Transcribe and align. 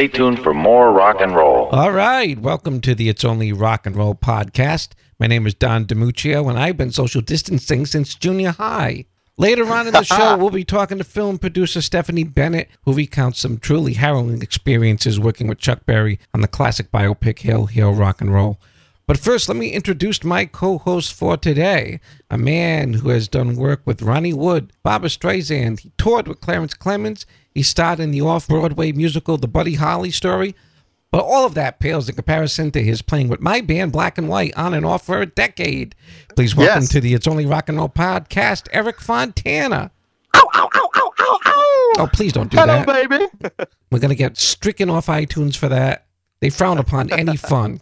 Stay 0.00 0.08
tuned 0.08 0.42
for 0.42 0.54
more 0.54 0.92
rock 0.92 1.20
and 1.20 1.34
roll. 1.34 1.66
All 1.72 1.92
right, 1.92 2.38
welcome 2.38 2.80
to 2.80 2.94
the 2.94 3.10
It's 3.10 3.22
Only 3.22 3.52
Rock 3.52 3.84
and 3.84 3.94
Roll 3.94 4.14
podcast. 4.14 4.92
My 5.18 5.26
name 5.26 5.46
is 5.46 5.52
Don 5.52 5.84
DiMuccio, 5.84 6.48
and 6.48 6.58
I've 6.58 6.78
been 6.78 6.90
social 6.90 7.20
distancing 7.20 7.84
since 7.84 8.14
junior 8.14 8.52
high. 8.52 9.04
Later 9.36 9.70
on 9.70 9.88
in 9.88 9.92
the 9.92 10.02
show, 10.04 10.38
we'll 10.38 10.48
be 10.48 10.64
talking 10.64 10.96
to 10.96 11.04
film 11.04 11.36
producer 11.36 11.82
Stephanie 11.82 12.24
Bennett, 12.24 12.70
who 12.86 12.94
recounts 12.94 13.40
some 13.40 13.58
truly 13.58 13.92
harrowing 13.92 14.40
experiences 14.40 15.20
working 15.20 15.48
with 15.48 15.58
Chuck 15.58 15.84
Berry 15.84 16.18
on 16.32 16.40
the 16.40 16.48
classic 16.48 16.90
biopic 16.90 17.40
Hail, 17.40 17.66
Hail, 17.66 17.92
Rock 17.92 18.22
and 18.22 18.32
Roll. 18.32 18.58
But 19.06 19.18
first, 19.18 19.50
let 19.50 19.58
me 19.58 19.72
introduce 19.72 20.24
my 20.24 20.46
co 20.46 20.78
host 20.78 21.12
for 21.12 21.36
today, 21.36 22.00
a 22.30 22.38
man 22.38 22.94
who 22.94 23.10
has 23.10 23.28
done 23.28 23.54
work 23.54 23.82
with 23.84 24.00
Ronnie 24.00 24.32
Wood, 24.32 24.72
Barbra 24.82 25.10
Streisand. 25.10 25.80
He 25.80 25.92
toured 25.98 26.26
with 26.26 26.40
Clarence 26.40 26.72
Clemons. 26.72 27.26
He 27.54 27.62
starred 27.62 28.00
in 28.00 28.10
the 28.10 28.20
off 28.20 28.46
Broadway 28.48 28.92
musical 28.92 29.36
The 29.36 29.48
Buddy 29.48 29.74
Holly 29.74 30.10
Story. 30.10 30.54
But 31.12 31.24
all 31.24 31.44
of 31.44 31.54
that 31.54 31.80
pales 31.80 32.08
in 32.08 32.14
comparison 32.14 32.70
to 32.70 32.82
his 32.84 33.02
playing 33.02 33.28
with 33.28 33.40
my 33.40 33.60
band 33.60 33.90
Black 33.90 34.16
and 34.16 34.28
White 34.28 34.54
on 34.56 34.74
and 34.74 34.86
off 34.86 35.04
for 35.06 35.20
a 35.20 35.26
decade. 35.26 35.96
Please 36.36 36.54
welcome 36.54 36.82
Yes. 36.82 36.88
to 36.90 37.00
the 37.00 37.14
It's 37.14 37.26
Only 37.26 37.46
Rock 37.46 37.68
and 37.68 37.78
Roll 37.78 37.88
podcast, 37.88 38.68
Eric 38.72 39.00
Fontana. 39.00 39.90
Ow, 40.36 40.48
ow, 40.54 40.68
ow, 40.72 40.88
ow, 40.96 41.12
ow, 41.18 41.38
ow. 41.46 41.92
Oh, 41.98 42.08
please 42.12 42.32
don't 42.32 42.48
do 42.48 42.56
Hello, 42.58 42.84
that. 42.84 42.88
Hello, 42.88 43.08
baby. 43.08 43.26
We're 43.90 43.98
going 43.98 44.10
to 44.10 44.14
get 44.14 44.38
stricken 44.38 44.88
off 44.88 45.06
iTunes 45.06 45.56
for 45.56 45.68
that. 45.68 46.06
They 46.40 46.48
frown 46.48 46.78
upon 46.78 47.12
any 47.12 47.36
fun. 47.36 47.80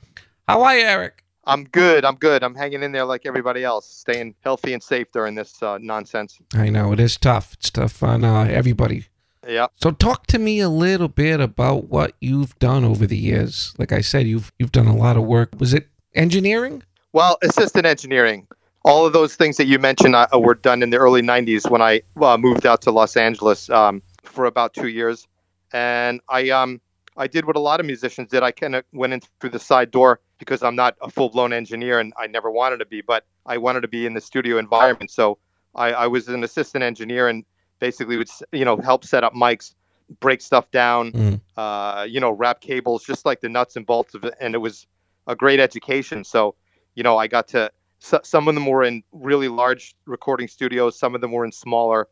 How 0.48 0.62
are 0.62 0.74
you, 0.78 0.84
Eric? 0.86 1.22
I'm 1.44 1.64
good. 1.64 2.06
I'm 2.06 2.16
good. 2.16 2.42
I'm 2.42 2.54
hanging 2.54 2.82
in 2.82 2.92
there 2.92 3.04
like 3.04 3.26
everybody 3.26 3.62
else, 3.62 3.86
staying 3.86 4.34
healthy 4.40 4.72
and 4.72 4.82
safe 4.82 5.12
during 5.12 5.34
this 5.34 5.62
uh, 5.62 5.76
nonsense. 5.82 6.38
I 6.54 6.70
know 6.70 6.92
it 6.94 7.00
is 7.00 7.18
tough. 7.18 7.52
It's 7.54 7.70
tough 7.70 8.02
on 8.02 8.24
uh, 8.24 8.44
everybody. 8.44 9.04
Yeah. 9.48 9.68
So 9.76 9.90
talk 9.90 10.26
to 10.28 10.38
me 10.38 10.60
a 10.60 10.68
little 10.68 11.08
bit 11.08 11.40
about 11.40 11.88
what 11.88 12.14
you've 12.20 12.56
done 12.58 12.84
over 12.84 13.06
the 13.06 13.16
years. 13.16 13.74
Like 13.78 13.92
I 13.92 14.02
said, 14.02 14.26
you've 14.26 14.52
you've 14.58 14.72
done 14.72 14.86
a 14.86 14.94
lot 14.94 15.16
of 15.16 15.24
work. 15.24 15.50
Was 15.58 15.72
it 15.72 15.88
engineering? 16.14 16.82
Well, 17.14 17.38
assistant 17.42 17.86
engineering. 17.86 18.46
All 18.84 19.06
of 19.06 19.12
those 19.12 19.34
things 19.34 19.56
that 19.56 19.66
you 19.66 19.78
mentioned 19.78 20.14
uh, 20.14 20.28
were 20.34 20.54
done 20.54 20.82
in 20.82 20.90
the 20.90 20.98
early 20.98 21.22
90s 21.22 21.68
when 21.68 21.82
I 21.82 22.02
uh, 22.20 22.36
moved 22.36 22.64
out 22.66 22.82
to 22.82 22.90
Los 22.90 23.16
Angeles 23.16 23.68
um, 23.70 24.02
for 24.22 24.44
about 24.44 24.74
two 24.74 24.88
years. 24.88 25.26
And 25.72 26.20
I 26.28 26.50
um, 26.50 26.80
I 27.16 27.26
did 27.26 27.46
what 27.46 27.56
a 27.56 27.60
lot 27.60 27.80
of 27.80 27.86
musicians 27.86 28.28
did. 28.28 28.42
I 28.42 28.52
kind 28.52 28.74
of 28.74 28.84
went 28.92 29.14
in 29.14 29.20
through 29.40 29.50
the 29.50 29.58
side 29.58 29.90
door 29.90 30.20
because 30.38 30.62
I'm 30.62 30.76
not 30.76 30.96
a 31.00 31.10
full 31.10 31.30
blown 31.30 31.54
engineer 31.54 31.98
and 31.98 32.12
I 32.18 32.26
never 32.26 32.50
wanted 32.50 32.78
to 32.78 32.86
be, 32.86 33.00
but 33.00 33.24
I 33.46 33.56
wanted 33.56 33.80
to 33.80 33.88
be 33.88 34.04
in 34.04 34.12
the 34.12 34.20
studio 34.20 34.58
environment. 34.58 35.10
So 35.10 35.38
I, 35.74 35.92
I 35.92 36.06
was 36.06 36.28
an 36.28 36.44
assistant 36.44 36.84
engineer 36.84 37.28
and 37.28 37.44
basically 37.78 38.16
would 38.16 38.28
you 38.52 38.64
know 38.64 38.76
help 38.76 39.04
set 39.04 39.24
up 39.24 39.34
mics, 39.34 39.74
break 40.20 40.40
stuff 40.40 40.70
down, 40.70 41.12
Mm. 41.12 41.40
uh, 41.56 42.06
you 42.08 42.20
know, 42.20 42.30
wrap 42.30 42.60
cables, 42.60 43.04
just 43.04 43.24
like 43.24 43.40
the 43.40 43.48
nuts 43.48 43.76
and 43.76 43.86
bolts 43.86 44.14
of 44.14 44.24
it. 44.24 44.34
And 44.40 44.54
it 44.54 44.58
was 44.58 44.86
a 45.26 45.36
great 45.36 45.60
education. 45.60 46.24
So 46.24 46.54
you 46.94 47.02
know, 47.02 47.16
I 47.16 47.26
got 47.28 47.48
to 47.48 47.70
so, 48.00 48.20
some 48.22 48.48
of 48.48 48.54
them 48.54 48.66
were 48.66 48.84
in 48.84 49.02
really 49.12 49.48
large 49.48 49.94
recording 50.06 50.48
studios, 50.48 50.98
some 50.98 51.14
of 51.14 51.20
them 51.20 51.32
were 51.32 51.44
in 51.44 51.52
smaller 51.52 52.08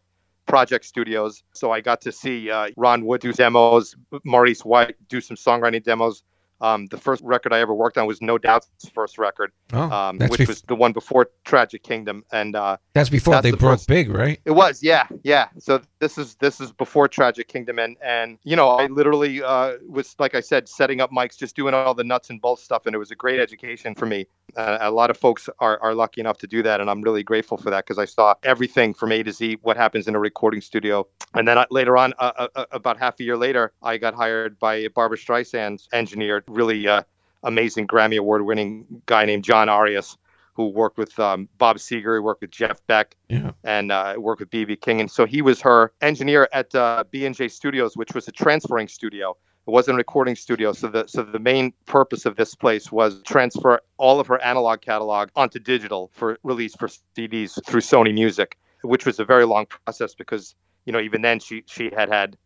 project 0.47 0.85
studios. 0.85 1.43
So 1.53 1.73
I 1.73 1.81
got 1.81 2.01
to 2.03 2.13
see 2.13 2.51
uh, 2.51 2.69
Ron 2.77 3.05
Wood 3.05 3.21
do 3.21 3.33
demos, 3.33 3.97
Maurice 4.25 4.65
White 4.65 4.97
do 5.09 5.21
some 5.21 5.37
songwriting 5.37 5.83
demos. 5.83 6.23
Um, 6.61 6.87
the 6.87 6.97
first 6.99 7.23
record 7.23 7.53
I 7.53 7.61
ever 7.61 7.75
worked 7.75 7.99
on 7.99 8.07
was 8.07 8.23
No 8.23 8.39
Doubt's 8.39 8.69
first 8.95 9.19
record, 9.19 9.53
Oh, 9.73 9.91
um, 9.91 10.19
which 10.19 10.41
bef- 10.41 10.49
was 10.49 10.63
the 10.63 10.75
one 10.75 10.93
before 10.93 11.29
Tragic 11.45 11.83
Kingdom, 11.83 12.25
and 12.33 12.57
uh, 12.57 12.77
that's 12.95 13.11
before 13.11 13.35
that's 13.35 13.43
they 13.45 13.51
the 13.51 13.57
broke 13.57 13.75
first- 13.75 13.89
big, 13.89 14.11
right? 14.11 14.41
it 14.45 14.53
was, 14.53 14.83
yeah, 14.83 15.07
yeah. 15.23 15.49
So 15.59 15.81
this 15.99 16.17
is 16.19 16.35
this 16.37 16.61
is 16.61 16.73
before 16.73 17.09
Tragic 17.09 17.49
Kingdom, 17.49 17.79
and 17.79 17.97
and 18.03 18.39
you 18.45 18.57
know, 18.57 18.69
I 18.71 18.87
literally 18.87 19.43
uh, 19.43 19.75
was 19.89 20.15
like 20.19 20.35
I 20.35 20.41
said, 20.41 20.69
setting 20.69 21.01
up 21.01 21.11
mics, 21.11 21.37
just 21.37 21.57
doing 21.57 21.75
all 21.75 21.95
the 21.95 22.05
nuts 22.05 22.31
and 22.31 22.41
bolts 22.41 22.63
stuff, 22.63 22.87
and 22.87 22.95
it 22.95 22.99
was 22.99 23.11
a 23.11 23.17
great 23.17 23.39
education 23.41 23.95
for 23.95 24.07
me. 24.07 24.27
Uh, 24.57 24.79
a 24.81 24.91
lot 24.91 25.11
of 25.11 25.17
folks 25.19 25.49
are 25.59 25.79
are 25.83 25.95
lucky 25.95 26.21
enough 26.21 26.39
to 26.39 26.47
do 26.47 26.63
that, 26.63 26.81
and 26.81 26.89
I'm 26.89 27.03
really 27.03 27.23
grateful 27.23 27.59
for 27.59 27.69
that 27.71 27.85
because 27.85 27.99
I 27.99 28.07
saw 28.07 28.35
everything 28.45 28.95
from 28.95 29.13
A 29.13 29.23
to 29.23 29.33
Z, 29.33 29.59
what 29.63 29.77
happens 29.77 30.09
in 30.09 30.15
a 30.15 30.19
recording 30.19 30.61
studio, 30.63 31.07
and 31.35 31.47
then 31.47 31.59
I, 31.59 31.67
later 31.71 31.97
on, 31.99 32.15
uh, 32.19 32.33
uh, 32.39 32.49
uh, 32.57 32.65
about 32.71 32.99
half 32.99 33.21
a 33.21 33.25
year 33.25 33.37
later, 33.37 33.73
I 33.83 33.99
got 33.99 34.15
hired 34.15 34.59
by 34.59 34.89
Barbra 34.95 35.19
Streisand's 35.19 35.89
engineer, 35.93 36.45
really 36.49 36.87
uh, 36.87 37.03
amazing 37.43 37.87
Grammy 37.87 38.19
Award 38.19 38.43
winning 38.43 38.87
guy 39.07 39.25
named 39.25 39.45
John 39.45 39.69
Arias. 39.69 40.17
Who 40.55 40.69
worked 40.69 40.97
with 40.97 41.19
um, 41.21 41.51
Bob 41.59 41.77
Seger, 41.77 42.17
he 42.17 42.21
worked 42.21 42.41
with 42.41 42.51
Jeff 42.51 42.81
Beck, 42.87 43.15
Yeah. 43.29 43.51
and 43.63 43.93
uh, 43.93 44.15
worked 44.17 44.41
with 44.41 44.49
BB 44.49 44.81
King. 44.81 45.03
And 45.03 45.11
so 45.11 45.27
he 45.27 45.43
was 45.43 45.61
her 45.61 45.93
engineer 46.01 46.49
at 46.51 46.75
uh, 46.75 47.05
B&J 47.11 47.49
Studios, 47.49 47.95
which 47.95 48.15
was 48.15 48.27
a 48.27 48.33
transferring 48.33 48.89
studio. 48.89 49.37
It 49.67 49.71
wasn't 49.71 49.97
a 49.97 49.99
recording 49.99 50.35
studio. 50.35 50.73
So 50.73 50.89
the 50.89 51.07
so 51.09 51.25
the 51.25 51.39
main 51.39 51.75
purpose 51.85 52.25
of 52.25 52.37
this 52.37 52.55
place 52.55 52.91
was 52.91 53.21
transfer 53.25 53.83
all 53.99 54.19
of 54.19 54.27
her 54.29 54.43
analog 54.43 54.81
catalog 54.81 55.29
onto 55.37 55.59
digital 55.59 56.11
for 56.15 56.39
release 56.43 56.75
for 56.75 56.89
CDs 56.89 57.63
through 57.67 57.83
Sony 57.83 58.15
Music, 58.15 58.57
which 58.81 59.05
was 59.05 59.21
a 59.21 59.27
very 59.27 59.45
long 59.45 59.67
process 59.67 60.15
because 60.15 60.55
you 60.87 60.93
know 60.95 61.01
even 61.01 61.21
then 61.21 61.39
she 61.39 61.65
she 61.67 61.91
had 61.95 62.09
had 62.09 62.39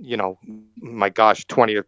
you 0.00 0.16
know 0.16 0.38
my 0.76 1.08
gosh 1.08 1.44
20 1.46 1.76
or 1.76 1.86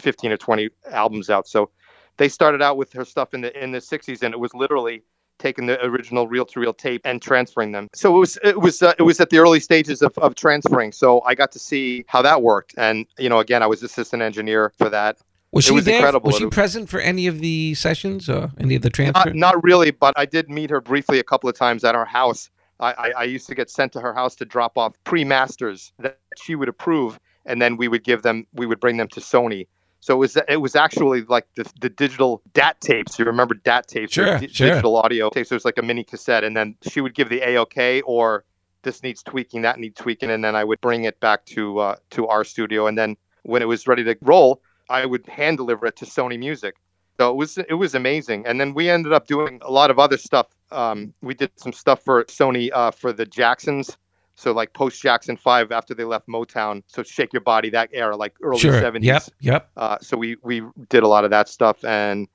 15 0.00 0.32
or 0.32 0.36
20 0.36 0.68
albums 0.90 1.30
out. 1.30 1.48
So 1.48 1.70
they 2.16 2.28
started 2.28 2.62
out 2.62 2.76
with 2.76 2.92
her 2.92 3.04
stuff 3.04 3.34
in 3.34 3.40
the 3.40 3.62
in 3.62 3.72
the 3.72 3.78
60s 3.78 4.22
and 4.22 4.34
it 4.34 4.38
was 4.38 4.54
literally 4.54 5.02
taking 5.38 5.66
the 5.66 5.84
original 5.84 6.28
reel-to-reel 6.28 6.74
tape 6.74 7.00
and 7.04 7.20
transferring 7.20 7.72
them. 7.72 7.88
So 7.92 8.14
it 8.14 8.18
was 8.18 8.38
it 8.44 8.60
was 8.60 8.82
uh, 8.82 8.94
it 8.98 9.02
was 9.02 9.20
at 9.20 9.30
the 9.30 9.38
early 9.38 9.60
stages 9.60 10.00
of, 10.02 10.16
of 10.18 10.34
transferring. 10.34 10.92
So 10.92 11.22
I 11.22 11.34
got 11.34 11.50
to 11.52 11.58
see 11.58 12.04
how 12.06 12.22
that 12.22 12.42
worked, 12.42 12.74
and 12.78 13.06
you 13.18 13.28
know, 13.28 13.40
again, 13.40 13.62
I 13.62 13.66
was 13.66 13.82
assistant 13.82 14.22
engineer 14.22 14.72
for 14.78 14.88
that. 14.90 15.18
Was 15.52 15.64
It 15.64 15.68
she 15.68 15.74
was 15.74 15.84
there? 15.84 15.96
incredible. 15.96 16.28
Was 16.28 16.36
she 16.38 16.46
present 16.46 16.88
for 16.88 17.00
any 17.00 17.26
of 17.26 17.40
the 17.40 17.74
sessions 17.74 18.28
or 18.28 18.50
any 18.58 18.74
of 18.74 18.82
the 18.82 18.90
transfer? 18.90 19.30
Not, 19.30 19.54
not 19.54 19.64
really, 19.64 19.90
but 19.90 20.14
I 20.16 20.26
did 20.26 20.48
meet 20.50 20.70
her 20.70 20.80
briefly 20.80 21.18
a 21.20 21.24
couple 21.24 21.48
of 21.48 21.56
times 21.56 21.84
at 21.84 21.94
our 21.94 22.04
house. 22.04 22.50
I, 22.80 22.92
I, 22.92 23.10
I 23.18 23.24
used 23.24 23.46
to 23.48 23.54
get 23.54 23.70
sent 23.70 23.92
to 23.92 24.00
her 24.00 24.12
house 24.12 24.34
to 24.36 24.44
drop 24.44 24.76
off 24.76 24.94
pre-masters 25.04 25.92
that 26.00 26.18
she 26.36 26.56
would 26.56 26.68
approve, 26.68 27.20
and 27.46 27.60
then 27.60 27.76
we 27.76 27.88
would 27.88 28.04
give 28.04 28.22
them, 28.22 28.46
we 28.52 28.66
would 28.66 28.80
bring 28.80 28.96
them 28.96 29.08
to 29.08 29.20
Sony. 29.20 29.66
So 30.00 30.14
it 30.14 30.18
was 30.18 30.36
it 30.48 30.60
was 30.60 30.76
actually 30.76 31.22
like 31.22 31.46
the, 31.54 31.64
the 31.80 31.88
digital 31.88 32.42
DAT 32.52 32.78
tapes. 32.82 33.18
You 33.18 33.24
remember 33.24 33.54
DAT 33.54 33.88
tapes? 33.88 34.12
Sure, 34.12 34.38
sure. 34.48 34.68
Digital 34.68 34.96
audio 34.98 35.30
tapes. 35.30 35.50
It 35.50 35.54
was 35.54 35.64
like 35.64 35.78
a 35.78 35.82
mini 35.82 36.04
cassette, 36.04 36.44
and 36.44 36.54
then 36.54 36.76
she 36.82 37.00
would 37.00 37.14
give 37.14 37.30
the 37.30 37.40
A-OK 37.40 38.02
or 38.02 38.44
this 38.82 39.02
needs 39.02 39.22
tweaking, 39.22 39.62
that 39.62 39.78
needs 39.80 39.98
tweaking, 39.98 40.30
and 40.30 40.44
then 40.44 40.54
I 40.54 40.62
would 40.62 40.80
bring 40.82 41.04
it 41.04 41.18
back 41.20 41.46
to 41.46 41.78
uh, 41.78 41.96
to 42.10 42.28
our 42.28 42.44
studio, 42.44 42.86
and 42.86 42.96
then 42.96 43.16
when 43.42 43.62
it 43.62 43.64
was 43.64 43.86
ready 43.86 44.04
to 44.04 44.16
roll, 44.20 44.60
I 44.90 45.06
would 45.06 45.26
hand 45.26 45.56
deliver 45.56 45.86
it 45.86 45.96
to 45.96 46.04
Sony 46.04 46.38
Music. 46.38 46.76
So 47.18 47.30
it 47.30 47.36
was 47.36 47.58
it 47.58 47.74
was 47.74 47.94
amazing, 47.94 48.46
and 48.46 48.60
then 48.60 48.74
we 48.74 48.90
ended 48.90 49.12
up 49.12 49.26
doing 49.26 49.58
a 49.62 49.70
lot 49.70 49.90
of 49.90 49.98
other 49.98 50.18
stuff. 50.18 50.48
Um, 50.70 51.14
we 51.22 51.34
did 51.34 51.50
some 51.56 51.72
stuff 51.72 52.02
for 52.04 52.24
Sony 52.24 52.70
uh, 52.72 52.90
for 52.90 53.12
the 53.12 53.24
Jacksons, 53.24 53.96
so 54.36 54.52
like 54.52 54.72
post 54.72 55.00
Jackson 55.00 55.36
Five 55.36 55.72
after 55.72 55.94
they 55.94 56.04
left 56.04 56.28
Motown. 56.28 56.82
So 56.86 57.02
Shake 57.02 57.32
Your 57.32 57.42
Body, 57.42 57.70
that 57.70 57.90
era, 57.92 58.16
like 58.16 58.34
early 58.42 58.58
sure. 58.58 58.80
seventies. 58.80 59.06
Yep. 59.06 59.22
Yep. 59.40 59.70
Uh, 59.76 59.98
so 60.00 60.16
we 60.16 60.36
we 60.42 60.62
did 60.88 61.02
a 61.02 61.08
lot 61.08 61.24
of 61.24 61.30
that 61.30 61.48
stuff, 61.48 61.84
and 61.84 62.28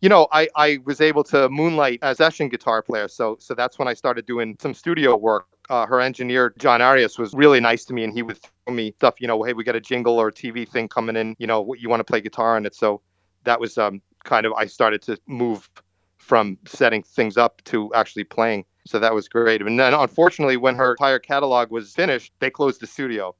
you 0.00 0.08
know, 0.08 0.28
I 0.32 0.48
I 0.54 0.78
was 0.84 1.00
able 1.00 1.24
to 1.24 1.48
moonlight 1.48 2.00
as 2.02 2.18
session 2.18 2.48
guitar 2.48 2.82
player. 2.82 3.08
So 3.08 3.36
so 3.40 3.54
that's 3.54 3.78
when 3.78 3.88
I 3.88 3.94
started 3.94 4.26
doing 4.26 4.56
some 4.60 4.74
studio 4.74 5.16
work. 5.16 5.46
Uh, 5.70 5.86
her 5.86 6.00
engineer 6.00 6.54
John 6.58 6.80
Arias 6.80 7.18
was 7.18 7.34
really 7.34 7.60
nice 7.60 7.84
to 7.86 7.94
me, 7.94 8.04
and 8.04 8.12
he 8.12 8.22
would 8.22 8.38
throw 8.38 8.74
me 8.74 8.92
stuff. 8.92 9.16
You 9.20 9.28
know, 9.28 9.42
hey, 9.42 9.52
we 9.52 9.64
got 9.64 9.76
a 9.76 9.80
jingle 9.80 10.18
or 10.18 10.28
a 10.28 10.32
TV 10.32 10.68
thing 10.68 10.88
coming 10.88 11.16
in. 11.16 11.36
You 11.38 11.46
know, 11.46 11.60
what 11.60 11.80
you 11.80 11.88
want 11.88 12.00
to 12.00 12.04
play 12.04 12.20
guitar 12.20 12.56
on 12.56 12.66
it. 12.66 12.74
So 12.74 13.02
that 13.44 13.60
was 13.60 13.78
um 13.78 14.00
kind 14.24 14.46
of 14.46 14.52
I 14.54 14.66
started 14.66 15.02
to 15.02 15.18
move 15.26 15.68
from 16.16 16.58
setting 16.66 17.02
things 17.02 17.36
up 17.36 17.62
to 17.64 17.92
actually 17.94 18.24
playing. 18.24 18.64
So 18.88 18.98
that 18.98 19.14
was 19.14 19.28
great. 19.28 19.60
And 19.62 19.78
then 19.78 19.94
unfortunately, 19.94 20.56
when 20.56 20.74
her 20.76 20.92
entire 20.92 21.18
catalog 21.18 21.70
was 21.70 21.92
finished, 21.92 22.32
they 22.40 22.50
closed 22.50 22.80
the 22.80 22.86
studio 22.86 23.34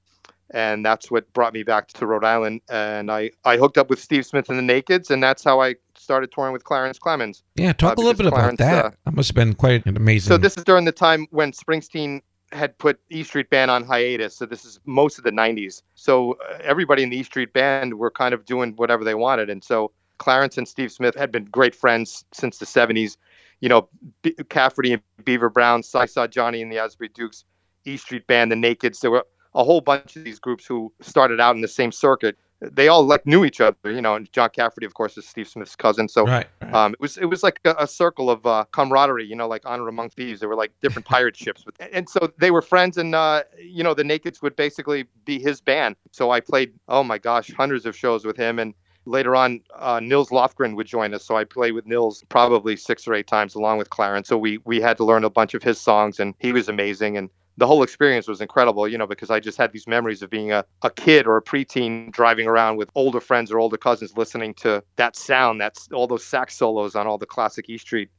and 0.51 0.85
that's 0.85 1.11
what 1.11 1.31
brought 1.33 1.53
me 1.53 1.63
back 1.63 1.89
to 1.89 2.07
Rhode 2.07 2.25
Island. 2.25 2.61
And 2.71 3.11
I, 3.11 3.31
I 3.45 3.57
hooked 3.57 3.79
up 3.79 3.91
with 3.91 4.01
Steve 4.01 4.25
Smith 4.25 4.49
and 4.49 4.59
the 4.59 4.73
Nakeds, 4.73 5.11
and 5.11 5.23
that's 5.23 5.45
how 5.45 5.61
I 5.61 5.77
started 5.95 6.33
touring 6.33 6.53
with 6.53 6.65
Clarence 6.65 6.99
Clemons. 6.99 7.43
Yeah. 7.57 7.73
Talk 7.73 7.99
a 7.99 8.01
little 8.01 8.15
bit 8.15 8.27
about 8.27 8.57
that. 8.59 8.85
uh, 8.85 8.91
that 9.05 9.15
must 9.15 9.29
have 9.31 9.35
been 9.35 9.55
quite 9.55 9.85
an 9.87 9.97
amazing. 9.97 10.29
So 10.29 10.39
this 10.39 10.57
is 10.57 10.65
during 10.65 10.85
the 10.85 10.93
time 10.93 11.27
when 11.31 11.53
Springsteen 11.53 12.23
had 12.53 12.77
put 12.79 12.99
E 13.11 13.23
Street 13.23 13.51
Band 13.51 13.71
on 13.71 13.85
hiatus. 13.85 14.35
So 14.35 14.47
this 14.47 14.65
is 14.65 14.81
most 14.87 15.19
of 15.19 15.25
the 15.25 15.31
90s. 15.33 15.83
So 15.95 16.33
uh, 16.33 16.59
everybody 16.63 17.03
in 17.03 17.11
the 17.11 17.19
E 17.19 17.23
Street 17.23 17.53
Band 17.53 17.99
were 17.99 18.11
kind 18.11 18.33
of 18.33 18.47
doing 18.47 18.73
whatever 18.77 19.05
they 19.05 19.15
wanted. 19.15 19.51
And 19.51 19.63
so 19.63 19.93
Clarence 20.17 20.57
and 20.57 20.67
Steve 20.67 20.91
Smith 20.91 21.15
had 21.15 21.31
been 21.31 21.45
great 21.45 21.75
friends 21.75 22.25
since 22.33 22.59
the 22.59 22.67
70s. 22.67 23.17
You 23.61 23.69
know, 23.69 23.89
B- 24.23 24.37
Cafferty 24.49 24.93
and 24.93 25.03
Beaver 25.25 25.51
Brown, 25.51 25.83
I 25.95 26.07
saw 26.07 26.27
Johnny 26.27 26.63
and 26.63 26.71
the 26.71 26.79
Asbury 26.79 27.11
Jukes, 27.15 27.45
E 27.85 27.97
Street 27.97 28.27
Band, 28.27 28.53
the 28.53 28.57
Nakeds. 28.57 29.01
There 29.01 29.11
were 29.11 29.25
a 29.55 29.65
whole 29.65 29.81
bunch 29.81 30.17
of 30.17 30.25
these 30.25 30.39
groups 30.39 30.67
who 30.67 30.93
started 31.01 31.41
out 31.41 31.57
in 31.57 31.63
the 31.63 31.69
same 31.69 31.91
circuit 31.91 32.37
they 32.61 32.89
all 32.89 33.05
like 33.05 33.25
knew 33.25 33.45
each 33.45 33.61
other, 33.61 33.77
you 33.85 34.03
know. 34.03 34.17
And 34.17 34.31
John 34.33 34.51
Cafferty, 34.51 34.85
of 34.85 34.95
course, 34.95 35.17
is 35.17 35.27
Steve 35.27 35.49
Smith's 35.49 35.77
cousin. 35.77 36.09
So 36.09 36.25
Right. 36.25 36.47
right. 36.61 36.75
um, 36.75 36.93
it 36.95 37.01
was 37.01 37.17
it 37.17 37.27
was 37.27 37.43
like 37.43 37.61
a, 37.65 37.75
a 37.79 37.87
circle 37.87 38.31
of 38.31 38.45
uh, 38.47 38.65
camaraderie, 38.73 39.27
you 39.27 39.37
know, 39.37 39.47
like 39.47 39.63
honor 39.65 39.87
among 39.89 40.11
thieves. 40.11 40.41
They 40.41 40.47
were 40.47 40.57
like 40.57 40.73
different 40.83 41.07
pirate 41.07 41.37
ships, 41.37 41.65
but, 41.65 41.75
and 41.93 42.09
so 42.09 42.33
they 42.39 42.51
were 42.51 42.63
friends. 42.63 42.97
And 42.97 43.15
uh, 43.15 43.45
you 43.61 43.85
know, 43.85 43.95
the 43.95 44.03
Nakeds 44.03 44.43
would 44.43 44.57
basically 44.57 45.07
be 45.25 45.39
his 45.39 45.61
band. 45.61 45.97
So 46.11 46.31
I 46.31 46.41
played, 46.41 46.73
oh 46.89 47.05
my 47.05 47.19
gosh, 47.19 47.53
hundreds 47.53 47.87
of 47.87 47.97
shows 47.97 48.25
with 48.25 48.37
him. 48.37 48.59
And 48.59 48.75
later 49.09 49.35
on, 49.35 49.61
uh, 49.75 50.01
Nils 50.01 50.31
Lofgren 50.31 50.77
would 50.77 50.87
join 50.87 51.15
us. 51.15 51.25
So 51.25 51.37
I 51.37 51.45
played 51.45 51.73
with 51.73 51.87
Nils 51.87 52.23
probably 52.29 52.77
six 52.77 53.09
or 53.09 53.15
eight 53.15 53.27
times, 53.27 53.55
along 53.55 53.79
with 53.79 53.91
Clarence. 53.91 54.29
So 54.29 54.39
we 54.39 54.59
we 54.65 54.81
had 54.81 54.97
to 54.99 55.05
learn 55.05 55.25
a 55.25 55.31
bunch 55.31 55.55
of 55.55 55.63
his 55.63 55.81
songs, 55.81 56.21
and 56.21 56.35
he 56.39 56.53
was 56.53 56.69
amazing. 56.69 57.17
And 57.17 57.31
the 57.57 57.67
whole 57.67 57.83
experience 57.83 58.29
was 58.29 58.41
incredible, 58.41 58.87
you 58.87 58.97
know, 58.97 59.07
because 59.07 59.31
I 59.31 59.41
just 59.41 59.59
had 59.59 59.73
these 59.73 59.89
memories 59.89 60.23
of 60.23 60.31
being 60.31 60.53
a, 60.53 60.65
a 60.83 60.91
kid 60.91 61.27
or 61.27 61.37
a 61.37 61.43
preteen 61.43 62.13
driving 62.13 62.47
around 62.47 62.77
with 62.77 62.89
older 62.95 63.21
friends 63.21 63.51
or 63.51 63.59
older 63.59 63.77
cousins 63.77 64.17
listening 64.17 64.55
to 64.55 64.83
that 64.95 65.17
sound, 65.17 65.61
that's 65.61 65.89
all 65.93 66.07
those 66.07 66.25
sax 66.25 66.57
solos 66.57 66.95
on 66.95 67.09
all 67.09 67.19
the 67.19 67.27
classic 67.27 67.69
E 67.69 67.77
Street 67.77 68.11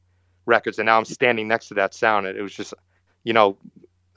records. 0.46 0.78
And 0.78 0.88
now 0.88 0.98
I'm 0.98 1.06
standing 1.06 1.48
next 1.48 1.70
to 1.70 1.74
that 1.76 1.94
sound. 1.94 2.28
And 2.28 2.38
it 2.38 2.42
was 2.42 2.54
just, 2.54 2.74
you 3.24 3.32
know, 3.32 3.58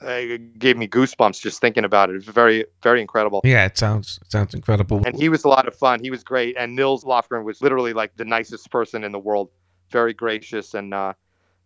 it 0.05 0.59
gave 0.59 0.77
me 0.77 0.87
goosebumps 0.87 1.41
just 1.41 1.61
thinking 1.61 1.85
about 1.85 2.09
it. 2.09 2.13
It 2.13 2.25
was 2.25 2.25
very, 2.25 2.65
very 2.81 3.01
incredible. 3.01 3.41
Yeah, 3.43 3.65
it 3.65 3.77
sounds 3.77 4.19
it 4.21 4.31
sounds 4.31 4.53
incredible. 4.53 5.01
And 5.05 5.15
he 5.15 5.29
was 5.29 5.43
a 5.43 5.49
lot 5.49 5.67
of 5.67 5.75
fun. 5.75 5.99
He 6.01 6.11
was 6.11 6.23
great. 6.23 6.55
And 6.57 6.75
Nils 6.75 7.03
Lofgren 7.03 7.43
was 7.43 7.61
literally 7.61 7.93
like 7.93 8.15
the 8.17 8.25
nicest 8.25 8.69
person 8.71 9.03
in 9.03 9.11
the 9.11 9.19
world, 9.19 9.49
very 9.89 10.13
gracious. 10.13 10.73
And 10.73 10.93
uh, 10.93 11.13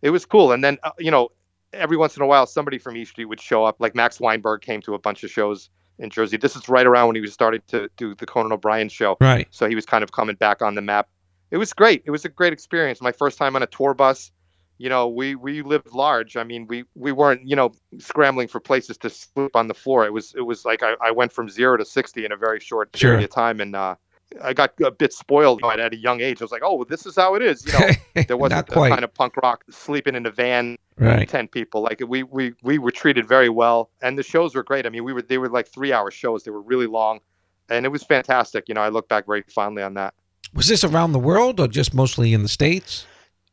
it 0.02 0.10
was 0.10 0.24
cool. 0.24 0.52
And 0.52 0.62
then, 0.62 0.78
uh, 0.82 0.92
you 0.98 1.10
know, 1.10 1.30
every 1.72 1.96
once 1.96 2.16
in 2.16 2.22
a 2.22 2.26
while, 2.26 2.46
somebody 2.46 2.78
from 2.78 2.96
East 2.96 3.12
Street 3.12 3.26
would 3.26 3.40
show 3.40 3.64
up. 3.64 3.76
Like 3.78 3.94
Max 3.94 4.20
Weinberg 4.20 4.62
came 4.62 4.80
to 4.82 4.94
a 4.94 4.98
bunch 4.98 5.24
of 5.24 5.30
shows 5.30 5.70
in 5.98 6.10
Jersey. 6.10 6.36
This 6.36 6.56
is 6.56 6.68
right 6.68 6.86
around 6.86 7.08
when 7.08 7.16
he 7.16 7.22
was 7.22 7.32
starting 7.32 7.62
to 7.68 7.88
do 7.96 8.14
the 8.14 8.26
Conan 8.26 8.52
O'Brien 8.52 8.88
show. 8.88 9.16
right. 9.20 9.48
So 9.50 9.68
he 9.68 9.74
was 9.74 9.84
kind 9.84 10.04
of 10.04 10.12
coming 10.12 10.36
back 10.36 10.62
on 10.62 10.74
the 10.74 10.82
map. 10.82 11.08
It 11.50 11.56
was 11.56 11.72
great. 11.72 12.02
It 12.04 12.10
was 12.10 12.24
a 12.24 12.28
great 12.28 12.52
experience. 12.52 13.00
My 13.00 13.12
first 13.12 13.38
time 13.38 13.56
on 13.56 13.62
a 13.62 13.66
tour 13.66 13.94
bus. 13.94 14.30
You 14.78 14.88
know, 14.88 15.08
we 15.08 15.34
we 15.34 15.62
lived 15.62 15.92
large. 15.92 16.36
I 16.36 16.44
mean, 16.44 16.66
we 16.66 16.84
we 16.94 17.12
weren't 17.12 17.46
you 17.46 17.56
know 17.56 17.72
scrambling 17.98 18.48
for 18.48 18.60
places 18.60 18.96
to 18.98 19.10
sleep 19.10 19.54
on 19.54 19.68
the 19.68 19.74
floor. 19.74 20.06
It 20.06 20.12
was 20.12 20.34
it 20.36 20.42
was 20.42 20.64
like 20.64 20.82
I, 20.82 20.94
I 21.02 21.10
went 21.10 21.32
from 21.32 21.48
zero 21.48 21.76
to 21.76 21.84
sixty 21.84 22.24
in 22.24 22.32
a 22.32 22.36
very 22.36 22.60
short 22.60 22.90
Sure. 22.94 23.10
period 23.10 23.24
of 23.24 23.34
time, 23.34 23.60
and 23.60 23.74
uh, 23.74 23.96
I 24.42 24.52
got 24.52 24.74
a 24.84 24.90
bit 24.90 25.12
spoiled 25.12 25.60
you 25.62 25.68
know, 25.68 25.74
at 25.82 25.92
a 25.92 25.96
young 25.96 26.20
age. 26.20 26.40
I 26.40 26.44
was 26.44 26.52
like, 26.52 26.62
oh, 26.64 26.84
this 26.84 27.06
is 27.06 27.16
how 27.16 27.34
it 27.34 27.42
is. 27.42 27.66
You 27.66 27.72
know, 27.72 27.88
there 28.28 28.36
wasn't 28.36 28.66
the 28.66 28.74
kind 28.74 29.04
of 29.04 29.12
punk 29.14 29.36
rock 29.36 29.64
sleeping 29.70 30.14
in 30.14 30.26
a 30.26 30.30
van 30.30 30.76
right. 30.98 31.28
10 31.28 31.48
people 31.48 31.80
like 31.82 32.02
we 32.06 32.22
we 32.24 32.52
we 32.62 32.78
were 32.78 32.90
treated 32.90 33.26
very 33.26 33.48
well 33.48 33.90
and 34.02 34.18
the 34.18 34.22
shows 34.22 34.54
were 34.54 34.62
great 34.62 34.84
i 34.86 34.88
mean 34.88 35.04
we 35.04 35.12
were 35.12 35.22
they 35.22 35.38
were 35.38 35.48
like 35.48 35.68
three 35.68 35.92
hour 35.92 36.10
shows 36.10 36.42
they 36.42 36.50
were 36.50 36.62
really 36.62 36.86
long 36.86 37.20
and 37.68 37.86
it 37.86 37.88
was 37.90 38.02
fantastic 38.02 38.64
you 38.68 38.74
know 38.74 38.80
i 38.80 38.88
look 38.88 39.08
back 39.08 39.26
very 39.26 39.44
fondly 39.48 39.82
on 39.82 39.94
that 39.94 40.14
Was 40.54 40.66
this 40.66 40.82
around 40.84 41.12
the 41.12 41.18
world 41.18 41.60
or 41.60 41.68
just 41.68 41.94
mostly 41.94 42.32
in 42.32 42.42
the 42.42 42.48
states? 42.48 43.06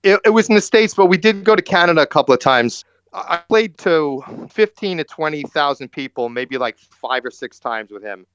It, 0.06 0.20
it 0.24 0.30
was 0.30 0.48
in 0.48 0.56
the 0.56 0.62
states 0.62 0.94
but 0.94 1.08
we 1.08 1.18
did 1.18 1.44
go 1.44 1.56
to 1.56 1.62
canada 1.62 2.02
a 2.02 2.08
couple 2.08 2.34
of 2.34 2.40
times 2.40 2.86
i 3.14 3.38
played 3.50 3.78
to 3.78 4.24
15 4.50 4.98
to 5.00 5.04
20000 5.04 5.92
people 5.92 6.30
maybe 6.30 6.58
like 6.58 6.78
five 6.78 7.26
or 7.26 7.32
six 7.32 7.60
times 7.60 7.92
with 7.92 8.04
him 8.04 8.26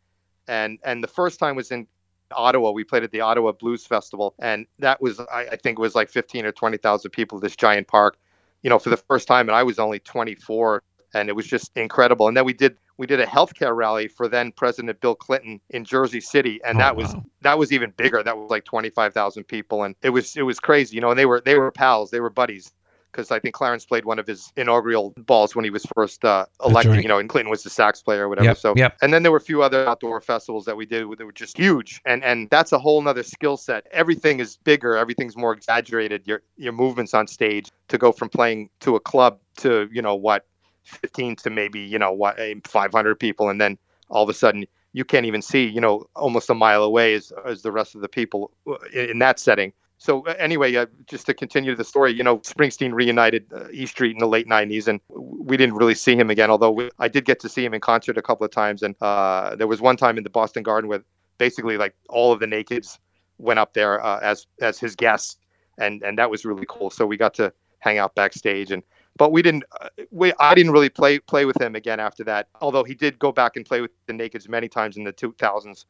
and 0.49 0.79
and 0.85 1.03
the 1.03 1.09
first 1.09 1.39
time 1.39 1.57
was 1.57 1.71
in 1.71 1.87
Ottawa. 2.33 2.71
We 2.71 2.85
played 2.85 3.03
at 3.03 3.11
the 3.11 3.21
Ottawa 3.21 3.53
Blues 3.53 3.87
Festival, 3.87 4.35
and 4.39 4.67
that 4.79 5.01
was 5.01 5.21
I, 5.21 5.47
I 5.53 5.57
think 5.57 5.79
it 5.79 5.83
was 5.83 5.95
like 5.95 6.09
fifteen 6.09 6.45
or 6.45 6.53
twenty 6.53 6.77
thousand 6.77 7.11
people. 7.11 7.39
This 7.39 7.57
giant 7.57 7.89
park, 7.89 8.19
you 8.63 8.71
know, 8.71 8.79
for 8.79 8.91
the 8.91 8.97
first 8.97 9.29
time, 9.29 9.49
and 9.49 9.57
I 9.57 9.63
was 9.63 9.79
only 9.79 10.01
twenty 10.01 10.35
four, 10.35 10.83
and 11.15 11.29
it 11.29 11.37
was 11.37 11.47
just 11.47 11.77
incredible. 11.77 12.29
And 12.29 12.37
then 12.37 12.45
we 12.45 12.53
did 12.53 12.77
we 13.01 13.07
did 13.07 13.19
a 13.19 13.25
healthcare 13.25 13.75
rally 13.75 14.07
for 14.09 14.29
then 14.29 14.53
President 14.53 15.01
Bill 15.01 15.15
Clinton 15.15 15.59
in 15.71 15.87
Jersey 15.87 16.21
City, 16.21 16.61
and 16.67 16.77
Oh, 16.77 16.81
that 16.81 16.97
was 16.97 17.15
wow. 17.15 17.25
that 17.41 17.59
was 17.59 17.73
even 17.73 17.93
bigger. 17.97 18.23
That 18.23 18.37
was 18.37 18.51
like 18.51 18.65
twenty 18.65 18.91
five 18.91 19.15
thousand 19.15 19.45
people, 19.45 19.85
and 19.85 19.97
it 20.03 20.11
was 20.11 20.37
it 20.37 20.43
was 20.43 20.61
crazy, 20.61 20.97
you 20.97 21.01
know. 21.01 21.09
And 21.09 21.19
they 21.19 21.25
were 21.25 21.41
they 21.41 21.57
were 21.59 21.73
pals, 21.73 22.11
they 22.11 22.21
were 22.21 22.31
buddies. 22.31 22.71
Because 23.11 23.33
I 23.33 23.41
think 23.41 23.57
Clarence 23.57 23.85
played 23.85 24.05
one 24.05 24.21
of 24.21 24.27
his 24.29 24.53
inaugural 24.57 25.13
balls 25.17 25.57
when 25.57 25.65
he 25.65 25.71
was 25.71 25.85
first 25.97 26.25
uh, 26.25 26.47
elected, 26.65 26.93
right. 26.93 27.03
you 27.03 27.09
know, 27.09 27.19
and 27.19 27.29
Clinton 27.29 27.51
was 27.51 27.65
the 27.65 27.71
sax 27.71 28.01
player 28.01 28.27
or 28.27 28.29
whatever. 28.29 28.45
Yep, 28.51 28.57
so 28.59 28.73
yep. 28.77 28.97
and 29.03 29.13
then 29.13 29.25
there 29.25 29.33
were 29.33 29.39
a 29.39 29.41
few 29.41 29.65
other 29.65 29.85
outdoor 29.89 30.21
festivals 30.21 30.65
that 30.67 30.77
we 30.77 30.87
did 30.87 31.11
that 31.19 31.25
were 31.25 31.33
just 31.33 31.59
huge. 31.59 32.01
And 32.05 32.23
and 32.23 32.49
that's 32.51 32.71
a 32.71 32.79
whole 32.79 33.03
nother 33.03 33.25
skill 33.25 33.57
set. 33.57 33.89
Everything 33.91 34.39
is 34.39 34.59
bigger, 34.59 34.97
everything's 34.97 35.37
more 35.37 35.53
exaggerated. 35.53 36.25
Your 36.25 36.43
your 36.57 36.73
movements 36.73 37.13
on 37.13 37.27
stage 37.27 37.69
to 37.89 37.99
go 37.99 38.13
from 38.13 38.29
playing 38.29 38.71
to 38.81 38.95
a 38.95 39.01
club 39.01 39.41
to, 39.57 39.89
you 39.91 40.03
know, 40.03 40.15
what, 40.15 40.47
15 40.85 41.37
to 41.37 41.51
maybe, 41.51 41.81
you 41.81 41.99
know, 41.99 42.13
what, 42.13 42.39
eh, 42.39 42.55
500 42.65 43.15
people. 43.17 43.49
And 43.49 43.61
then 43.61 43.79
all 44.09 44.23
of 44.23 44.29
a 44.29 44.35
sudden 44.35 44.67
you 44.93 45.05
can't 45.05 45.27
even 45.27 45.43
see, 45.43 45.67
you 45.67 45.81
know, 45.81 46.07
almost 46.17 46.51
a 46.51 46.55
mile 46.55 46.83
away 46.83 47.15
as, 47.15 47.33
as 47.45 47.63
the 47.63 47.73
rest 47.73 47.95
of 47.95 48.01
the 48.01 48.09
people 48.09 48.51
uh, 48.67 48.75
in, 48.93 49.11
in 49.11 49.19
that 49.21 49.39
setting. 49.39 49.73
So 50.01 50.27
uh, 50.27 50.35
anyway, 50.39 50.75
uh, 50.75 50.87
just 51.07 51.27
to 51.27 51.35
continue 51.35 51.77
the 51.77 51.85
story, 51.85 52.13
you 52.13 52.25
know, 52.25 52.39
Springsteen 52.39 52.95
reunited 52.95 53.45
uh, 53.55 53.69
E 53.71 53.85
Street 53.85 54.13
in 54.13 54.19
the 54.19 54.27
late 54.27 54.49
'90s, 54.49 54.89
and 54.89 54.99
we 55.11 55.59
didn't 55.59 55.75
really 55.75 55.95
see 55.95 56.17
him 56.17 56.31
again. 56.31 56.51
Although 56.51 56.71
we, 56.71 56.91
I 56.99 57.07
did 57.07 57.27
get 57.27 57.39
to 57.41 57.51
see 57.51 57.63
him 57.63 57.75
in 57.75 57.83
concert 57.83 58.17
a 58.17 58.23
couple 58.23 58.47
of 58.47 58.51
times, 58.51 58.83
and 58.83 58.95
uh, 59.03 59.57
there 59.57 59.67
was 59.67 59.83
one 59.83 59.99
time 59.99 60.17
in 60.17 60.25
the 60.25 60.31
Boston 60.31 60.63
Garden 60.63 60.89
where 60.89 61.03
basically 61.37 61.77
like 61.77 61.95
all 62.09 62.33
of 62.33 62.41
the 62.41 62.47
Nakeds 62.47 62.99
went 63.37 63.59
up 63.59 63.75
there 63.75 64.03
uh, 64.03 64.21
as 64.21 64.47
as 64.63 64.79
his 64.79 64.97
guests, 64.97 65.37
and 65.77 66.03
and 66.03 66.17
that 66.17 66.31
was 66.31 66.47
really 66.47 66.67
cool. 66.67 66.89
So 66.89 67.05
we 67.05 67.19
got 67.19 67.35
to 67.35 67.53
hang 67.81 67.99
out 67.99 68.15
backstage, 68.15 68.71
and 68.71 68.83
but 69.21 69.33
we 69.33 69.43
didn't. 69.43 69.65
Uh, 69.79 69.91
we 70.11 70.33
I 70.41 70.55
didn't 70.55 70.73
really 70.73 70.89
play 70.89 71.19
play 71.19 71.45
with 71.45 71.61
him 71.61 71.77
again 71.77 72.01
after 72.01 72.25
that. 72.25 72.49
Although 72.63 72.85
he 72.85 72.95
did 72.95 73.19
go 73.19 73.31
back 73.31 73.55
and 73.55 73.67
play 73.67 73.83
with 73.83 73.91
the 74.07 74.15
Nakeds 74.15 74.49
many 74.49 74.67
times 74.67 74.97
in 74.97 75.05
the 75.05 75.13
2000s, 75.13 75.85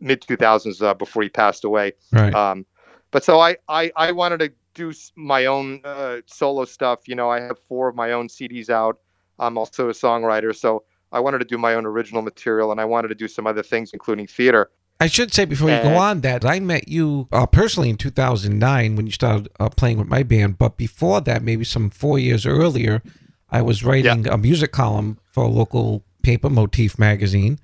mid 0.00 0.22
2000s 0.22 0.80
uh, 0.80 0.94
before 0.94 1.22
he 1.22 1.28
passed 1.28 1.64
away. 1.64 1.92
Right. 2.10 2.34
Um, 2.34 2.64
but 3.10 3.22
so 3.22 3.38
I, 3.38 3.58
I, 3.68 3.92
I 3.96 4.12
wanted 4.12 4.38
to 4.40 4.52
do 4.72 4.94
my 5.14 5.44
own 5.44 5.82
uh, 5.84 6.22
solo 6.24 6.64
stuff. 6.64 7.06
You 7.06 7.16
know, 7.16 7.28
I 7.28 7.40
have 7.40 7.58
four 7.68 7.86
of 7.88 7.96
my 7.96 8.12
own 8.12 8.28
CDs 8.28 8.70
out. 8.70 8.98
I'm 9.38 9.58
also 9.58 9.90
a 9.90 9.92
songwriter, 9.92 10.56
so 10.56 10.84
I 11.12 11.20
wanted 11.20 11.40
to 11.40 11.44
do 11.44 11.58
my 11.58 11.74
own 11.74 11.84
original 11.84 12.22
material, 12.22 12.72
and 12.72 12.80
I 12.80 12.86
wanted 12.86 13.08
to 13.08 13.14
do 13.14 13.28
some 13.28 13.46
other 13.46 13.62
things, 13.62 13.90
including 13.92 14.26
theater. 14.26 14.70
I 15.00 15.06
should 15.06 15.32
say 15.32 15.46
before 15.46 15.70
you 15.70 15.76
go 15.82 15.96
on 15.96 16.20
that 16.20 16.44
I 16.44 16.60
met 16.60 16.88
you 16.88 17.26
uh, 17.32 17.46
personally 17.46 17.88
in 17.88 17.96
2009 17.96 18.96
when 18.96 19.06
you 19.06 19.12
started 19.12 19.48
uh, 19.58 19.70
playing 19.70 19.98
with 19.98 20.08
my 20.08 20.22
band. 20.22 20.58
But 20.58 20.76
before 20.76 21.22
that, 21.22 21.42
maybe 21.42 21.64
some 21.64 21.88
four 21.88 22.18
years 22.18 22.44
earlier, 22.44 23.02
I 23.48 23.62
was 23.62 23.82
writing 23.82 24.28
a 24.28 24.36
music 24.36 24.72
column 24.72 25.18
for 25.32 25.44
a 25.44 25.48
local 25.48 26.04
paper, 26.22 26.50
Motif 26.50 26.98
Magazine. 26.98 27.58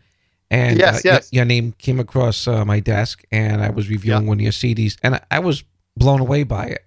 And 0.50 0.78
Yes, 0.78 1.05
uh, 1.05 1.11
y- 1.12 1.21
your 1.31 1.45
name 1.45 1.73
came 1.78 2.00
across 2.00 2.47
uh, 2.49 2.64
my 2.64 2.81
desk, 2.81 3.23
and 3.31 3.62
I 3.62 3.71
was 3.71 3.90
reviewing 3.90 4.26
one 4.26 4.38
of 4.38 4.43
your 4.43 4.52
CDs, 4.52 4.97
and 5.02 5.16
I, 5.16 5.21
I 5.31 5.38
was 5.40 5.64
blown 5.97 6.21
away 6.21 6.45
by 6.45 6.66
it. 6.66 6.85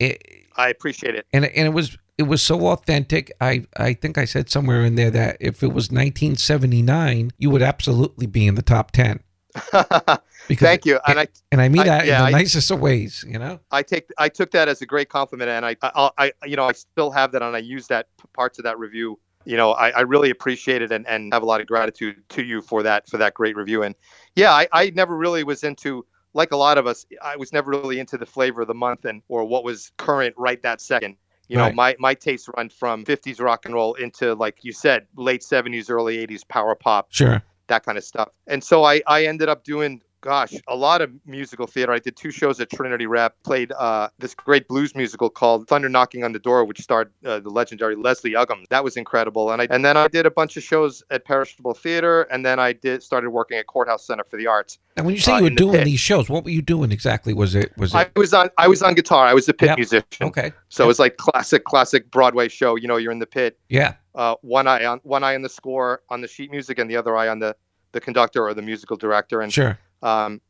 it 0.00 0.22
I 0.56 0.70
appreciate 0.70 1.14
it. 1.14 1.26
and 1.32 1.44
and 1.44 1.66
it 1.66 1.72
was 1.74 1.98
it 2.16 2.22
was 2.24 2.42
so 2.42 2.66
authentic. 2.68 3.30
I 3.40 3.66
I 3.76 3.92
think 3.92 4.16
I 4.18 4.24
said 4.24 4.48
somewhere 4.48 4.84
in 4.84 4.94
there 4.94 5.10
that 5.10 5.36
if 5.40 5.62
it 5.62 5.68
was 5.68 5.90
1979, 5.90 7.32
you 7.38 7.50
would 7.50 7.62
absolutely 7.62 8.26
be 8.26 8.46
in 8.46 8.54
the 8.54 8.62
top 8.62 8.90
ten. 8.90 9.20
Because 9.54 10.18
Thank 10.58 10.84
you, 10.84 10.98
and 11.06 11.20
I, 11.20 11.28
and 11.52 11.60
I 11.60 11.68
mean 11.68 11.82
I- 11.82 11.84
that 11.84 12.06
yeah, 12.06 12.18
in 12.18 12.32
the 12.32 12.36
I- 12.36 12.40
nicest 12.40 12.70
of 12.70 12.80
ways, 12.80 13.24
you 13.26 13.38
know. 13.38 13.60
I 13.70 13.82
take, 13.82 14.10
I 14.18 14.28
took 14.28 14.50
that 14.50 14.68
as 14.68 14.82
a 14.82 14.86
great 14.86 15.08
compliment, 15.08 15.48
and 15.50 15.64
I, 15.64 15.76
I, 15.82 16.10
I 16.18 16.32
you 16.46 16.56
know, 16.56 16.64
I 16.66 16.72
still 16.72 17.10
have 17.12 17.32
that, 17.32 17.42
and 17.42 17.54
I 17.56 17.60
use 17.60 17.86
that 17.86 18.08
parts 18.34 18.58
of 18.58 18.64
that 18.64 18.78
review. 18.78 19.18
You 19.46 19.56
know, 19.56 19.72
I, 19.72 19.90
I 19.90 20.00
really 20.00 20.30
appreciate 20.30 20.82
it, 20.82 20.90
and, 20.92 21.06
and 21.06 21.32
have 21.32 21.42
a 21.42 21.46
lot 21.46 21.60
of 21.60 21.66
gratitude 21.66 22.16
to 22.30 22.42
you 22.42 22.60
for 22.62 22.82
that, 22.82 23.08
for 23.08 23.16
that 23.18 23.34
great 23.34 23.56
review. 23.56 23.82
And 23.82 23.94
yeah, 24.36 24.52
I, 24.52 24.68
I 24.72 24.90
never 24.90 25.16
really 25.16 25.44
was 25.44 25.64
into, 25.64 26.04
like 26.34 26.52
a 26.52 26.56
lot 26.56 26.76
of 26.78 26.86
us, 26.86 27.06
I 27.22 27.36
was 27.36 27.52
never 27.52 27.70
really 27.70 27.98
into 28.00 28.16
the 28.18 28.26
flavor 28.26 28.62
of 28.62 28.68
the 28.68 28.74
month 28.74 29.04
and 29.04 29.22
or 29.28 29.44
what 29.44 29.62
was 29.64 29.92
current 29.98 30.34
right 30.36 30.60
that 30.62 30.80
second. 30.80 31.16
You 31.48 31.58
know, 31.58 31.64
Right. 31.64 31.74
my 31.74 31.96
my 31.98 32.14
tastes 32.14 32.48
run 32.56 32.70
from 32.70 33.04
50s 33.04 33.38
rock 33.38 33.66
and 33.66 33.74
roll 33.74 33.92
into, 33.94 34.34
like 34.34 34.64
you 34.64 34.72
said, 34.72 35.06
late 35.16 35.42
70s, 35.42 35.90
early 35.90 36.26
80s 36.26 36.46
power 36.48 36.74
pop 36.74 37.08
Sure. 37.10 37.42
That 37.68 37.84
kind 37.84 37.98
of 37.98 38.04
stuff. 38.04 38.28
And 38.46 38.62
so 38.62 38.84
I, 38.84 39.02
I 39.06 39.26
ended 39.26 39.48
up 39.48 39.64
doing, 39.64 40.00
gosh, 40.24 40.54
a 40.68 40.74
lot 40.74 41.02
of 41.02 41.10
musical 41.26 41.66
theater. 41.66 41.92
I 41.92 41.98
did 41.98 42.16
two 42.16 42.30
shows 42.30 42.58
at 42.58 42.70
Trinity 42.70 43.04
Rep, 43.06 43.36
played 43.42 43.72
uh, 43.72 44.08
this 44.18 44.34
great 44.34 44.66
blues 44.68 44.94
musical 44.94 45.28
called 45.28 45.68
Thunder 45.68 45.90
Knocking 45.90 46.24
on 46.24 46.32
the 46.32 46.38
Door, 46.38 46.64
which 46.64 46.80
starred 46.80 47.10
uh, 47.26 47.40
the 47.40 47.50
legendary 47.50 47.94
Leslie 47.94 48.32
Uggam. 48.32 48.66
That 48.70 48.82
was 48.82 48.96
incredible. 48.96 49.50
And 49.52 49.60
I 49.60 49.66
and 49.70 49.84
then 49.84 49.98
I 49.98 50.08
did 50.08 50.24
a 50.24 50.30
bunch 50.30 50.56
of 50.56 50.62
shows 50.62 51.02
at 51.10 51.26
Perishable 51.26 51.74
Theater, 51.74 52.22
and 52.22 52.44
then 52.44 52.58
I 52.58 52.72
did 52.72 53.02
started 53.02 53.30
working 53.30 53.58
at 53.58 53.66
Courthouse 53.66 54.06
Center 54.06 54.24
for 54.24 54.38
the 54.38 54.46
Arts. 54.46 54.78
And 54.96 55.04
when 55.04 55.14
you 55.14 55.20
say 55.20 55.32
Uh, 55.32 55.36
you 55.38 55.42
were 55.44 55.50
the 55.50 55.56
doing 55.56 55.72
pit. 55.74 55.84
these 55.84 56.00
shows, 56.00 56.30
what 56.30 56.42
were 56.44 56.50
you 56.50 56.62
doing 56.62 56.90
exactly? 56.90 57.34
Was 57.34 57.54
it 57.54 57.76
was 57.76 57.94
it 57.94 57.98
I 57.98 58.18
was 58.18 58.32
on 58.32 58.48
I 58.56 58.66
was 58.66 58.82
on 58.82 58.94
guitar. 58.94 59.26
I 59.26 59.34
was 59.34 59.46
a 59.50 59.52
pit 59.54 59.68
Yep. 59.68 59.76
musician. 59.78 60.22
okay? 60.22 60.52
So 60.70 60.84
it 60.84 60.86
was 60.86 60.98
like 60.98 61.18
classic 61.18 61.64
classic 61.64 62.10
Broadway 62.10 62.48
show. 62.48 62.76
You 62.76 62.88
know, 62.88 62.96
you're 62.96 63.12
in 63.12 63.18
the 63.18 63.26
pit, 63.26 63.58
Yeah. 63.68 63.94
uh, 64.14 64.36
one 64.40 64.66
eye 64.66 64.86
on 64.86 65.00
one 65.02 65.22
eye 65.22 65.34
on 65.34 65.42
the 65.42 65.48
score 65.50 66.00
on 66.08 66.22
the 66.22 66.28
sheet 66.28 66.50
music, 66.50 66.78
and 66.78 66.88
the 66.90 66.96
other 66.96 67.14
eye 67.14 67.28
on 67.28 67.40
the 67.40 67.54
the 67.92 68.00
conductor 68.00 68.42
or 68.48 68.54
the 68.54 68.62
musical 68.62 68.96
director. 68.96 69.40
And 69.42 69.52
Sure. 69.52 69.78
Um, 70.04 70.40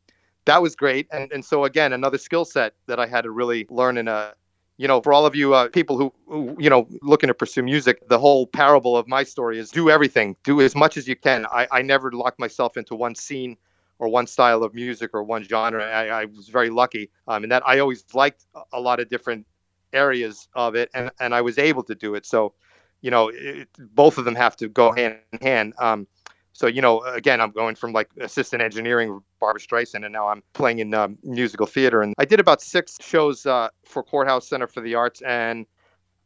that 0.45 0.61
was 0.61 0.77
great 0.77 1.07
and 1.13 1.33
and 1.33 1.45
so 1.45 1.65
again 1.65 1.93
another 1.93 2.19
skill 2.19 2.45
set 2.45 2.75
that 2.87 3.01
i 3.01 3.07
had 3.07 3.23
to 3.23 3.31
really 3.31 3.67
learn 3.71 3.97
in 3.97 4.09
a 4.09 4.35
you 4.77 4.87
know 4.87 5.01
for 5.01 5.13
all 5.13 5.25
of 5.25 5.35
you 5.35 5.55
uh, 5.55 5.69
people 5.69 5.97
who, 5.97 6.13
who 6.27 6.57
you 6.59 6.69
know 6.69 6.87
looking 7.01 7.29
to 7.29 7.35
pursue 7.35 7.63
music 7.63 8.07
the 8.09 8.19
whole 8.19 8.47
parable 8.47 8.97
of 8.97 9.09
my 9.09 9.23
story 9.23 9.59
is 9.59 9.71
do 9.71 9.89
everything 9.89 10.37
do 10.45 10.61
as 10.61 10.75
much 10.75 10.97
as 10.97 11.09
you 11.09 11.17
can 11.17 11.47
i, 11.47 11.67
I 11.73 11.83
never 11.83 12.13
locked 12.13 12.39
myself 12.39 12.77
into 12.77 12.95
one 12.95 13.15
scene 13.15 13.57
or 13.99 14.09
one 14.09 14.27
style 14.27 14.63
of 14.63 14.75
music 14.75 15.11
or 15.15 15.23
one 15.23 15.45
genre. 15.45 15.85
I, 15.85 16.09
I 16.09 16.25
was 16.27 16.49
very 16.49 16.71
lucky 16.71 17.11
um, 17.29 17.45
in 17.45 17.51
that 17.51 17.67
I 17.67 17.79
always 17.79 18.05
liked 18.13 18.47
a 18.73 18.81
lot 18.81 19.01
of 19.01 19.09
different 19.09 19.47
areas 19.93 20.49
of 20.55 20.75
it, 20.75 20.91
and 20.95 21.11
and 21.21 21.35
I 21.35 21.41
was 21.41 21.59
able 21.59 21.83
to 21.85 21.95
do 21.95 22.15
it. 22.15 22.27
So, 22.27 22.55
you 23.01 23.11
know, 23.11 23.31
it, 23.33 23.69
both 23.79 24.19
of 24.19 24.25
them 24.25 24.35
have 24.35 24.57
to 24.57 24.69
go 24.69 24.93
hand 24.93 25.19
in 25.33 25.39
hand. 25.41 25.75
Um, 25.79 26.07
so 26.55 26.69
you 26.69 26.81
know, 26.81 27.03
again, 27.03 27.41
I'm 27.41 27.51
going 27.51 27.75
from 27.75 27.93
like 27.93 28.09
assistant 28.21 28.63
engineering, 28.63 29.21
Barbra 29.41 29.61
Streisand, 29.61 30.05
and 30.05 30.13
now 30.13 30.29
I'm 30.29 30.43
playing 30.53 30.79
in 30.79 30.95
um, 30.95 31.19
musical 31.25 31.67
theater. 31.67 32.01
And 32.01 32.15
I 32.17 32.25
did 32.25 32.39
about 32.39 32.63
six 32.63 32.97
shows 33.01 33.45
uh, 33.45 33.69
for 33.85 34.05
Courthouse 34.05 34.49
Center 34.49 34.69
for 34.69 34.81
the 34.81 34.95
Arts, 34.95 35.21
and 35.23 35.67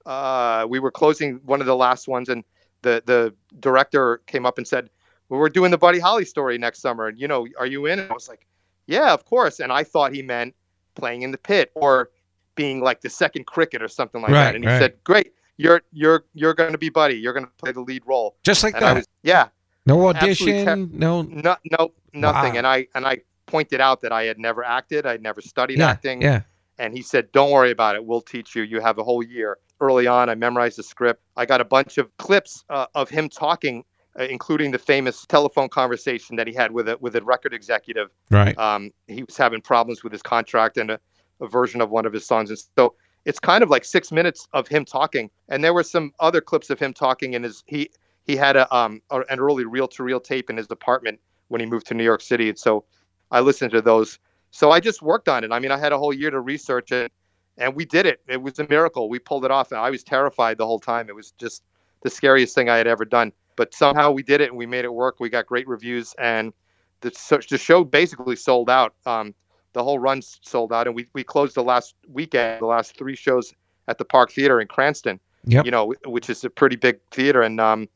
uh, 0.04 0.66
we 0.68 0.80
were 0.80 0.90
closing 0.90 1.40
one 1.46 1.60
of 1.60 1.66
the 1.66 1.74
last 1.74 2.08
ones, 2.08 2.28
and 2.28 2.44
the 2.82 3.02
the 3.06 3.34
director 3.60 4.20
came 4.26 4.44
up 4.44 4.58
and 4.58 4.68
said, 4.68 4.90
well, 5.30 5.40
"We're 5.40 5.48
doing 5.48 5.70
the 5.70 5.78
Buddy 5.78 5.98
Holly 5.98 6.26
story 6.26 6.58
next 6.58 6.80
summer, 6.80 7.06
and 7.08 7.18
you 7.18 7.26
know, 7.26 7.46
are 7.58 7.66
you 7.66 7.86
in?" 7.86 7.98
And 7.98 8.10
I 8.10 8.14
was 8.14 8.28
like, 8.28 8.46
"Yeah, 8.86 9.14
of 9.14 9.24
course." 9.24 9.60
And 9.60 9.72
I 9.72 9.82
thought 9.82 10.12
he 10.12 10.20
meant 10.20 10.54
playing 10.94 11.22
in 11.22 11.30
the 11.30 11.38
pit 11.38 11.72
or 11.74 12.10
being 12.54 12.82
like 12.82 13.00
the 13.00 13.08
second 13.08 13.46
cricket 13.46 13.82
or 13.82 13.88
something 13.88 14.20
like 14.20 14.32
Right, 14.32 14.44
that. 14.44 14.54
And 14.54 14.62
he 14.62 14.68
right. 14.70 14.78
said, 14.78 14.94
"Great, 15.04 15.32
you're 15.56 15.80
you're 15.90 16.26
you're 16.34 16.52
going 16.52 16.72
to 16.72 16.78
be 16.78 16.90
Buddy. 16.90 17.14
You're 17.14 17.32
going 17.32 17.46
to 17.46 17.52
play 17.52 17.72
the 17.72 17.80
lead 17.80 18.02
role." 18.04 18.36
Just 18.42 18.62
like 18.62 18.74
And 18.74 18.82
that. 18.82 18.94
was, 18.96 19.06
yeah, 19.22 19.48
no 19.88 20.08
audition. 20.08 20.90
No. 20.92 21.22
no, 21.22 21.56
no, 21.70 21.92
nothing. 22.12 22.52
Wow. 22.52 22.58
And 22.58 22.66
I 22.66 22.86
and 22.94 23.06
I 23.06 23.18
pointed 23.46 23.80
out 23.80 24.00
that 24.02 24.12
I 24.12 24.24
had 24.24 24.38
never 24.38 24.62
acted. 24.62 25.06
I'd 25.06 25.22
never 25.22 25.40
studied 25.40 25.78
Yeah. 25.78 25.88
acting. 25.88 26.22
Yeah. 26.22 26.42
And 26.78 26.94
he 26.94 27.02
said, 27.02 27.32
"Don't 27.32 27.50
worry 27.50 27.72
about 27.72 27.96
it. 27.96 28.04
We'll 28.04 28.20
teach 28.20 28.54
you. 28.54 28.62
You 28.62 28.80
have 28.80 28.98
a 28.98 29.04
whole 29.04 29.22
year." 29.22 29.58
Early 29.80 30.06
on, 30.06 30.28
I 30.28 30.34
memorized 30.34 30.78
the 30.78 30.82
script. 30.82 31.22
I 31.36 31.46
got 31.46 31.60
a 31.60 31.64
bunch 31.64 31.98
of 31.98 32.16
clips 32.18 32.64
uh, 32.68 32.86
of 32.94 33.08
him 33.08 33.28
talking, 33.28 33.84
uh, 34.18 34.24
including 34.24 34.70
the 34.72 34.78
famous 34.78 35.24
telephone 35.26 35.68
conversation 35.68 36.36
that 36.36 36.46
he 36.46 36.54
had 36.54 36.70
with 36.72 36.88
a 36.88 36.96
with 37.00 37.16
a 37.16 37.22
record 37.22 37.54
executive. 37.54 38.10
Right. 38.30 38.56
Um, 38.58 38.92
he 39.06 39.22
was 39.24 39.36
having 39.36 39.60
problems 39.60 40.04
with 40.04 40.12
his 40.12 40.22
contract 40.22 40.76
and 40.78 40.90
a, 40.92 41.00
a 41.40 41.48
version 41.48 41.80
of 41.80 41.90
one 41.90 42.06
of 42.06 42.12
his 42.12 42.26
songs, 42.26 42.50
and 42.50 42.58
so 42.76 42.94
it's 43.24 43.40
kind 43.40 43.62
of 43.62 43.70
like 43.70 43.84
six 43.84 44.12
minutes 44.12 44.48
of 44.52 44.68
him 44.68 44.84
talking. 44.84 45.30
And 45.48 45.62
there 45.64 45.74
were 45.74 45.82
some 45.82 46.12
other 46.20 46.40
clips 46.40 46.70
of 46.70 46.78
him 46.78 46.92
talking 46.92 47.34
in 47.34 47.42
his 47.42 47.62
he 47.66 47.90
he 48.28 48.36
had 48.36 48.56
a 48.56 48.72
um 48.74 49.02
a, 49.10 49.20
an 49.30 49.40
early 49.40 49.64
reel 49.64 49.88
to 49.88 50.04
reel 50.04 50.20
tape 50.20 50.48
in 50.50 50.56
his 50.56 50.68
apartment 50.70 51.18
when 51.48 51.60
he 51.60 51.66
moved 51.66 51.86
to 51.86 51.94
New 51.94 52.04
York 52.04 52.20
City, 52.20 52.50
and 52.50 52.58
so 52.58 52.84
I 53.32 53.40
listened 53.40 53.72
to 53.72 53.82
those. 53.82 54.20
So 54.50 54.70
I 54.70 54.78
just 54.80 55.02
worked 55.02 55.28
on 55.28 55.42
it. 55.42 55.50
I 55.50 55.58
mean, 55.58 55.72
I 55.72 55.78
had 55.78 55.92
a 55.92 55.98
whole 55.98 56.12
year 56.12 56.30
to 56.30 56.40
research 56.40 56.92
it, 56.92 57.10
and 57.56 57.74
we 57.74 57.84
did 57.84 58.06
it. 58.06 58.20
It 58.28 58.40
was 58.40 58.58
a 58.58 58.66
miracle. 58.68 59.08
We 59.08 59.18
pulled 59.18 59.44
it 59.44 59.50
off, 59.50 59.72
and 59.72 59.80
I 59.80 59.90
was 59.90 60.04
terrified 60.04 60.58
the 60.58 60.66
whole 60.66 60.78
time. 60.78 61.08
It 61.08 61.14
was 61.14 61.32
just 61.32 61.64
the 62.02 62.10
scariest 62.10 62.54
thing 62.54 62.68
I 62.68 62.76
had 62.76 62.86
ever 62.86 63.04
done. 63.04 63.32
But 63.56 63.74
somehow 63.74 64.12
we 64.12 64.22
did 64.22 64.40
it, 64.40 64.50
and 64.50 64.58
we 64.58 64.66
made 64.66 64.84
it 64.84 64.92
work. 64.92 65.16
We 65.18 65.30
got 65.30 65.46
great 65.46 65.66
reviews, 65.66 66.14
and 66.18 66.52
the 67.00 67.10
the 67.50 67.58
show 67.58 67.82
basically 67.82 68.36
sold 68.36 68.70
out. 68.70 68.94
Um, 69.06 69.34
the 69.72 69.82
whole 69.82 69.98
run 69.98 70.20
sold 70.22 70.72
out, 70.72 70.86
and 70.86 70.94
we 70.94 71.06
we 71.14 71.24
closed 71.24 71.54
the 71.54 71.64
last 71.64 71.94
weekend, 72.08 72.60
the 72.60 72.66
last 72.66 72.96
three 72.96 73.16
shows 73.16 73.54
at 73.88 73.98
the 73.98 74.04
Park 74.04 74.30
Theater 74.30 74.60
in 74.60 74.68
Cranston. 74.68 75.18
Yep. 75.44 75.64
You 75.64 75.70
know, 75.70 75.94
which 76.04 76.28
is 76.28 76.44
a 76.44 76.50
pretty 76.50 76.76
big 76.76 76.98
theater, 77.10 77.42
and 77.42 77.60
um, 77.60 77.88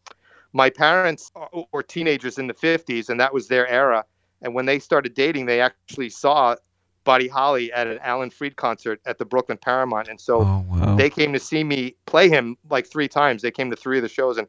my 0.53 0.71
parents 0.71 1.31
were 1.73 1.83
teenagers 1.83 2.39
in 2.39 2.47
the 2.47 2.55
50s 2.55 3.09
and 3.09 3.19
that 3.21 3.33
was 3.33 3.49
their 3.49 3.67
era. 3.69 4.05
And 4.43 4.55
when 4.55 4.67
they 4.67 4.79
started 4.79 5.15
dating 5.15 5.47
they 5.47 5.61
actually 5.61 6.11
saw 6.11 6.57
buddy 7.05 7.27
holly 7.27 7.73
at 7.73 7.89
an 7.89 7.99
alan 8.03 8.31
freed 8.31 8.55
concert 8.55 9.01
at 9.07 9.19
the 9.19 9.25
brooklyn 9.25 9.59
paramount. 9.59 10.09
And 10.09 10.21
so 10.21 10.41
oh 10.41 10.65
wow. 10.69 10.95
they 10.97 11.11
came 11.11 11.33
to 11.33 11.39
see 11.39 11.65
me 11.65 11.97
play 12.07 12.29
him 12.29 12.57
like 12.71 12.87
three 12.87 13.09
times. 13.09 13.43
They 13.43 13.51
came 13.51 13.71
to 13.71 13.77
three 13.77 13.99
of 13.99 14.03
the 14.03 14.09
shows 14.09 14.39
and 14.39 14.47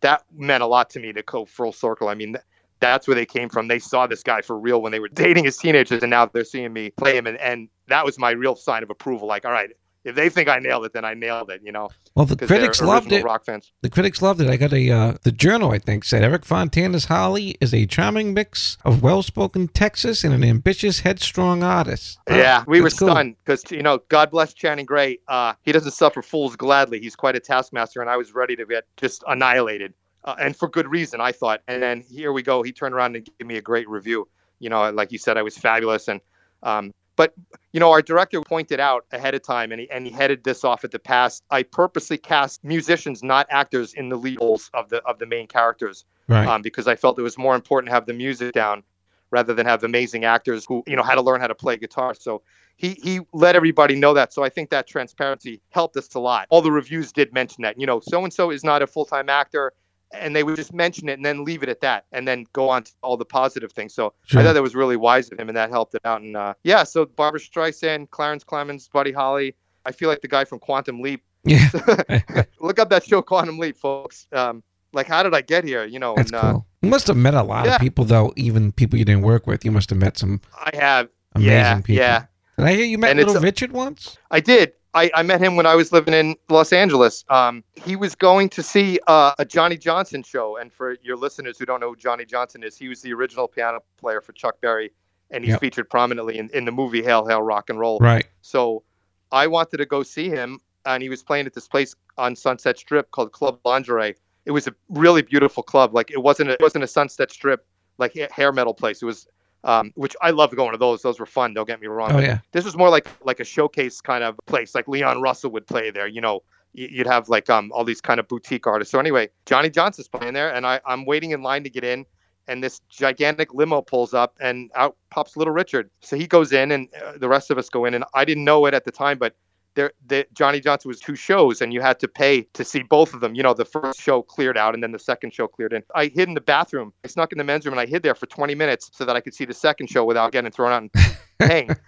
that 0.00 0.24
meant 0.36 0.62
a 0.62 0.66
lot 0.66 0.90
to 0.90 1.00
me 1.00 1.12
to 1.12 1.22
go 1.22 1.44
full 1.44 1.72
circle. 1.72 2.08
I 2.08 2.14
mean 2.14 2.36
that's 2.80 3.06
where 3.06 3.14
they 3.14 3.26
came 3.26 3.48
from. 3.48 3.68
They 3.68 3.78
saw 3.78 4.08
this 4.08 4.24
guy 4.24 4.40
for 4.40 4.58
real 4.58 4.82
when 4.82 4.90
they 4.90 4.98
were 4.98 5.08
dating 5.14 5.46
as 5.46 5.56
teenagers 5.56 6.02
and 6.02 6.10
now 6.10 6.26
they're 6.26 6.44
seeing 6.44 6.72
me 6.72 6.90
play 6.90 7.16
him 7.16 7.26
and, 7.26 7.38
and 7.38 7.68
that 7.88 8.04
was 8.04 8.18
my 8.18 8.30
real 8.30 8.56
sign 8.56 8.82
of 8.82 8.90
approval 8.90 9.28
like 9.28 9.44
all 9.44 9.52
right 9.52 9.70
if 10.04 10.14
they 10.14 10.28
think 10.28 10.48
i 10.48 10.58
nailed 10.58 10.84
it 10.84 10.92
then 10.92 11.04
i 11.04 11.14
nailed 11.14 11.50
it 11.50 11.60
you 11.64 11.72
know 11.72 11.88
well, 12.14 12.26
the 12.26 12.36
critics 12.36 12.82
loved 12.82 13.10
it. 13.12 13.24
rock 13.24 13.44
fans 13.44 13.72
The 13.80 13.88
critics 13.88 14.20
loved 14.20 14.40
it. 14.40 14.48
I 14.48 14.56
got 14.56 14.72
a 14.72 14.90
uh, 14.90 15.14
the 15.22 15.32
journal 15.32 15.70
I 15.70 15.78
think 15.78 16.04
said 16.04 16.22
Eric 16.22 16.44
Fontana's 16.44 17.06
Holly 17.06 17.56
is 17.60 17.72
a 17.72 17.86
charming 17.86 18.34
mix 18.34 18.76
of 18.84 19.02
well-spoken 19.02 19.68
Texas 19.68 20.24
and 20.24 20.34
an 20.34 20.44
ambitious, 20.44 21.00
headstrong 21.00 21.62
artist. 21.62 22.18
Yeah, 22.28 22.64
we 22.66 22.80
were 22.80 22.90
cool. 22.90 23.08
stunned 23.08 23.36
because 23.44 23.70
you 23.70 23.82
know, 23.82 23.98
God 24.08 24.30
bless 24.30 24.52
Channing 24.52 24.86
Gray. 24.86 25.18
Uh, 25.28 25.54
he 25.62 25.72
doesn't 25.72 25.92
suffer 25.92 26.22
fools 26.22 26.56
gladly. 26.56 27.00
He's 27.00 27.16
quite 27.16 27.36
a 27.36 27.40
taskmaster, 27.40 28.00
and 28.00 28.10
I 28.10 28.16
was 28.16 28.34
ready 28.34 28.56
to 28.56 28.66
get 28.66 28.84
just 28.96 29.24
annihilated, 29.26 29.94
uh, 30.24 30.36
and 30.38 30.56
for 30.56 30.68
good 30.68 30.86
reason, 30.88 31.20
I 31.20 31.32
thought. 31.32 31.62
And 31.68 31.82
then 31.82 32.02
here 32.02 32.32
we 32.32 32.42
go. 32.42 32.62
He 32.62 32.72
turned 32.72 32.94
around 32.94 33.16
and 33.16 33.28
gave 33.38 33.46
me 33.46 33.56
a 33.56 33.62
great 33.62 33.88
review. 33.88 34.28
You 34.58 34.70
know, 34.70 34.90
like 34.90 35.12
you 35.12 35.18
said, 35.18 35.36
I 35.36 35.42
was 35.42 35.56
fabulous, 35.56 36.08
and 36.08 36.20
um, 36.62 36.92
but 37.22 37.34
you 37.72 37.78
know, 37.78 37.92
our 37.92 38.02
director 38.02 38.40
pointed 38.40 38.80
out 38.80 39.06
ahead 39.12 39.34
of 39.34 39.42
time, 39.42 39.70
and 39.70 39.80
he 39.80 39.90
and 39.90 40.04
he 40.06 40.12
headed 40.12 40.42
this 40.42 40.64
off 40.64 40.82
at 40.82 40.90
the 40.90 40.98
pass. 40.98 41.40
I 41.50 41.62
purposely 41.62 42.18
cast 42.18 42.64
musicians, 42.64 43.22
not 43.22 43.46
actors, 43.48 43.94
in 43.94 44.08
the 44.08 44.16
lead 44.16 44.40
roles 44.40 44.70
of 44.74 44.88
the 44.88 45.00
of 45.04 45.20
the 45.20 45.26
main 45.26 45.46
characters 45.46 46.04
Right. 46.28 46.46
um, 46.48 46.62
because 46.62 46.88
I 46.88 46.96
felt 46.96 47.18
it 47.18 47.22
was 47.22 47.36
more 47.38 47.54
important 47.54 47.88
to 47.90 47.94
have 47.94 48.06
the 48.06 48.12
music 48.12 48.52
down 48.54 48.82
rather 49.30 49.54
than 49.54 49.66
have 49.66 49.84
amazing 49.84 50.24
actors 50.24 50.64
who 50.66 50.82
you 50.86 50.96
know 50.96 51.02
had 51.04 51.14
to 51.14 51.22
learn 51.22 51.40
how 51.40 51.46
to 51.46 51.54
play 51.54 51.76
guitar. 51.76 52.14
So 52.14 52.42
he 52.76 52.98
he 53.02 53.20
let 53.32 53.54
everybody 53.54 53.94
know 53.94 54.14
that. 54.14 54.32
So 54.32 54.42
I 54.42 54.48
think 54.48 54.70
that 54.70 54.88
transparency 54.88 55.60
helped 55.70 55.96
us 55.96 56.12
a 56.14 56.18
lot. 56.20 56.48
All 56.50 56.62
the 56.62 56.72
reviews 56.72 57.12
did 57.12 57.32
mention 57.32 57.62
that. 57.62 57.78
You 57.78 57.86
know, 57.86 58.00
so 58.00 58.24
and 58.24 58.32
so 58.32 58.50
is 58.50 58.64
not 58.64 58.82
a 58.82 58.86
full 58.88 59.04
time 59.04 59.28
actor. 59.28 59.72
And 60.12 60.36
they 60.36 60.42
would 60.42 60.56
just 60.56 60.72
mention 60.74 61.08
it 61.08 61.14
and 61.14 61.24
then 61.24 61.44
leave 61.44 61.62
it 61.62 61.68
at 61.68 61.80
that, 61.80 62.04
and 62.12 62.28
then 62.28 62.46
go 62.52 62.68
on 62.68 62.84
to 62.84 62.92
all 63.02 63.16
the 63.16 63.24
positive 63.24 63.72
things. 63.72 63.94
So 63.94 64.12
Sure. 64.26 64.40
I 64.40 64.44
thought 64.44 64.52
that 64.52 64.62
was 64.62 64.74
really 64.74 64.96
wise 64.96 65.30
of 65.32 65.38
him, 65.38 65.48
and 65.48 65.56
that 65.56 65.70
helped 65.70 65.94
it 65.94 66.02
out. 66.04 66.20
And 66.20 66.36
uh, 66.36 66.54
yeah, 66.64 66.84
so 66.84 67.06
Barbra 67.06 67.40
Streisand, 67.40 68.10
Clarence 68.10 68.44
Clemons, 68.44 68.90
Buddy 68.90 69.12
Holly. 69.12 69.54
I 69.84 69.92
feel 69.92 70.08
like 70.08 70.20
the 70.20 70.28
guy 70.28 70.44
from 70.44 70.58
Quantum 70.58 71.00
Leap. 71.00 71.22
yeah. 71.44 71.68
Look 72.60 72.78
up 72.78 72.90
that 72.90 73.04
show, 73.04 73.20
Quantum 73.22 73.58
Leap, 73.58 73.76
folks. 73.76 74.26
Um, 74.32 74.62
like, 74.92 75.06
how 75.06 75.22
did 75.22 75.34
I 75.34 75.40
get 75.40 75.64
here? 75.64 75.84
You 75.84 75.98
know, 75.98 76.14
That's 76.14 76.30
and 76.30 76.36
uh, 76.36 76.52
cool. 76.52 76.66
You 76.82 76.90
must 76.90 77.06
have 77.06 77.16
met 77.16 77.34
a 77.34 77.42
lot 77.42 77.66
yeah. 77.66 77.76
of 77.76 77.80
people 77.80 78.04
though, 78.04 78.32
even 78.36 78.72
people 78.72 78.98
you 78.98 79.04
didn't 79.04 79.22
work 79.22 79.46
with. 79.46 79.64
You 79.64 79.70
must 79.70 79.90
have 79.90 79.98
met 79.98 80.18
some 80.18 80.40
I 80.54 80.70
have 80.74 81.08
amazing 81.34 81.52
yeah, 81.52 81.76
people. 81.76 81.94
Yeah, 81.94 82.24
Did 82.58 82.66
I 82.66 82.74
hear 82.74 82.84
you 82.84 82.98
met 82.98 83.12
And 83.12 83.18
Little 83.20 83.40
Richard 83.40 83.72
once? 83.72 84.18
I 84.30 84.40
did. 84.40 84.72
I, 84.94 85.10
I 85.14 85.22
met 85.22 85.40
him 85.40 85.56
when 85.56 85.64
I 85.66 85.74
was 85.74 85.90
living 85.92 86.12
in 86.12 86.36
Los 86.48 86.72
Angeles. 86.72 87.24
Um, 87.30 87.64
he 87.74 87.96
was 87.96 88.14
going 88.14 88.48
to 88.50 88.62
see 88.62 88.98
uh, 89.06 89.32
a 89.38 89.44
Johnny 89.44 89.78
Johnson 89.78 90.22
show. 90.22 90.58
And 90.58 90.72
for 90.72 90.96
your 91.02 91.16
listeners 91.16 91.58
who 91.58 91.64
don't 91.64 91.80
know 91.80 91.90
who 91.90 91.96
Johnny 91.96 92.24
Johnson 92.26 92.62
is, 92.62 92.76
he 92.76 92.88
was 92.88 93.00
the 93.00 93.12
original 93.14 93.48
piano 93.48 93.80
player 93.98 94.20
for 94.20 94.32
Chuck 94.32 94.60
Berry. 94.60 94.92
And 95.30 95.44
he's 95.44 95.52
Yep. 95.52 95.60
featured 95.60 95.88
prominently 95.90 96.36
in, 96.36 96.50
in 96.52 96.66
the 96.66 96.72
movie 96.72 97.02
Hail, 97.02 97.26
Hail, 97.26 97.40
Rock 97.42 97.70
and 97.70 97.78
Roll. 97.78 97.98
Right. 98.00 98.26
So 98.42 98.82
I 99.30 99.46
wanted 99.46 99.78
to 99.78 99.86
go 99.86 100.02
see 100.02 100.28
him, 100.28 100.60
and 100.84 101.02
he 101.02 101.08
was 101.08 101.22
playing 101.22 101.46
at 101.46 101.54
this 101.54 101.66
place 101.66 101.94
on 102.18 102.36
Sunset 102.36 102.76
Strip 102.76 103.10
called 103.12 103.32
Club 103.32 103.58
Lingerie. 103.64 104.14
It 104.44 104.50
was 104.50 104.66
a 104.66 104.74
really 104.90 105.22
beautiful 105.22 105.62
club. 105.62 105.94
Like 105.94 106.10
it 106.10 106.22
wasn't 106.22 106.50
a, 106.50 106.52
it 106.52 106.60
wasn't 106.60 106.84
a 106.84 106.86
Sunset 106.86 107.30
Strip 107.30 107.64
like 107.96 108.14
hair 108.30 108.52
metal 108.52 108.74
place. 108.74 109.00
It 109.00 109.06
was, 109.06 109.26
um, 109.64 109.92
which 109.94 110.16
I 110.20 110.30
love 110.30 110.54
going 110.54 110.72
to 110.72 110.78
those. 110.78 111.02
Those 111.02 111.20
were 111.20 111.26
fun. 111.26 111.54
Don't 111.54 111.66
get 111.66 111.80
me 111.80 111.86
wrong. 111.86 112.12
Oh 112.12 112.18
yeah. 112.18 112.38
This 112.52 112.64
was 112.64 112.76
more 112.76 112.88
like 112.88 113.08
like 113.24 113.40
a 113.40 113.44
showcase 113.44 114.00
kind 114.00 114.24
of 114.24 114.36
place. 114.46 114.74
Like 114.74 114.88
Leon 114.88 115.20
Russell 115.20 115.50
would 115.52 115.66
play 115.66 115.90
there. 115.90 116.06
You 116.06 116.20
know, 116.20 116.42
you'd 116.72 117.06
have 117.06 117.28
like 117.28 117.48
um 117.50 117.70
all 117.72 117.84
these 117.84 118.00
kind 118.00 118.20
of 118.20 118.28
boutique 118.28 118.66
artists. 118.66 118.90
So 118.92 118.98
anyway, 118.98 119.28
Johnny 119.46 119.70
Johnson's 119.70 120.08
playing 120.08 120.34
there, 120.34 120.52
and 120.52 120.66
I 120.66 120.80
I'm 120.86 121.04
waiting 121.04 121.30
in 121.30 121.42
line 121.42 121.64
to 121.64 121.70
get 121.70 121.84
in. 121.84 122.06
And 122.48 122.62
this 122.62 122.80
gigantic 122.88 123.54
limo 123.54 123.82
pulls 123.82 124.14
up, 124.14 124.36
and 124.40 124.70
out 124.74 124.96
pops 125.10 125.36
Little 125.36 125.54
Richard. 125.54 125.90
So 126.00 126.16
he 126.16 126.26
goes 126.26 126.52
in, 126.52 126.72
and 126.72 126.88
uh, 127.04 127.16
the 127.16 127.28
rest 127.28 127.52
of 127.52 127.58
us 127.58 127.68
go 127.68 127.84
in. 127.84 127.94
And 127.94 128.04
I 128.14 128.24
didn't 128.24 128.44
know 128.44 128.66
it 128.66 128.74
at 128.74 128.84
the 128.84 128.90
time, 128.90 129.16
but 129.16 129.36
there, 129.74 129.92
the, 130.06 130.26
Johnny 130.34 130.60
Johnson 130.60 130.88
was 130.88 131.00
two 131.00 131.14
shows, 131.14 131.60
and 131.60 131.72
you 131.72 131.80
had 131.80 131.98
to 132.00 132.08
pay 132.08 132.42
to 132.52 132.64
see 132.64 132.82
both 132.82 133.14
of 133.14 133.20
them. 133.20 133.34
You 133.34 133.42
know, 133.42 133.54
the 133.54 133.64
first 133.64 134.00
show 134.00 134.22
cleared 134.22 134.58
out, 134.58 134.74
and 134.74 134.82
then 134.82 134.92
the 134.92 134.98
second 134.98 135.32
show 135.32 135.46
cleared 135.46 135.72
in. 135.72 135.82
I 135.94 136.06
hid 136.06 136.28
in 136.28 136.34
the 136.34 136.40
bathroom. 136.40 136.92
I 137.04 137.08
snuck 137.08 137.32
in 137.32 137.38
the 137.38 137.44
men's 137.44 137.64
room, 137.64 137.72
and 137.72 137.80
I 137.80 137.86
hid 137.86 138.02
there 138.02 138.14
for 138.14 138.26
20 138.26 138.54
minutes 138.54 138.90
so 138.92 139.04
that 139.04 139.16
I 139.16 139.20
could 139.20 139.34
see 139.34 139.44
the 139.44 139.54
second 139.54 139.88
show 139.88 140.04
without 140.04 140.32
getting 140.32 140.50
thrown 140.50 140.72
out 140.72 140.82
and 140.82 141.50
hang. 141.50 141.70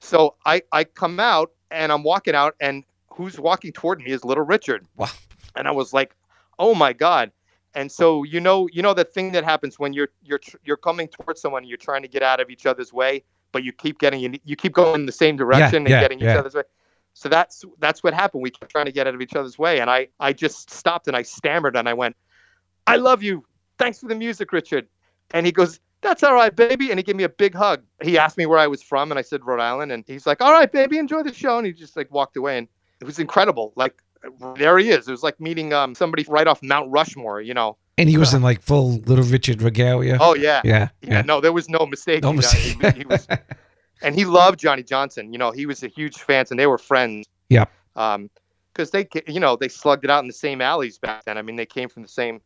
So 0.00 0.34
I, 0.44 0.60
I 0.70 0.84
come 0.84 1.18
out, 1.18 1.52
and 1.70 1.90
I'm 1.90 2.02
walking 2.02 2.34
out, 2.34 2.56
and 2.60 2.84
who's 3.08 3.40
walking 3.40 3.72
toward 3.72 4.00
me 4.00 4.10
is 4.10 4.22
Little 4.22 4.44
Richard. 4.44 4.86
Wow. 4.96 5.08
And 5.56 5.66
I 5.66 5.70
was 5.70 5.94
like, 5.94 6.14
oh 6.58 6.74
my 6.74 6.92
god. 6.92 7.32
And 7.74 7.90
so 7.90 8.22
you 8.22 8.38
know, 8.38 8.68
you 8.72 8.82
know 8.82 8.92
the 8.92 9.04
thing 9.04 9.32
that 9.32 9.44
happens 9.44 9.78
when 9.78 9.94
you're 9.94 10.10
you're 10.22 10.40
you're 10.62 10.76
coming 10.76 11.08
towards 11.08 11.40
someone, 11.40 11.62
and 11.62 11.68
you're 11.68 11.78
trying 11.78 12.02
to 12.02 12.08
get 12.08 12.22
out 12.22 12.38
of 12.38 12.50
each 12.50 12.66
other's 12.66 12.92
way, 12.92 13.24
but 13.50 13.64
you 13.64 13.72
keep 13.72 13.98
getting 13.98 14.38
you, 14.44 14.56
keep 14.56 14.72
going 14.72 15.00
in 15.00 15.06
the 15.06 15.12
same 15.12 15.36
direction 15.36 15.76
and 15.76 15.88
yeah, 15.88 16.00
getting 16.00 16.20
yeah. 16.20 16.32
each 16.32 16.38
other's 16.38 16.54
way. 16.54 16.62
So 17.14 17.28
that's 17.28 17.64
that's 17.78 18.02
what 18.02 18.12
happened. 18.12 18.42
We 18.42 18.50
kept 18.50 18.70
trying 18.70 18.86
to 18.86 18.92
get 18.92 19.06
out 19.06 19.14
of 19.14 19.20
each 19.22 19.34
other's 19.34 19.58
way, 19.58 19.80
and 19.80 19.88
I 19.88 20.08
I 20.20 20.32
just 20.32 20.70
stopped 20.70 21.06
and 21.08 21.16
I 21.16 21.22
stammered 21.22 21.76
and 21.76 21.88
I 21.88 21.94
went, 21.94 22.16
"I 22.86 22.96
love 22.96 23.22
you. 23.22 23.44
Thanks 23.78 24.00
for 24.00 24.08
the 24.08 24.14
music, 24.16 24.52
Richard." 24.52 24.88
And 25.32 25.46
he 25.46 25.52
goes, 25.52 25.80
"That's 26.02 26.22
all 26.22 26.34
right, 26.34 26.54
baby." 26.54 26.90
And 26.90 26.98
he 26.98 27.02
gave 27.04 27.16
me 27.16 27.24
a 27.24 27.28
big 27.28 27.54
hug. 27.54 27.82
He 28.02 28.18
asked 28.18 28.36
me 28.36 28.46
where 28.46 28.58
I 28.58 28.66
was 28.66 28.82
from, 28.82 29.10
and 29.12 29.18
I 29.18 29.22
said 29.22 29.44
Rhode 29.44 29.60
Island. 29.60 29.92
And 29.92 30.04
he's 30.06 30.26
like, 30.26 30.42
"All 30.42 30.52
right, 30.52 30.70
baby, 30.70 30.98
enjoy 30.98 31.22
the 31.22 31.32
show." 31.32 31.56
And 31.56 31.66
he 31.66 31.72
just 31.72 31.96
like 31.96 32.10
walked 32.10 32.36
away, 32.36 32.58
and 32.58 32.68
it 33.00 33.04
was 33.04 33.18
incredible. 33.18 33.72
Like 33.76 33.94
there 34.56 34.76
he 34.78 34.90
is. 34.90 35.06
It 35.06 35.10
was 35.12 35.22
like 35.22 35.38
meeting 35.40 35.72
um 35.72 35.94
somebody 35.94 36.24
right 36.28 36.46
off 36.48 36.62
Mount 36.62 36.90
Rushmore. 36.90 37.40
You 37.40 37.54
know, 37.54 37.76
And 37.96 38.08
he 38.08 38.16
was 38.18 38.34
in 38.34 38.42
like 38.42 38.60
full 38.60 38.94
Little 39.06 39.24
Richard 39.24 39.62
regalia. 39.62 40.18
Oh 40.20 40.34
yeah. 40.34 40.62
yeah, 40.64 40.88
Yeah, 41.00 41.22
no, 41.22 41.40
there 41.40 41.52
was 41.52 41.68
no 41.68 41.86
mistake. 41.86 42.22
No 42.24 42.32
mistake. 42.32 42.76
he- 42.94 42.98
he 43.02 43.04
was- 43.06 43.28
and 44.04 44.14
he 44.14 44.24
loved 44.24 44.60
Johnny 44.60 44.82
Johnson. 44.82 45.32
You 45.32 45.38
know, 45.38 45.50
he 45.50 45.66
was 45.66 45.82
a 45.82 45.88
huge 45.88 46.18
fan, 46.18 46.44
and 46.50 46.58
they 46.58 46.66
were 46.66 46.78
friends. 46.78 47.26
Yeah. 47.48 47.64
Um, 47.96 48.30
because 48.72 48.90
they, 48.90 49.06
you 49.28 49.38
know, 49.38 49.54
they 49.54 49.68
slugged 49.68 50.02
it 50.02 50.10
out 50.10 50.24
in 50.24 50.26
the 50.26 50.32
same 50.32 50.60
alleys 50.60 50.98
back 50.98 51.24
then. 51.26 51.38
I 51.38 51.42
mean, 51.42 51.54
they 51.54 51.66
came 51.66 51.88
from 51.88 52.02
the 52.02 52.08
same 52.08 52.40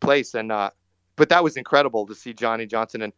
place, 0.00 0.34
and 0.34 0.52
uh, 0.52 0.70
but 1.16 1.28
that 1.30 1.42
was 1.42 1.56
incredible 1.56 2.06
to 2.06 2.14
see 2.14 2.32
Johnny 2.32 2.64
Johnson. 2.64 3.02
And 3.02 3.12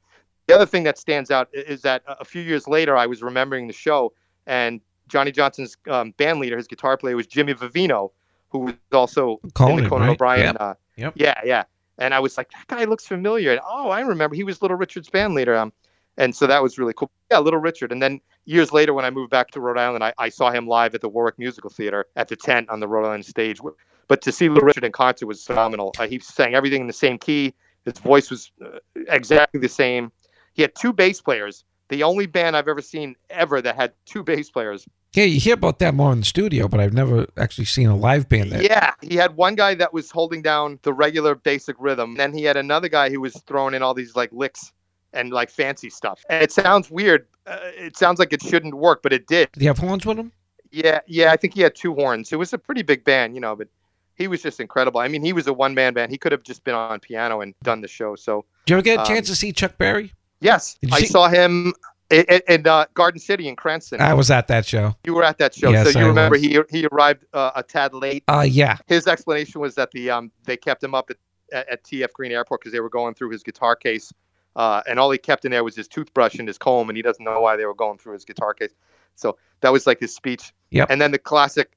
the 0.47 0.55
other 0.55 0.65
thing 0.65 0.85
that 0.85 0.97
stands 0.97 1.31
out 1.31 1.49
is 1.53 1.83
that 1.83 2.03
a 2.09 2.17
a 2.21 2.25
few 2.25 2.41
years 2.41 2.67
later, 2.67 2.97
I 2.97 3.07
was 3.07 3.23
remembering 3.23 3.67
the 3.67 3.75
show, 3.75 4.15
and 4.47 4.81
Johnny 5.09 5.33
Johnson's 5.33 5.77
um, 5.89 6.13
band 6.13 6.41
leader, 6.41 6.57
his 6.57 6.67
guitar 6.67 6.97
player, 6.97 7.15
was 7.15 7.27
Jimmy 7.27 7.53
Vivino, 7.53 8.13
who 8.49 8.61
was 8.61 8.75
also 8.91 9.39
in 9.43 9.77
the 9.77 9.89
Conan 9.89 9.91
right? 9.91 10.09
O'Brien. 10.11 10.47
Yep. 10.47 10.57
Uh, 10.59 10.75
Yep. 10.97 11.13
Yeah, 11.17 11.41
yeah. 11.45 11.65
And 11.99 12.13
I 12.15 12.21
was 12.21 12.37
like, 12.37 12.51
that 12.51 12.67
guy 12.67 12.85
looks 12.85 13.07
familiar. 13.07 13.53
And 13.53 13.61
oh, 13.67 13.91
I 13.91 14.01
remember 14.01 14.35
he 14.35 14.45
was 14.45 14.61
Little 14.61 14.77
Richard's 14.77 15.09
band 15.09 15.35
leader. 15.35 15.57
Um, 15.57 15.73
and 16.19 16.35
so 16.35 16.47
that 16.47 16.63
was 16.63 16.79
really 16.79 16.93
cool. 16.95 17.11
Yeah, 17.31 17.39
Little 17.39 17.61
Richard. 17.61 17.93
And 17.93 18.03
then 18.03 18.21
years 18.45 18.73
later, 18.73 18.95
when 18.95 19.05
I 19.05 19.11
moved 19.11 19.31
back 19.31 19.51
to 19.53 19.61
Rhode 19.61 19.79
Island, 19.79 20.03
I, 20.03 20.13
I 20.19 20.29
saw 20.29 20.51
him 20.51 20.67
live 20.67 20.95
at 20.95 21.01
the 21.01 21.09
Warwick 21.09 21.39
Musical 21.39 21.71
Theater 21.71 22.07
at 22.17 22.29
the 22.29 22.37
tent 22.37 22.69
on 22.71 22.81
the 22.81 22.89
Rhode 22.89 23.07
Island 23.07 23.27
stage. 23.27 23.61
But 24.09 24.23
to 24.23 24.33
see 24.33 24.49
Little 24.49 24.67
Richard 24.67 24.85
in 24.85 24.93
concert 24.93 25.27
was 25.27 25.45
phenomenal. 25.45 25.93
Uh, 25.99 26.07
he 26.07 26.19
sang 26.21 26.55
everything 26.55 26.81
in 26.81 26.87
the 26.87 26.93
same 26.93 27.19
key. 27.19 27.55
His 27.85 27.99
voice 27.99 28.31
was 28.31 28.51
uh, 28.65 28.79
exactly 29.09 29.61
the 29.61 29.69
same. 29.69 30.13
He 30.55 30.63
had 30.63 30.75
two 30.75 30.93
bass 30.93 31.21
players. 31.21 31.65
The 31.89 32.03
only 32.03 32.27
band 32.27 32.57
I've 32.57 32.67
ever 32.67 32.83
seen 32.83 33.15
ever 33.31 33.61
that 33.63 33.77
had 33.77 33.93
two 34.07 34.25
bass 34.25 34.51
players. 34.51 34.87
Yeah, 35.13 35.25
you 35.25 35.39
hear 35.39 35.55
about 35.55 35.79
that 35.79 35.95
more 35.95 36.13
in 36.13 36.21
the 36.21 36.25
studio, 36.27 36.69
but 36.69 36.81
I've 36.81 36.93
never 36.93 37.27
actually 37.37 37.65
seen 37.65 37.89
a 37.89 37.97
live 37.97 38.29
band 38.29 38.53
that. 38.53 38.63
Yeah, 38.63 38.93
he 39.03 39.15
had 39.15 39.37
one 39.37 39.55
guy 39.55 39.75
that 39.75 39.93
was 39.93 40.11
holding 40.11 40.43
down 40.43 40.79
the 40.83 40.93
regular 40.93 41.35
basic 41.35 41.77
rhythm. 41.79 42.17
Then 42.17 42.33
he 42.33 42.43
had 42.43 42.57
another 42.57 42.89
guy 42.89 43.09
who 43.09 43.21
was 43.21 43.35
throwing 43.47 43.75
in 43.75 43.83
all 43.83 43.95
these 43.95 44.17
like 44.17 44.31
licks 44.33 44.73
and 45.17 45.31
like 45.33 45.51
fancy 45.51 45.91
stuff. 45.91 46.25
And 46.31 46.43
it 46.43 46.53
sounds 46.53 46.91
weird. 46.91 47.27
Uh, 47.47 47.59
it 47.63 47.97
sounds 47.97 48.19
like 48.19 48.33
it 48.33 48.43
shouldn't 48.43 48.75
work, 48.75 49.03
but 49.03 49.13
it 49.13 49.27
did. 49.27 49.51
Did 49.53 49.61
he 49.61 49.67
have 49.67 49.79
horns 49.79 50.05
with 50.07 50.19
him? 50.19 50.33
Yeah, 50.71 51.01
yeah. 51.07 51.33
I 51.33 51.37
think 51.37 51.55
he 51.55 51.63
had 51.63 51.75
two 51.75 51.95
horns. 51.95 52.33
It 52.33 52.37
was 52.39 52.53
a 52.53 52.59
pretty 52.59 52.83
big 52.83 53.05
band, 53.05 53.35
you 53.35 53.41
know, 53.41 53.55
but 53.57 53.69
he 54.17 54.29
was 54.29 54.43
just 54.43 54.61
incredible. 54.61 55.01
I 55.01 55.09
mean, 55.09 55.23
he 55.23 55.33
was 55.33 55.47
a 55.47 55.53
one 55.53 55.75
man 55.75 55.95
band. 55.95 56.11
He 56.11 56.19
could 56.19 56.33
have 56.33 56.43
just 56.43 56.65
been 56.65 56.75
on 56.75 57.01
piano 57.01 57.41
and 57.41 57.55
done 57.63 57.81
the 57.81 57.89
show. 57.89 58.17
So 58.17 58.45
Did 58.67 58.73
you 58.73 58.77
ever 58.79 58.83
get 58.83 58.97
a 58.99 59.01
Um, 59.03 59.07
chance 59.07 59.27
to 59.29 59.37
see 59.37 59.53
Chuck 59.53 59.79
Berry? 59.79 60.13
yes, 60.41 60.77
I 60.93 61.01
see- 61.01 61.07
saw 61.07 61.29
him 61.29 61.73
in, 62.11 62.25
in 62.49 62.67
uh, 62.67 62.87
Garden 62.95 63.21
City 63.21 63.49
in 63.49 63.57
Cranston. 63.57 64.01
I 64.01 64.15
was 64.15 64.31
at 64.31 64.47
that 64.49 64.67
show. 64.67 64.95
you 65.05 65.15
were 65.15 65.25
at 65.25 65.39
that 65.39 65.55
show, 65.55 65.71
Yes, 65.71 65.93
so 65.93 65.99
you 65.99 66.05
I 66.05 66.09
remember 66.09 66.35
was. 66.35 66.43
he 66.43 66.59
he 66.71 66.87
arrived 66.93 67.25
uh, 67.33 67.51
a 67.57 67.63
tad 67.63 67.95
late. 67.95 68.23
Uh 68.29 68.47
yeah. 68.49 68.77
his 68.87 69.07
explanation 69.07 69.61
was 69.61 69.75
that 69.77 69.91
the 69.93 70.11
um 70.11 70.31
they 70.45 70.57
kept 70.57 70.83
him 70.85 70.95
up 70.95 71.11
at, 71.11 71.17
at, 71.53 71.69
at 71.69 71.85
TF 71.85 72.13
Green 72.13 72.33
Airport 72.33 72.61
because 72.61 72.73
they 72.73 72.81
were 72.81 72.91
going 72.91 73.15
through 73.15 73.31
his 73.31 73.43
guitar 73.43 73.75
case, 73.77 74.13
uh, 74.57 74.83
and 74.89 74.99
all 74.99 75.11
he 75.11 75.19
kept 75.19 75.45
in 75.45 75.53
there 75.53 75.63
was 75.63 75.77
his 75.77 75.87
toothbrush 75.87 76.35
and 76.41 76.49
his 76.49 76.59
comb, 76.59 76.89
and 76.91 76.97
he 76.97 77.03
doesn't 77.03 77.25
know 77.25 77.41
why 77.41 77.57
they 77.57 77.65
were 77.67 77.75
going 77.75 77.99
through 77.99 78.15
his 78.15 78.25
guitar 78.25 78.53
case. 78.55 78.73
So 79.15 79.39
that 79.61 79.73
was 79.73 79.87
like 79.87 80.01
his 80.01 80.15
speech. 80.15 80.53
Yep. 80.71 80.91
And 80.91 81.01
then 81.01 81.13
the 81.13 81.19
classic 81.19 81.73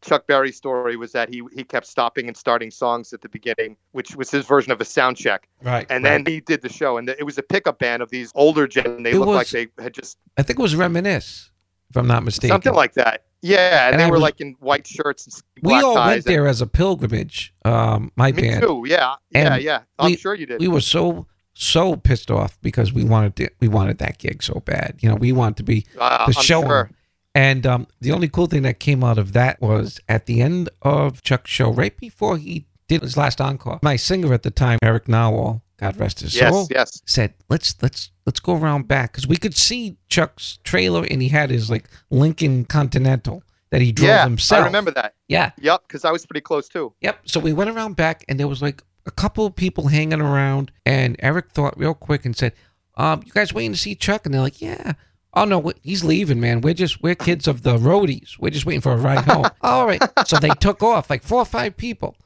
Chuck 0.00 0.26
Berry 0.26 0.50
story 0.50 0.96
was 0.96 1.12
that 1.12 1.28
he 1.28 1.42
he 1.54 1.62
kept 1.62 1.86
stopping 1.86 2.26
and 2.26 2.36
starting 2.36 2.70
songs 2.72 3.12
at 3.12 3.20
the 3.20 3.28
beginning, 3.28 3.76
which 3.92 4.16
was 4.16 4.30
his 4.32 4.44
version 4.44 4.72
of 4.72 4.80
a 4.80 4.84
sound 4.84 5.16
check. 5.16 5.48
Right. 5.62 5.86
And 5.88 6.02
right. 6.02 6.24
then 6.24 6.26
he 6.26 6.40
did 6.40 6.60
the 6.62 6.68
show, 6.68 6.96
and 6.98 7.08
it 7.08 7.24
was 7.24 7.38
a 7.38 7.42
pickup 7.42 7.78
band 7.78 8.02
of 8.02 8.10
these 8.10 8.32
older 8.34 8.66
gen. 8.66 9.04
They 9.04 9.12
It 9.12 9.18
looked 9.18 9.30
like 9.30 9.50
they 9.50 9.68
had 9.80 9.94
just 9.94 10.18
I 10.36 10.42
think 10.42 10.58
it 10.58 10.62
was 10.62 10.74
Reminisce, 10.74 11.50
if 11.90 11.96
I'm 11.96 12.08
not 12.08 12.24
mistaken. 12.24 12.52
something 12.54 12.74
like 12.74 12.94
that. 12.94 13.24
Yeah, 13.42 13.86
and, 13.86 13.94
And 13.94 14.00
they 14.00 14.04
I 14.04 14.08
were 14.08 14.12
was- 14.14 14.22
like 14.22 14.40
in 14.40 14.56
white 14.60 14.86
shirts 14.86 15.26
and 15.26 15.34
we 15.62 15.74
all 15.74 15.94
went 15.94 16.14
and- 16.16 16.24
there 16.24 16.46
as 16.46 16.60
a 16.60 16.66
pilgrimage. 16.66 17.52
Um, 17.64 18.10
my 18.16 18.32
Me 18.32 18.42
band. 18.42 18.62
too. 18.62 18.84
Yeah, 18.86 19.14
yeah, 19.30 19.54
And 19.54 19.62
yeah. 19.62 19.82
I'm 19.98 20.10
we- 20.12 20.16
sure 20.16 20.34
you 20.34 20.46
did. 20.46 20.60
We 20.60 20.68
were 20.68 20.80
so 20.80 21.26
so 21.54 21.96
pissed 21.96 22.30
off 22.30 22.58
because 22.62 22.92
we 22.92 23.04
wanted 23.04 23.36
to, 23.36 23.48
we 23.60 23.68
wanted 23.68 23.98
that 23.98 24.18
gig 24.18 24.42
so 24.42 24.60
bad. 24.64 24.96
You 25.00 25.08
know, 25.08 25.16
we 25.16 25.32
wanted 25.32 25.56
to 25.58 25.62
be 25.62 25.86
Uh, 25.98 26.18
to 26.18 26.24
I'm 26.24 26.32
show 26.32 26.62
sure. 26.62 26.90
And 27.34 27.66
um, 27.66 27.86
the 28.00 28.12
only 28.12 28.28
cool 28.28 28.46
thing 28.46 28.62
that 28.62 28.78
came 28.78 29.02
out 29.02 29.16
of 29.18 29.32
that 29.32 29.60
was 29.60 29.98
at 30.08 30.26
the 30.26 30.42
end 30.42 30.68
of 30.82 31.22
Chuck's 31.22 31.50
show, 31.50 31.70
right 31.72 31.96
before 31.96 32.36
he 32.36 32.66
did 32.88 33.00
his 33.00 33.16
last 33.16 33.40
encore. 33.40 33.78
My 33.82 33.96
singer 33.96 34.34
at 34.34 34.42
the 34.42 34.50
time, 34.50 34.78
Eric 34.82 35.06
Nawal, 35.06 35.62
God 35.78 35.96
rest 35.98 36.20
his 36.20 36.34
Yes, 36.34 36.52
soul, 36.52 36.68
yes. 36.70 37.00
said, 37.06 37.32
"Let's 37.48 37.74
let's 37.80 38.10
let's 38.26 38.38
go 38.38 38.56
around 38.56 38.86
back 38.86 39.12
because 39.12 39.26
we 39.26 39.36
could 39.36 39.56
see 39.56 39.96
Chuck's 40.08 40.58
trailer 40.62 41.04
and 41.10 41.22
he 41.22 41.28
had 41.28 41.48
his 41.50 41.70
like 41.70 41.88
Lincoln 42.10 42.66
Continental 42.66 43.42
that 43.70 43.80
he 43.80 43.92
drove 43.92 44.08
yeah, 44.08 44.24
himself. 44.24 44.62
I 44.62 44.66
remember 44.66 44.90
that. 44.90 45.14
Yeah, 45.28 45.52
Yep, 45.58 45.84
because 45.88 46.04
I 46.04 46.12
was 46.12 46.26
pretty 46.26 46.42
close 46.42 46.68
too. 46.68 46.92
Yep. 47.00 47.20
So 47.24 47.40
we 47.40 47.54
went 47.54 47.70
around 47.70 47.96
back, 47.96 48.24
and 48.28 48.38
there 48.38 48.46
was 48.46 48.60
like 48.60 48.82
a 49.06 49.10
couple 49.10 49.46
of 49.46 49.56
people 49.56 49.88
hanging 49.88 50.20
around, 50.20 50.70
and 50.86 51.16
Eric 51.20 51.50
thought 51.50 51.78
real 51.78 51.94
quick 51.94 52.24
and 52.24 52.36
said, 52.36 52.52
"Um, 52.96 53.22
you 53.24 53.32
guys 53.32 53.52
waiting 53.52 53.72
to 53.72 53.78
see 53.78 53.94
Chuck?" 53.94 54.24
And 54.26 54.34
they're 54.34 54.40
like, 54.42 54.60
"Yeah." 54.60 54.92
Oh 55.34 55.44
no, 55.46 55.72
he's 55.82 56.04
leaving, 56.04 56.40
man. 56.40 56.60
We're 56.60 56.74
just 56.74 57.02
we're 57.02 57.14
kids 57.14 57.48
of 57.48 57.62
the 57.62 57.78
roadies. 57.78 58.38
We're 58.38 58.50
just 58.50 58.66
waiting 58.66 58.82
for 58.82 58.92
a 58.92 58.96
ride 58.98 59.24
home. 59.24 59.46
All 59.62 59.86
right. 59.86 60.02
So 60.26 60.36
they 60.38 60.50
took 60.60 60.82
off 60.82 61.08
like 61.08 61.22
four 61.22 61.38
or 61.38 61.46
five 61.46 61.76
people, 61.76 62.16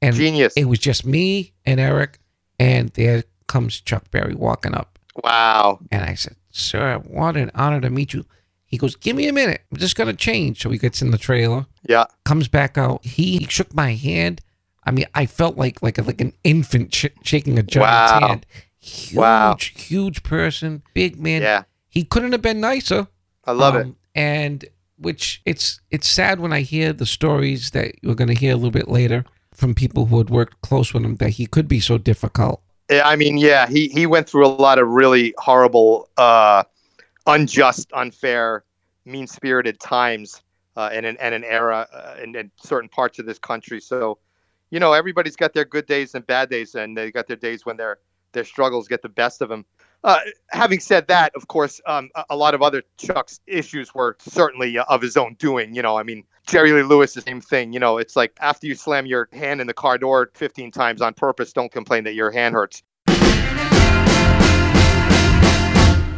and 0.00 0.14
Genius. 0.14 0.52
it 0.56 0.66
was 0.66 0.78
just 0.78 1.04
me 1.04 1.52
and 1.66 1.80
Eric, 1.80 2.18
and 2.60 2.90
there 2.90 3.24
comes 3.48 3.80
Chuck 3.80 4.08
Berry 4.12 4.34
walking 4.34 4.72
up, 4.74 4.98
Wow. 5.24 5.80
and 5.90 6.04
I 6.04 6.14
said, 6.14 6.36
"Sir, 6.52 6.98
what 7.04 7.36
an 7.36 7.50
honor 7.56 7.80
to 7.80 7.90
meet 7.90 8.14
you." 8.14 8.24
He 8.66 8.78
goes, 8.78 8.94
"Give 8.94 9.16
me 9.16 9.26
a 9.26 9.32
minute. 9.32 9.62
I'm 9.72 9.78
just 9.78 9.96
gonna 9.96 10.12
change." 10.14 10.62
So 10.62 10.70
he 10.70 10.78
gets 10.78 11.02
in 11.02 11.10
the 11.10 11.18
trailer 11.18 11.66
Yeah. 11.88 12.04
comes 12.24 12.46
back 12.46 12.78
out. 12.78 13.04
He 13.04 13.46
shook 13.50 13.74
my 13.74 13.94
hand. 13.94 14.40
I 14.86 14.90
mean, 14.90 15.06
I 15.14 15.26
felt 15.26 15.56
like 15.56 15.82
like 15.82 15.98
a, 15.98 16.02
like 16.02 16.20
an 16.20 16.32
infant 16.44 16.94
sh- 16.94 17.06
shaking 17.22 17.58
a 17.58 17.62
giant's 17.62 18.12
Wow. 18.12 18.28
hand. 18.28 18.46
Huge, 18.80 19.16
Wow. 19.16 19.56
huge 19.58 20.22
person, 20.22 20.82
big 20.92 21.18
man. 21.18 21.42
Yeah. 21.42 21.62
He 21.88 22.04
couldn't 22.04 22.32
have 22.32 22.42
been 22.42 22.60
nicer. 22.60 23.06
I 23.44 23.52
love 23.52 23.76
it. 23.76 23.86
Um, 23.86 23.96
And 24.14 24.64
which 24.98 25.42
it's 25.44 25.80
it's 25.90 26.08
sad 26.08 26.38
when 26.40 26.52
I 26.52 26.60
hear 26.60 26.92
the 26.92 27.06
stories 27.06 27.70
that 27.70 27.94
you're 28.02 28.14
going 28.14 28.28
to 28.28 28.34
hear 28.34 28.52
a 28.52 28.56
little 28.56 28.70
bit 28.70 28.88
later 28.88 29.24
from 29.52 29.74
people 29.74 30.06
who 30.06 30.18
had 30.18 30.30
worked 30.30 30.60
close 30.62 30.92
with 30.94 31.04
him 31.04 31.16
that 31.16 31.30
he 31.30 31.46
could 31.46 31.68
be 31.68 31.80
so 31.80 31.98
difficult. 31.98 32.60
Yeah, 32.90 33.08
I 33.08 33.16
mean, 33.16 33.38
yeah, 33.38 33.66
he 33.66 33.88
he 33.88 34.06
went 34.06 34.28
through 34.28 34.46
a 34.46 34.48
lot 34.48 34.78
of 34.78 34.88
really 34.88 35.34
horrible, 35.38 36.08
uh, 36.18 36.64
unjust, 37.26 37.88
unfair, 37.92 38.64
mean-spirited 39.04 39.80
times 39.80 40.42
uh, 40.76 40.90
in 40.92 41.04
an 41.04 41.16
and 41.20 41.34
an 41.34 41.44
era 41.44 41.86
uh, 41.92 42.22
in, 42.22 42.36
in 42.36 42.50
certain 42.56 42.88
parts 42.88 43.18
of 43.18 43.26
this 43.26 43.38
country. 43.38 43.80
So, 43.80 44.18
you 44.74 44.80
know, 44.80 44.92
everybody's 44.92 45.36
got 45.36 45.54
their 45.54 45.64
good 45.64 45.86
days 45.86 46.16
and 46.16 46.26
bad 46.26 46.50
days, 46.50 46.74
and 46.74 46.98
they 46.98 47.12
got 47.12 47.28
their 47.28 47.36
days 47.36 47.64
when 47.64 47.76
their 47.76 47.98
their 48.32 48.42
struggles 48.42 48.88
get 48.88 49.02
the 49.02 49.08
best 49.08 49.40
of 49.40 49.48
them. 49.48 49.64
Uh, 50.02 50.18
having 50.50 50.80
said 50.80 51.06
that, 51.06 51.30
of 51.36 51.46
course, 51.46 51.80
um, 51.86 52.10
a, 52.16 52.24
a 52.30 52.36
lot 52.36 52.54
of 52.54 52.62
other 52.62 52.82
Chuck's 52.98 53.38
issues 53.46 53.94
were 53.94 54.16
certainly 54.18 54.76
uh, 54.76 54.84
of 54.88 55.00
his 55.00 55.16
own 55.16 55.34
doing. 55.34 55.76
You 55.76 55.82
know, 55.82 55.96
I 55.96 56.02
mean, 56.02 56.24
Jerry 56.48 56.72
Lee 56.72 56.82
Lewis, 56.82 57.14
the 57.14 57.20
same 57.20 57.40
thing. 57.40 57.72
You 57.72 57.78
know, 57.78 57.98
it's 57.98 58.16
like 58.16 58.36
after 58.40 58.66
you 58.66 58.74
slam 58.74 59.06
your 59.06 59.28
hand 59.32 59.60
in 59.60 59.68
the 59.68 59.74
car 59.74 59.96
door 59.96 60.32
15 60.34 60.72
times 60.72 61.00
on 61.00 61.14
purpose, 61.14 61.52
don't 61.52 61.70
complain 61.70 62.02
that 62.02 62.14
your 62.14 62.32
hand 62.32 62.56
hurts. 62.56 62.82
Oh, 63.06 63.12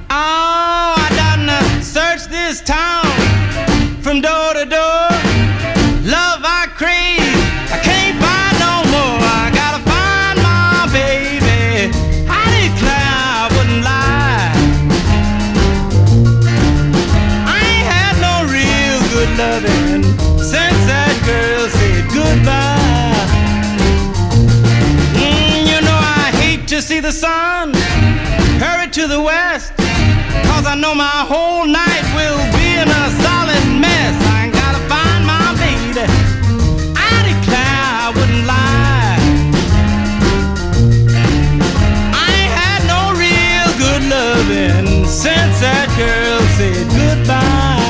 I 0.08 1.08
done 1.14 1.46
uh, 1.50 1.82
searched 1.82 2.30
this 2.30 2.62
town 2.62 3.04
from 4.00 4.22
door 4.22 4.54
to 4.54 4.64
door. 4.64 5.05
The 27.06 27.12
sun 27.12 27.72
hurry 28.58 28.88
to 28.90 29.06
the 29.06 29.22
west. 29.22 29.72
Cause 30.48 30.66
I 30.66 30.74
know 30.74 30.92
my 30.92 31.22
whole 31.30 31.64
night 31.64 32.02
will 32.18 32.42
be 32.58 32.66
in 32.82 32.88
a 32.88 33.04
solid 33.22 33.64
mess. 33.78 34.14
I 34.34 34.46
ain't 34.46 34.54
gotta 34.62 34.82
find 34.90 35.22
my 35.22 35.54
baby. 35.62 36.02
I 36.98 37.14
declare 37.30 37.78
I 38.02 38.10
wouldn't 38.16 38.44
lie. 38.54 39.18
I 42.10 42.26
ain't 42.40 42.54
had 42.62 42.82
no 42.90 43.14
real 43.24 43.68
good 43.84 44.02
loving 44.10 45.06
since 45.06 45.60
that 45.62 45.86
girl 46.02 46.40
said 46.58 46.86
goodbye. 46.90 47.86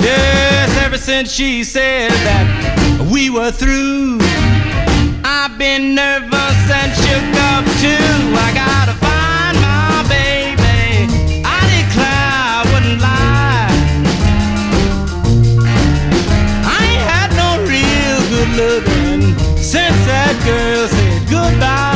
Yes, 0.00 0.78
ever 0.84 0.96
since 0.96 1.32
she 1.32 1.64
said 1.64 2.12
that 2.28 3.08
we 3.10 3.30
were 3.30 3.50
through. 3.50 4.18
I've 5.24 5.58
been 5.58 5.96
nervous 5.96 6.37
and 6.70 6.92
shook 6.92 7.34
up 7.52 7.64
too. 7.80 8.34
I 8.36 8.52
gotta 8.54 8.94
find 9.04 9.56
my 9.60 10.04
baby. 10.08 11.08
I 11.44 11.60
declare 11.76 12.28
I 12.52 12.60
wouldn't 12.70 13.00
lie. 13.00 13.70
I 16.64 16.78
ain't 16.90 17.04
had 17.12 17.30
no 17.42 17.48
real 17.72 18.20
good 18.32 18.50
since 19.58 19.98
that 20.06 20.34
girl 20.44 20.88
said 20.88 21.22
goodbye. 21.30 21.88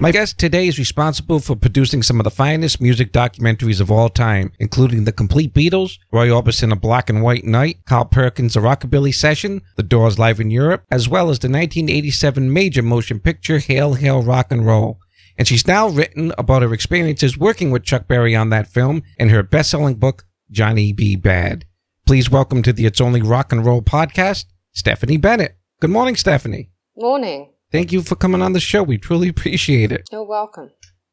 My 0.00 0.12
guest 0.12 0.38
today 0.38 0.66
is 0.66 0.78
responsible 0.78 1.40
for 1.40 1.54
producing 1.54 2.02
some 2.02 2.18
of 2.18 2.24
the 2.24 2.30
finest 2.30 2.80
music 2.80 3.12
documentaries 3.12 3.82
of 3.82 3.90
all 3.90 4.08
time, 4.08 4.50
including 4.58 5.04
The 5.04 5.12
Complete 5.12 5.52
Beatles, 5.52 5.98
Roy 6.10 6.28
Orbison, 6.28 6.72
A 6.72 6.76
Black 6.76 7.10
and 7.10 7.22
White 7.22 7.44
Night, 7.44 7.84
Carl 7.84 8.06
Perkins, 8.06 8.56
A 8.56 8.60
Rockabilly 8.60 9.14
Session, 9.14 9.60
The 9.76 9.82
Doors 9.82 10.18
Live 10.18 10.40
in 10.40 10.50
Europe, 10.50 10.84
as 10.90 11.06
well 11.06 11.28
as 11.28 11.38
the 11.38 11.50
1987 11.50 12.50
major 12.50 12.80
motion 12.80 13.20
picture 13.20 13.58
Hail, 13.58 13.92
Hail, 13.92 14.22
Rock 14.22 14.50
and 14.50 14.64
Roll. 14.64 14.98
And 15.36 15.46
she's 15.46 15.66
now 15.66 15.90
written 15.90 16.32
about 16.38 16.62
her 16.62 16.72
experiences 16.72 17.36
working 17.36 17.70
with 17.70 17.84
Chuck 17.84 18.08
Berry 18.08 18.34
on 18.34 18.48
that 18.48 18.68
film 18.68 19.02
in 19.18 19.28
her 19.28 19.42
best-selling 19.42 19.96
book, 19.96 20.24
Johnny 20.50 20.94
B. 20.94 21.14
Bad. 21.14 21.66
Please 22.06 22.30
welcome 22.30 22.62
to 22.62 22.72
the 22.72 22.86
It's 22.86 23.02
Only 23.02 23.20
Rock 23.20 23.52
and 23.52 23.66
Roll 23.66 23.82
podcast, 23.82 24.46
Stephanie 24.72 25.18
Bennett. 25.18 25.58
Good 25.78 25.90
morning, 25.90 26.16
Stephanie. 26.16 26.70
Morning. 26.96 27.50
Thank 27.72 27.92
you 27.92 28.02
for 28.02 28.16
coming 28.16 28.42
on 28.42 28.52
the 28.52 28.60
show. 28.60 28.82
We 28.82 28.98
truly 28.98 29.28
appreciate 29.28 29.92
it. 29.92 30.08
You're 30.10 30.24
welcome. 30.24 30.70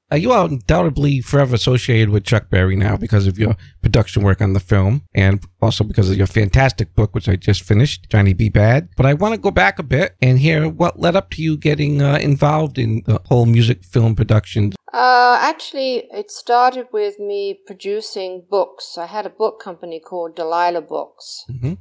Uh, 0.09 0.15
you 0.15 0.31
are 0.31 0.45
undoubtedly 0.45 1.19
forever 1.19 1.53
associated 1.53 2.09
with 2.09 2.23
Chuck 2.23 2.49
Berry 2.49 2.77
now 2.77 2.95
because 2.95 3.27
of 3.27 3.37
your 3.37 3.57
production 3.81 4.23
work 4.23 4.41
on 4.41 4.53
the 4.53 4.61
film 4.61 5.03
and 5.13 5.43
also 5.61 5.83
because 5.83 6.09
of 6.09 6.17
your 6.17 6.27
fantastic 6.27 6.95
book, 6.95 7.13
which 7.13 7.27
I 7.27 7.35
just 7.35 7.61
finished, 7.61 8.07
Johnny 8.09 8.33
B. 8.33 8.47
Bad. 8.47 8.87
But 8.95 9.05
I 9.05 9.13
want 9.13 9.35
to 9.35 9.39
go 9.39 9.51
back 9.51 9.79
a 9.79 9.83
bit 9.83 10.15
and 10.21 10.39
hear 10.39 10.69
what 10.69 10.99
led 10.99 11.17
up 11.17 11.29
to 11.31 11.41
you 11.41 11.57
getting 11.57 12.01
uh, 12.01 12.19
involved 12.19 12.79
in 12.79 13.03
the 13.05 13.19
whole 13.25 13.45
music 13.45 13.83
film 13.83 14.15
production. 14.15 14.73
Uh, 14.93 15.37
actually, 15.41 16.07
it 16.13 16.31
started 16.31 16.87
with 16.93 17.19
me 17.19 17.59
producing 17.67 18.45
books. 18.49 18.97
I 18.97 19.07
had 19.07 19.25
a 19.25 19.29
book 19.29 19.61
company 19.61 19.99
called 19.99 20.35
Delilah 20.37 20.81
Books. 20.81 21.43
hmm 21.47 21.73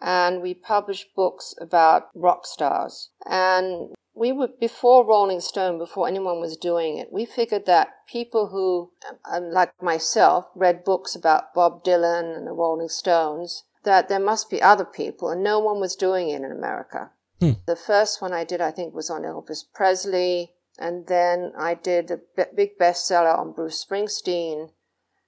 and 0.00 0.42
we 0.42 0.52
published 0.52 1.14
books 1.16 1.54
about 1.58 2.08
rock 2.14 2.44
stars. 2.44 3.08
And 3.24 3.94
we 4.14 4.32
were 4.32 4.48
before 4.48 5.06
Rolling 5.06 5.40
Stone, 5.40 5.78
before 5.78 6.06
anyone 6.06 6.40
was 6.40 6.56
doing 6.56 6.98
it. 6.98 7.12
We 7.12 7.24
figured 7.24 7.66
that 7.66 8.06
people 8.06 8.48
who, 8.48 8.92
um, 9.30 9.50
like 9.50 9.82
myself, 9.82 10.46
read 10.54 10.84
books 10.84 11.16
about 11.16 11.52
Bob 11.52 11.84
Dylan 11.84 12.36
and 12.36 12.46
the 12.46 12.52
Rolling 12.52 12.88
Stones, 12.88 13.64
that 13.82 14.08
there 14.08 14.20
must 14.20 14.48
be 14.48 14.62
other 14.62 14.84
people, 14.84 15.30
and 15.30 15.42
no 15.42 15.58
one 15.58 15.80
was 15.80 15.96
doing 15.96 16.30
it 16.30 16.42
in 16.42 16.50
America. 16.50 17.10
Hmm. 17.40 17.52
The 17.66 17.76
first 17.76 18.22
one 18.22 18.32
I 18.32 18.44
did, 18.44 18.60
I 18.60 18.70
think, 18.70 18.94
was 18.94 19.10
on 19.10 19.22
Elvis 19.22 19.64
Presley, 19.74 20.52
and 20.78 21.06
then 21.08 21.52
I 21.58 21.74
did 21.74 22.10
a 22.10 22.20
big 22.54 22.78
bestseller 22.78 23.36
on 23.36 23.52
Bruce 23.52 23.84
Springsteen. 23.84 24.70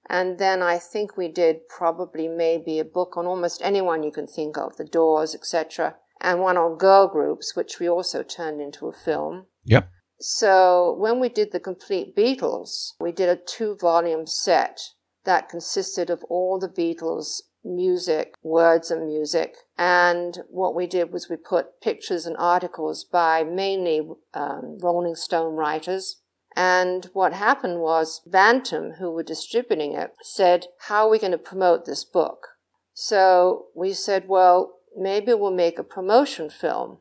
And 0.09 0.39
then 0.39 0.61
I 0.61 0.77
think 0.77 1.17
we 1.17 1.27
did 1.27 1.67
probably 1.67 2.29
maybe 2.29 2.79
a 2.79 2.85
book 2.85 3.17
on 3.17 3.25
almost 3.25 3.61
anyone 3.61 4.03
you 4.03 4.11
can 4.11 4.27
think 4.27 4.57
of, 4.57 4.77
the 4.77 4.85
Doors, 4.85 5.35
etc., 5.35 5.95
and 6.21 6.41
one 6.41 6.57
on 6.57 6.77
girl 6.77 7.07
groups, 7.07 7.55
which 7.55 7.79
we 7.79 7.87
also 7.87 8.23
turned 8.23 8.61
into 8.61 8.87
a 8.87 8.93
film. 8.93 9.45
Yep. 9.65 9.89
So 10.19 10.95
when 10.97 11.19
we 11.19 11.29
did 11.29 11.51
the 11.51 11.59
complete 11.59 12.15
Beatles, 12.15 12.93
we 12.99 13.11
did 13.11 13.29
a 13.29 13.35
two 13.35 13.77
volume 13.79 14.25
set 14.25 14.79
that 15.25 15.49
consisted 15.49 16.09
of 16.09 16.23
all 16.29 16.57
the 16.57 16.69
Beatles 16.69 17.41
music, 17.63 18.33
words 18.41 18.89
and 18.89 19.05
music. 19.05 19.55
And 19.77 20.39
what 20.49 20.73
we 20.73 20.87
did 20.87 21.11
was 21.11 21.29
we 21.29 21.35
put 21.35 21.81
pictures 21.81 22.25
and 22.25 22.35
articles 22.37 23.03
by 23.03 23.43
mainly 23.43 24.01
um, 24.33 24.77
Rolling 24.81 25.15
Stone 25.15 25.55
writers. 25.55 26.21
And 26.55 27.09
what 27.13 27.33
happened 27.33 27.81
was 27.81 28.21
Bantam, 28.25 28.93
who 28.99 29.11
were 29.11 29.23
distributing 29.23 29.93
it, 29.93 30.11
said, 30.23 30.65
How 30.87 31.05
are 31.05 31.09
we 31.09 31.19
going 31.19 31.31
to 31.31 31.37
promote 31.37 31.85
this 31.85 32.03
book? 32.03 32.47
So 32.93 33.65
we 33.75 33.93
said, 33.93 34.27
Well, 34.27 34.76
maybe 34.95 35.33
we'll 35.33 35.51
make 35.53 35.79
a 35.79 35.83
promotion 35.83 36.49
film. 36.49 36.99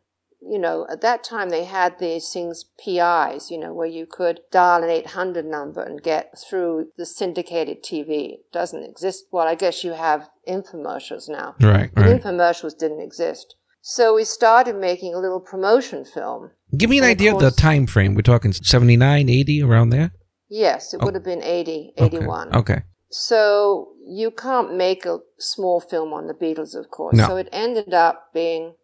You 0.49 0.59
know, 0.59 0.87
at 0.89 1.01
that 1.01 1.25
time 1.25 1.49
they 1.51 1.65
had 1.65 1.99
these 1.99 2.31
things, 2.33 2.65
PIs, 2.85 3.51
you 3.51 3.59
know, 3.59 3.73
where 3.73 3.87
you 3.87 4.07
could 4.07 4.41
dial 4.53 4.85
an 4.85 4.91
800 4.91 5.45
number 5.45 5.83
and 5.83 6.01
get 6.01 6.35
through 6.39 6.89
the 6.97 7.07
syndicated 7.07 7.83
TV. 7.83 8.35
It 8.35 8.53
doesn't 8.53 8.85
exist. 8.85 9.25
Well, 9.33 9.49
I 9.49 9.55
guess 9.57 9.83
you 9.83 9.93
have 9.95 10.29
infomercials 10.47 11.29
now. 11.29 11.57
Right, 11.61 11.91
right. 11.97 12.21
infomercials 12.23 12.79
didn't 12.79 13.01
exist. 13.01 13.57
So 13.83 14.15
we 14.15 14.25
started 14.25 14.77
making 14.77 15.15
a 15.15 15.19
little 15.19 15.41
promotion 15.41 16.05
film. 16.05 16.51
Give 16.77 16.91
me 16.91 16.99
an 16.99 17.05
And 17.05 17.11
of 17.13 17.17
idea 17.17 17.35
of 17.35 17.41
the 17.41 17.51
time 17.51 17.87
frame. 17.87 18.15
We're 18.15 18.23
talking 18.23 18.53
79, 18.53 19.29
80, 19.29 19.63
around 19.63 19.91
there? 19.91 20.13
Yes, 20.49 20.93
it 20.93 20.99
Oh. 21.01 21.07
would 21.07 21.15
have 21.15 21.25
been 21.25 21.43
80, 21.43 21.93
Okay, 21.99 22.17
81. 22.19 22.55
Okay. 22.55 22.83
So 23.11 23.93
you 24.05 24.31
can't 24.31 24.75
make 24.75 25.05
a 25.05 25.21
small 25.39 25.81
film 25.81 26.13
on 26.13 26.27
the 26.27 26.35
Beatles, 26.35 26.75
of 26.75 26.91
course. 26.91 27.17
No. 27.17 27.27
So 27.27 27.37
it 27.37 27.49
ended 27.53 27.95
up 27.95 28.31
being, 28.35 28.75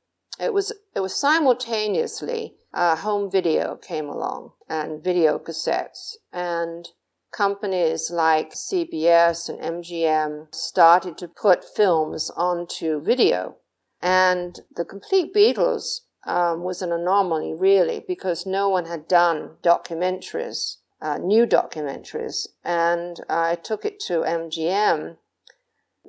it 0.40 0.54
was, 0.54 0.72
it 0.94 1.00
was 1.00 1.14
simultaneously, 1.14 2.54
uh, 2.74 2.96
home 2.96 3.30
video 3.30 3.76
came 3.76 4.08
along 4.08 4.52
and 4.68 5.04
video 5.04 5.38
cassettes 5.38 6.14
and 6.32 6.88
companies 7.32 8.10
like 8.10 8.52
CBS 8.52 9.48
and 9.48 9.58
MGM 9.60 10.54
started 10.54 11.18
to 11.18 11.28
put 11.28 11.64
films 11.64 12.30
onto 12.36 13.00
video. 13.00 13.56
And 14.00 14.60
the 14.74 14.84
complete 14.84 15.34
Beatles 15.34 16.00
um, 16.26 16.62
was 16.62 16.82
an 16.82 16.92
anomaly, 16.92 17.54
really, 17.54 18.04
because 18.06 18.46
no 18.46 18.68
one 18.68 18.86
had 18.86 19.08
done 19.08 19.56
documentaries, 19.62 20.76
uh, 21.02 21.18
new 21.18 21.46
documentaries. 21.46 22.46
And 22.64 23.20
I 23.28 23.56
took 23.56 23.84
it 23.84 24.00
to 24.06 24.20
MGM. 24.20 25.16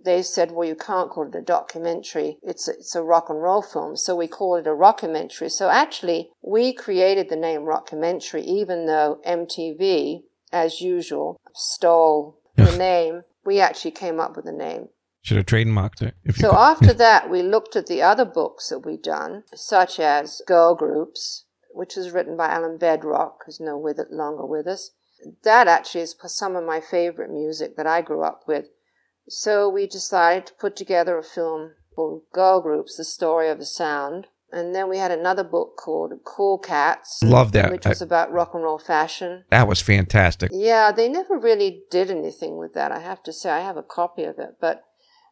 They 0.05 0.21
said, 0.21 0.51
well, 0.51 0.67
you 0.67 0.75
can't 0.75 1.09
call 1.09 1.27
it 1.27 1.35
a 1.35 1.41
documentary. 1.41 2.37
It's 2.43 2.67
a, 2.67 2.73
it's 2.73 2.95
a 2.95 3.03
rock 3.03 3.29
and 3.29 3.41
roll 3.41 3.61
film. 3.61 3.97
So 3.97 4.15
we 4.15 4.27
call 4.27 4.55
it 4.55 4.67
a 4.67 4.71
rockumentary. 4.71 5.49
So 5.49 5.69
actually, 5.69 6.29
we 6.41 6.73
created 6.73 7.29
the 7.29 7.35
name 7.35 7.61
rockumentary, 7.61 8.43
even 8.43 8.85
though 8.85 9.19
MTV, 9.27 10.23
as 10.51 10.81
usual, 10.81 11.39
stole 11.53 12.39
the 12.55 12.77
name. 12.77 13.23
We 13.45 13.59
actually 13.59 13.91
came 13.91 14.19
up 14.19 14.35
with 14.35 14.45
the 14.45 14.51
name. 14.51 14.89
Should 15.23 15.37
have 15.37 15.45
trademarked 15.45 16.01
it. 16.01 16.15
So 16.35 16.53
after 16.53 16.93
that, 17.05 17.29
we 17.29 17.41
looked 17.41 17.77
at 17.77 17.87
the 17.87 18.01
other 18.01 18.25
books 18.25 18.69
that 18.69 18.79
we'd 18.79 19.01
done, 19.01 19.43
such 19.55 19.99
as 19.99 20.41
Girl 20.45 20.75
Groups, 20.75 21.42
which 21.73 21.95
was 21.95 22.11
written 22.11 22.37
by 22.37 22.47
Alan 22.47 22.77
Betrock, 22.77 23.43
who's 23.45 23.59
no 23.59 23.77
with 23.77 23.99
it 23.99 24.11
longer 24.11 24.45
with 24.45 24.67
us. 24.67 24.91
That 25.43 25.67
actually 25.67 26.01
is 26.01 26.15
some 26.25 26.55
of 26.55 26.65
my 26.65 26.79
favorite 26.81 27.31
music 27.31 27.75
that 27.77 27.87
I 27.87 28.01
grew 28.01 28.23
up 28.23 28.41
with. 28.47 28.69
So 29.29 29.69
we 29.69 29.87
decided 29.87 30.47
to 30.47 30.53
put 30.53 30.75
together 30.75 31.17
a 31.17 31.23
film 31.23 31.71
called 31.95 32.23
Girl 32.33 32.61
Groups: 32.61 32.97
The 32.97 33.03
Story 33.05 33.49
of 33.49 33.59
the 33.59 33.65
Sound. 33.65 34.27
And 34.51 34.75
then 34.75 34.87
we 34.87 34.99
had 34.99 35.09
another 35.09 35.43
book 35.43 35.77
called 35.77 36.13
Cool 36.23 36.59
Cats, 36.59 37.21
Love 37.23 37.53
that. 37.53 37.71
which 37.71 37.87
was 37.87 38.03
about 38.03 38.31
rock 38.31 38.51
and 38.53 38.63
roll 38.63 38.77
fashion. 38.77 39.45
that 39.49 39.67
was 39.67 39.81
fantastic. 39.81 40.51
Yeah, 40.53 40.91
they 40.91 41.09
never 41.09 41.39
really 41.39 41.81
did 41.89 42.11
anything 42.11 42.57
with 42.59 42.73
that. 42.75 42.91
I 42.91 42.99
have 42.99 43.23
to 43.23 43.33
say, 43.33 43.49
I 43.49 43.61
have 43.61 43.77
a 43.77 43.81
copy 43.83 44.23
of 44.25 44.37
it. 44.37 44.57
But 44.61 44.83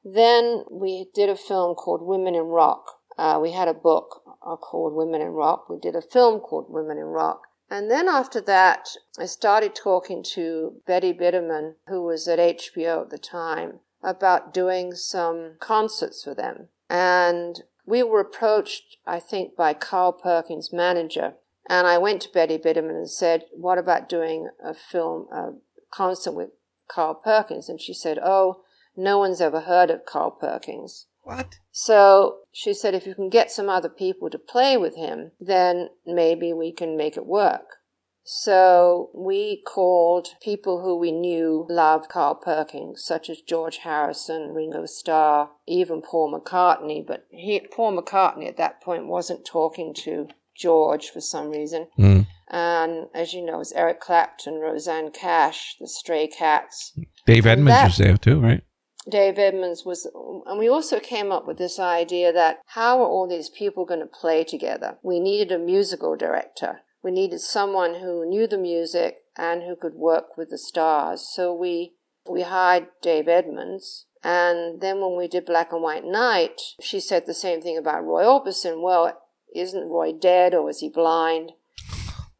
then 0.03 0.63
we 0.71 1.11
did 1.13 1.29
a 1.29 1.35
film 1.35 1.75
called 1.75 2.01
Women 2.01 2.33
in 2.33 2.45
Rock. 2.45 2.83
Uh, 3.21 3.37
we 3.39 3.51
had 3.51 3.67
a 3.67 3.73
book 3.73 4.23
uh, 4.43 4.55
called 4.55 4.95
Women 4.95 5.21
in 5.21 5.27
Rock. 5.27 5.69
We 5.69 5.77
did 5.77 5.95
a 5.95 6.01
film 6.01 6.39
called 6.39 6.65
Women 6.69 6.97
in 6.97 7.03
Rock. 7.03 7.43
And 7.69 7.89
then 7.89 8.07
after 8.07 8.41
that, 8.41 8.89
I 9.19 9.27
started 9.27 9.75
talking 9.75 10.23
to 10.33 10.81
Betty 10.87 11.13
Bitterman, 11.13 11.75
who 11.87 12.03
was 12.03 12.27
at 12.27 12.39
HBO 12.39 13.03
at 13.03 13.11
the 13.11 13.19
time, 13.19 13.81
about 14.01 14.55
doing 14.55 14.95
some 14.95 15.57
concerts 15.59 16.23
for 16.23 16.33
them. 16.33 16.69
And 16.89 17.61
we 17.85 18.01
were 18.01 18.19
approached, 18.19 18.97
I 19.05 19.19
think, 19.19 19.55
by 19.55 19.75
Carl 19.75 20.13
Perkins' 20.13 20.73
manager. 20.73 21.35
And 21.69 21.85
I 21.85 21.99
went 21.99 22.23
to 22.23 22.29
Betty 22.33 22.57
Bitterman 22.57 22.95
and 22.95 23.09
said, 23.09 23.43
What 23.53 23.77
about 23.77 24.09
doing 24.09 24.49
a 24.65 24.73
film, 24.73 25.27
a 25.31 25.51
concert 25.91 26.31
with 26.31 26.49
Carl 26.87 27.13
Perkins? 27.13 27.69
And 27.69 27.79
she 27.79 27.93
said, 27.93 28.17
Oh, 28.17 28.63
no 28.97 29.19
one's 29.19 29.41
ever 29.41 29.61
heard 29.61 29.91
of 29.91 30.07
Carl 30.07 30.31
Perkins. 30.31 31.05
What? 31.21 31.59
So 31.71 32.39
she 32.51 32.73
said, 32.73 32.93
if 32.93 33.07
you 33.07 33.15
can 33.15 33.29
get 33.29 33.51
some 33.51 33.69
other 33.69 33.89
people 33.89 34.29
to 34.29 34.37
play 34.37 34.77
with 34.77 34.95
him, 34.95 35.31
then 35.39 35.89
maybe 36.05 36.53
we 36.53 36.71
can 36.71 36.97
make 36.97 37.17
it 37.17 37.25
work. 37.25 37.77
So 38.23 39.09
we 39.15 39.63
called 39.65 40.29
people 40.43 40.81
who 40.81 40.95
we 40.95 41.11
knew 41.11 41.65
loved 41.69 42.09
Carl 42.09 42.35
Perkins, 42.35 43.03
such 43.03 43.29
as 43.29 43.41
George 43.41 43.77
Harrison, 43.77 44.53
Ringo 44.53 44.85
Starr, 44.85 45.49
even 45.67 46.01
Paul 46.01 46.31
McCartney. 46.31 47.05
But 47.05 47.25
he, 47.31 47.59
Paul 47.59 47.99
McCartney 47.99 48.47
at 48.47 48.57
that 48.57 48.81
point 48.81 49.07
wasn't 49.07 49.45
talking 49.45 49.93
to 50.03 50.27
George 50.55 51.09
for 51.09 51.19
some 51.19 51.49
reason. 51.49 51.87
Mm. 51.97 52.27
And 52.49 53.07
as 53.15 53.33
you 53.33 53.43
know, 53.43 53.55
it 53.55 53.59
was 53.59 53.71
Eric 53.71 53.99
Clapton, 54.01 54.55
Rosanne 54.55 55.11
Cash, 55.11 55.77
the 55.79 55.87
Stray 55.87 56.27
Cats. 56.27 56.93
Dave 57.25 57.47
Edmunds 57.47 57.71
that- 57.71 57.87
was 57.87 57.97
there 57.97 58.17
too, 58.17 58.39
right? 58.39 58.61
Dave 59.09 59.39
Edmunds 59.39 59.83
was, 59.83 60.07
and 60.45 60.59
we 60.59 60.69
also 60.69 60.99
came 60.99 61.31
up 61.31 61.47
with 61.47 61.57
this 61.57 61.79
idea 61.79 62.31
that 62.31 62.59
how 62.67 62.99
are 62.99 63.07
all 63.07 63.27
these 63.27 63.49
people 63.49 63.85
going 63.85 63.99
to 63.99 64.05
play 64.05 64.43
together? 64.43 64.97
We 65.01 65.19
needed 65.19 65.51
a 65.51 65.57
musical 65.57 66.15
director. 66.15 66.81
We 67.03 67.11
needed 67.11 67.41
someone 67.41 67.95
who 67.95 68.27
knew 68.27 68.47
the 68.47 68.57
music 68.59 69.17
and 69.35 69.63
who 69.63 69.75
could 69.75 69.95
work 69.95 70.37
with 70.37 70.49
the 70.49 70.57
stars. 70.57 71.27
So 71.33 71.53
we, 71.53 71.93
we 72.29 72.43
hired 72.43 72.87
Dave 73.01 73.27
Edmunds. 73.27 74.05
And 74.23 74.81
then 74.81 75.01
when 75.01 75.17
we 75.17 75.27
did 75.27 75.45
Black 75.45 75.71
and 75.71 75.81
White 75.81 76.05
Night, 76.05 76.61
she 76.79 76.99
said 76.99 77.25
the 77.25 77.33
same 77.33 77.59
thing 77.61 77.77
about 77.77 78.05
Roy 78.05 78.23
Orbison. 78.23 78.83
Well, 78.83 79.19
isn't 79.55 79.89
Roy 79.89 80.13
dead 80.13 80.53
or 80.53 80.69
is 80.69 80.79
he 80.79 80.89
blind? 80.89 81.53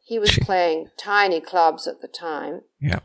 He 0.04 0.18
was 0.18 0.38
playing 0.38 0.90
tiny 0.96 1.40
clubs 1.40 1.88
at 1.88 2.00
the 2.00 2.08
time. 2.08 2.62
Yeah. 2.80 3.00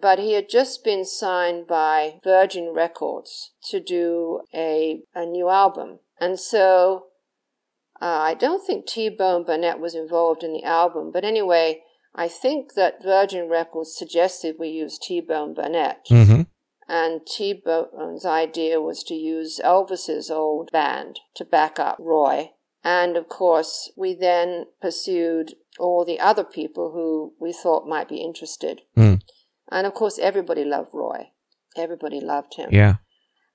But 0.00 0.18
he 0.18 0.32
had 0.32 0.48
just 0.48 0.82
been 0.84 1.04
signed 1.04 1.66
by 1.66 2.14
Virgin 2.24 2.72
Records 2.74 3.52
to 3.70 3.80
do 3.80 4.42
a, 4.54 5.02
a 5.14 5.26
new 5.26 5.48
album. 5.48 5.98
And 6.20 6.38
so 6.38 7.06
uh, 8.00 8.04
I 8.04 8.34
don't 8.34 8.66
think 8.66 8.86
T 8.86 9.08
Bone 9.08 9.44
Burnett 9.44 9.78
was 9.78 9.94
involved 9.94 10.42
in 10.42 10.52
the 10.52 10.64
album. 10.64 11.10
But 11.12 11.24
anyway, 11.24 11.82
I 12.14 12.28
think 12.28 12.74
that 12.74 13.02
Virgin 13.02 13.48
Records 13.48 13.94
suggested 13.96 14.56
we 14.58 14.68
use 14.68 14.98
T 14.98 15.20
Bone 15.20 15.54
Burnett. 15.54 16.06
Mm-hmm. 16.10 16.42
And 16.88 17.20
T 17.26 17.52
Bone's 17.52 18.24
idea 18.24 18.80
was 18.80 19.04
to 19.04 19.14
use 19.14 19.60
Elvis's 19.62 20.30
old 20.30 20.70
band 20.72 21.20
to 21.36 21.44
back 21.44 21.78
up 21.78 21.96
Roy. 22.00 22.50
And 22.82 23.16
of 23.16 23.28
course, 23.28 23.92
we 23.96 24.14
then 24.14 24.64
pursued 24.80 25.54
all 25.78 26.04
the 26.04 26.18
other 26.18 26.44
people 26.44 26.92
who 26.92 27.34
we 27.38 27.52
thought 27.52 27.86
might 27.86 28.08
be 28.08 28.16
interested. 28.16 28.80
Mm. 28.96 29.20
And 29.70 29.86
of 29.86 29.94
course, 29.94 30.18
everybody 30.18 30.64
loved 30.64 30.90
Roy. 30.92 31.30
Everybody 31.76 32.20
loved 32.20 32.54
him. 32.54 32.70
Yeah. 32.72 32.96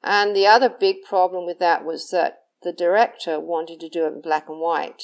And 0.04 0.36
the 0.36 0.48
other 0.48 0.70
big 0.70 0.98
problem 1.08 1.46
with 1.46 1.60
that 1.60 1.84
was 1.84 2.10
that 2.10 2.44
the 2.62 2.72
director 2.72 3.40
wanted 3.40 3.80
to 3.82 3.90
do 3.90 4.06
it 4.06 4.14
in 4.14 4.22
black 4.22 4.48
and 4.48 4.60
white. 4.60 5.02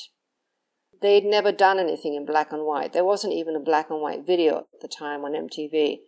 They'd 1.02 1.26
never 1.26 1.52
done 1.52 1.80
anything 1.80 2.14
in 2.14 2.26
black 2.26 2.52
and 2.52 2.66
white. 2.66 2.94
There 2.94 3.04
wasn't 3.04 3.34
even 3.34 3.56
a 3.56 3.60
black 3.60 3.90
and 3.90 4.02
white 4.02 4.26
video 4.26 4.68
at 4.74 4.82
the 4.82 4.88
time 4.88 5.26
on 5.26 5.34
MTV. 5.34 6.02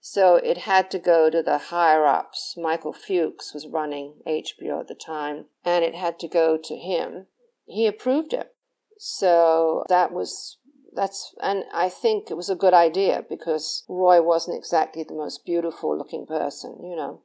So 0.00 0.36
it 0.36 0.58
had 0.58 0.90
to 0.92 0.98
go 0.98 1.28
to 1.28 1.42
the 1.42 1.58
higher 1.58 2.06
ups. 2.06 2.54
Michael 2.56 2.92
Fuchs 2.92 3.52
was 3.52 3.66
running 3.66 4.14
HBO 4.26 4.80
at 4.80 4.88
the 4.88 4.94
time, 4.94 5.46
and 5.64 5.84
it 5.84 5.94
had 5.94 6.18
to 6.20 6.28
go 6.28 6.56
to 6.56 6.76
him. 6.76 7.26
He 7.66 7.86
approved 7.86 8.32
it. 8.32 8.54
So 8.98 9.84
that 9.88 10.12
was 10.12 10.58
that's 10.94 11.34
and 11.42 11.64
I 11.72 11.88
think 11.88 12.30
it 12.30 12.36
was 12.36 12.50
a 12.50 12.54
good 12.56 12.74
idea 12.74 13.24
because 13.28 13.84
Roy 13.88 14.22
wasn't 14.22 14.58
exactly 14.58 15.04
the 15.04 15.14
most 15.14 15.44
beautiful 15.44 15.96
looking 15.96 16.26
person, 16.26 16.78
you 16.82 16.96
know. 16.96 17.22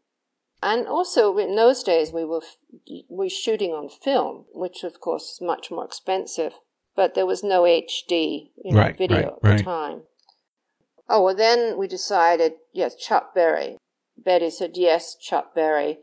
And 0.61 0.87
also 0.87 1.37
in 1.37 1.55
those 1.55 1.83
days 1.83 2.11
we 2.11 2.25
were 2.25 2.41
we 2.87 3.05
were 3.09 3.29
shooting 3.29 3.71
on 3.71 3.89
film, 3.89 4.45
which 4.53 4.83
of 4.83 4.99
course 4.99 5.33
is 5.33 5.39
much 5.41 5.69
more 5.71 5.85
expensive, 5.85 6.53
but 6.95 7.13
there 7.13 7.25
was 7.25 7.43
no 7.43 7.63
HD, 7.63 8.51
you 8.63 8.71
know, 8.73 8.79
Right, 8.79 8.97
video 8.97 9.17
right, 9.17 9.25
at 9.27 9.41
the 9.41 9.49
right. 9.49 9.63
time. 9.63 10.01
Oh 11.07 11.23
well, 11.23 11.35
then 11.35 11.77
we 11.77 11.87
decided 11.87 12.53
yes, 12.73 12.95
Chuck 12.95 13.35
Berry. 13.35 13.77
Betty 14.17 14.49
said 14.49 14.71
yes, 14.75 15.15
Chuck 15.15 15.53
Berry. 15.53 15.99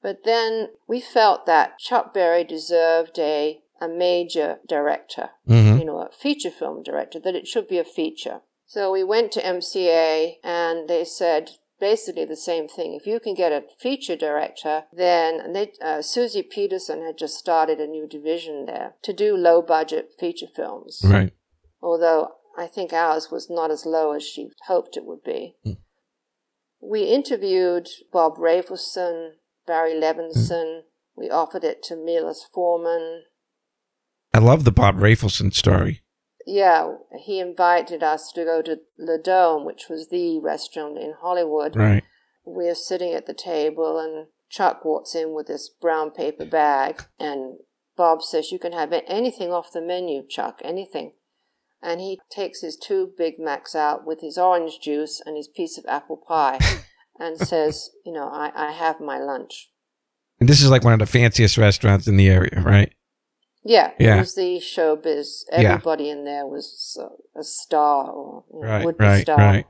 But 0.00 0.24
then 0.24 0.68
we 0.86 1.00
felt 1.00 1.46
that 1.46 1.78
Chuck 1.78 2.14
Berry 2.14 2.44
deserved 2.44 3.18
a 3.18 3.60
a 3.80 3.88
major 3.88 4.58
director 4.68 5.30
Mm-hmm. 5.48 5.78
you 5.78 5.84
know, 5.84 5.98
a 5.98 6.10
feature 6.10 6.50
film 6.50 6.82
director, 6.82 7.18
that 7.20 7.34
it 7.34 7.46
should 7.46 7.68
be 7.68 7.78
a 7.78 7.84
feature. 7.84 8.40
So 8.66 8.92
we 8.92 9.02
went 9.02 9.32
to 9.32 9.42
MCA 9.42 10.34
and 10.44 10.88
they 10.88 11.04
said 11.04 11.52
basically 11.80 12.26
the 12.26 12.36
same 12.36 12.68
thing. 12.68 12.94
If 12.94 13.06
you 13.06 13.18
can 13.18 13.34
get 13.34 13.52
a 13.52 13.64
feature 13.80 14.16
director, 14.16 14.84
then 14.92 15.52
they, 15.52 15.72
uh, 15.82 16.02
Susie 16.02 16.42
Peterson 16.42 17.02
had 17.02 17.16
just 17.16 17.38
started 17.38 17.80
a 17.80 17.86
new 17.86 18.06
division 18.06 18.66
there 18.66 18.94
to 19.02 19.12
do 19.12 19.36
low 19.36 19.62
budget 19.62 20.10
feature 20.18 20.48
films. 20.54 21.00
Right. 21.04 21.32
Although 21.80 22.32
I 22.58 22.66
think 22.66 22.92
ours 22.92 23.30
was 23.30 23.48
not 23.48 23.70
as 23.70 23.86
low 23.86 24.12
as 24.12 24.22
she 24.22 24.50
hoped 24.66 24.96
it 24.96 25.04
would 25.04 25.22
be. 25.22 25.56
Hmm. 25.64 25.72
We 26.80 27.04
interviewed 27.04 27.88
Bob 28.12 28.36
Rafelson, 28.36 29.30
Barry 29.66 29.94
Levinson. 29.94 30.82
We 31.16 31.30
offered 31.30 31.64
it 31.64 31.82
to 31.84 31.96
Milos 31.96 32.46
Forman, 32.52 33.22
I 34.34 34.38
love 34.38 34.64
the 34.64 34.72
Bob 34.72 34.96
Rafelson 34.96 35.54
story. 35.54 36.02
yeah, 36.46 36.94
he 37.24 37.40
invited 37.40 38.02
us 38.02 38.32
to 38.32 38.44
go 38.44 38.62
to 38.62 38.78
Le 38.98 39.18
Dome, 39.18 39.64
which 39.64 39.86
was 39.90 40.08
the 40.08 40.38
restaurant 40.40 40.96
in 40.98 41.14
Hollywood. 41.20 41.76
Right. 41.76 42.04
We're 42.44 42.74
sitting 42.74 43.12
at 43.12 43.26
the 43.26 43.34
table, 43.34 43.98
and 43.98 44.28
Chuck 44.48 44.84
walks 44.84 45.14
in 45.14 45.34
with 45.34 45.46
this 45.46 45.68
brown 45.68 46.10
paper 46.10 46.46
bag, 46.46 47.02
and 47.18 47.58
Bob 47.96 48.22
says, 48.22 48.50
You 48.50 48.58
can 48.58 48.72
have 48.72 48.92
anything 49.06 49.52
off 49.52 49.72
the 49.72 49.82
menu, 49.82 50.26
Chuck, 50.26 50.60
anything. 50.64 51.12
And 51.82 52.00
he 52.00 52.18
takes 52.30 52.62
his 52.62 52.76
two 52.76 53.12
Big 53.16 53.34
Macs 53.38 53.74
out 53.74 54.06
with 54.06 54.20
his 54.20 54.38
orange 54.38 54.80
juice 54.80 55.20
and 55.24 55.36
his 55.36 55.48
piece 55.48 55.78
of 55.78 55.84
apple 55.86 56.16
pie 56.16 56.58
and 57.20 57.38
says, 57.38 57.90
You 58.06 58.12
know, 58.12 58.28
I, 58.28 58.50
I 58.54 58.72
have 58.72 59.00
my 59.00 59.18
lunch. 59.18 59.70
And 60.40 60.48
this 60.48 60.62
is 60.62 60.70
like 60.70 60.84
one 60.84 60.92
of 60.92 60.98
the 61.00 61.06
fanciest 61.06 61.58
restaurants 61.58 62.06
in 62.06 62.16
the 62.16 62.28
area, 62.28 62.62
right? 62.64 62.92
Yeah, 63.68 63.92
Yeah. 63.98 64.16
it 64.16 64.20
was 64.20 64.34
the 64.34 64.58
showbiz. 64.60 65.44
Yeah. 65.52 65.72
Everybody 65.74 66.08
in 66.08 66.24
there 66.24 66.46
was 66.46 66.96
a, 66.98 67.38
a 67.40 67.44
star 67.44 68.10
or 68.10 68.44
you 68.52 68.60
know, 68.60 68.66
Right, 68.66 68.84
would 68.84 68.96
be 68.96 69.04
right, 69.04 69.22
star. 69.22 69.36
right. 69.36 69.66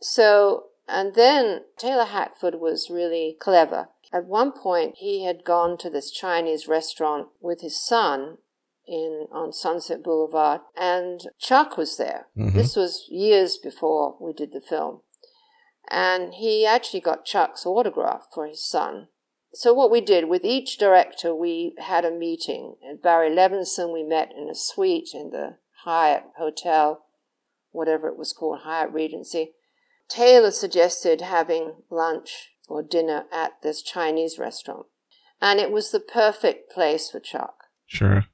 So, 0.00 0.68
and 0.88 1.14
then 1.14 1.64
Taylor 1.76 2.06
Hackford 2.06 2.54
was 2.54 2.88
really 2.90 3.36
clever. 3.38 3.88
At 4.10 4.24
one 4.24 4.52
point, 4.52 4.94
he 4.96 5.24
had 5.24 5.44
gone 5.44 5.76
to 5.78 5.90
this 5.90 6.10
Chinese 6.10 6.66
restaurant 6.66 7.28
with 7.40 7.60
his 7.60 7.76
son 7.86 8.38
in 8.88 9.26
on 9.30 9.52
Sunset 9.52 10.02
Boulevard, 10.02 10.62
and 10.74 11.20
Chuck 11.38 11.76
was 11.76 11.96
there. 11.98 12.26
Mhm. 12.36 12.54
This 12.54 12.74
was 12.74 13.06
years 13.10 13.58
before 13.58 14.16
we 14.18 14.32
did 14.32 14.52
the 14.52 14.60
film, 14.62 15.02
and 15.90 16.34
he 16.34 16.64
actually 16.66 17.00
got 17.00 17.26
Chuck's 17.26 17.66
autograph 17.66 18.26
for 18.34 18.46
his 18.46 18.66
son. 18.66 19.08
So 19.52 19.72
what 19.74 19.90
we 19.90 20.00
did 20.00 20.28
with 20.28 20.44
each 20.44 20.78
director, 20.78 21.34
we 21.34 21.74
had 21.78 22.04
a 22.04 22.10
meeting. 22.10 22.76
And 22.82 23.02
Barry 23.02 23.30
Levinson, 23.30 23.92
we 23.92 24.02
met 24.02 24.30
in 24.36 24.48
a 24.48 24.54
suite 24.54 25.10
in 25.12 25.30
the 25.30 25.56
Hyatt 25.84 26.24
Hotel, 26.38 27.04
whatever 27.72 28.08
it 28.08 28.16
was 28.16 28.32
called, 28.32 28.60
Hyatt 28.62 28.92
Regency. 28.92 29.52
Taylor 30.08 30.50
suggested 30.50 31.20
having 31.20 31.82
lunch 31.90 32.50
or 32.68 32.82
dinner 32.82 33.24
at 33.32 33.52
this 33.62 33.82
Chinese 33.82 34.38
restaurant. 34.38 34.86
And 35.40 35.58
it 35.58 35.70
was 35.70 35.90
the 35.90 36.00
perfect 36.00 36.70
place 36.70 37.10
for 37.10 37.18
Chuck. 37.18 37.64
Sure. 37.86 38.26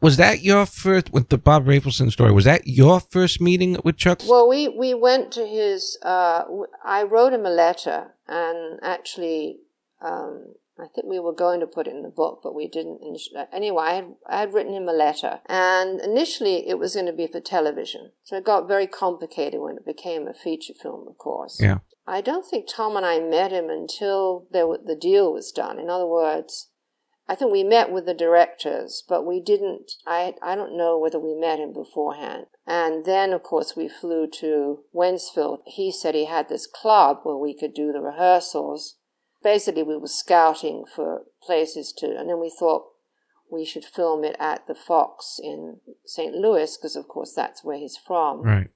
Was 0.00 0.16
that 0.16 0.42
your 0.42 0.66
first 0.66 1.12
with 1.12 1.28
the 1.28 1.38
Bob 1.38 1.66
Rafelson 1.66 2.10
story? 2.10 2.32
Was 2.32 2.44
that 2.44 2.66
your 2.66 3.00
first 3.00 3.40
meeting 3.40 3.78
with 3.84 3.96
Chuck? 3.96 4.22
Well, 4.26 4.48
we, 4.48 4.68
we 4.68 4.92
went 4.92 5.32
to 5.32 5.46
his, 5.46 5.96
uh, 6.02 6.42
I 6.84 7.04
wrote 7.04 7.32
him 7.32 7.46
a 7.46 7.50
letter, 7.50 8.14
and 8.28 8.80
actually, 8.82 9.60
um, 10.02 10.54
I 10.78 10.86
think 10.88 11.06
we 11.06 11.20
were 11.20 11.32
going 11.32 11.60
to 11.60 11.66
put 11.66 11.86
it 11.86 11.94
in 11.94 12.02
the 12.02 12.08
book, 12.08 12.40
but 12.42 12.54
we 12.54 12.66
didn't. 12.66 13.00
Uh, 13.36 13.44
anyway, 13.52 13.84
I 13.84 13.94
had, 13.94 14.14
I 14.28 14.40
had 14.40 14.54
written 14.54 14.72
him 14.72 14.88
a 14.88 14.92
letter, 14.92 15.40
and 15.46 16.00
initially 16.00 16.68
it 16.68 16.78
was 16.78 16.94
going 16.94 17.06
to 17.06 17.12
be 17.12 17.28
for 17.28 17.40
television. 17.40 18.10
So 18.24 18.36
it 18.36 18.44
got 18.44 18.66
very 18.66 18.88
complicated 18.88 19.60
when 19.60 19.76
it 19.76 19.86
became 19.86 20.26
a 20.26 20.34
feature 20.34 20.74
film, 20.74 21.06
of 21.08 21.16
course. 21.16 21.60
Yeah. 21.60 21.78
I 22.06 22.20
don't 22.20 22.46
think 22.46 22.66
Tom 22.68 22.96
and 22.96 23.06
I 23.06 23.20
met 23.20 23.52
him 23.52 23.70
until 23.70 24.46
there, 24.50 24.66
the 24.84 24.96
deal 24.96 25.32
was 25.32 25.52
done. 25.52 25.78
In 25.78 25.88
other 25.88 26.06
words, 26.06 26.68
I 27.26 27.34
think 27.34 27.52
we 27.52 27.64
met 27.64 27.90
with 27.90 28.04
the 28.04 28.12
directors, 28.12 29.02
but 29.08 29.24
we 29.24 29.40
didn't. 29.40 29.92
I 30.06 30.34
I 30.42 30.54
don't 30.54 30.76
know 30.76 30.98
whether 30.98 31.18
we 31.18 31.34
met 31.34 31.58
him 31.58 31.72
beforehand. 31.72 32.46
And 32.66 33.04
then, 33.06 33.32
of 33.32 33.42
course, 33.42 33.74
we 33.74 33.88
flew 33.88 34.26
to 34.40 34.80
Wentzville. 34.94 35.60
He 35.66 35.90
said 35.90 36.14
he 36.14 36.26
had 36.26 36.48
this 36.48 36.66
club 36.66 37.20
where 37.22 37.36
we 37.36 37.54
could 37.54 37.72
do 37.72 37.92
the 37.92 38.00
rehearsals. 38.00 38.96
Basically, 39.44 39.82
we 39.84 39.96
were 39.96 40.08
scouting 40.08 40.84
for 40.92 41.22
places 41.42 41.92
to, 41.98 42.06
and 42.18 42.28
then 42.28 42.40
we 42.40 42.50
thought 42.50 42.86
we 43.52 43.64
should 43.64 43.84
film 43.84 44.24
it 44.24 44.34
at 44.40 44.66
the 44.66 44.74
Fox 44.74 45.38
in 45.40 45.76
St. 46.06 46.34
Louis 46.34 46.76
because, 46.76 46.96
of 46.96 47.06
course, 47.06 47.32
that's 47.34 47.62
where 47.62 47.76
he's 47.78 47.96
from 47.98 48.42
Right. 48.42 48.70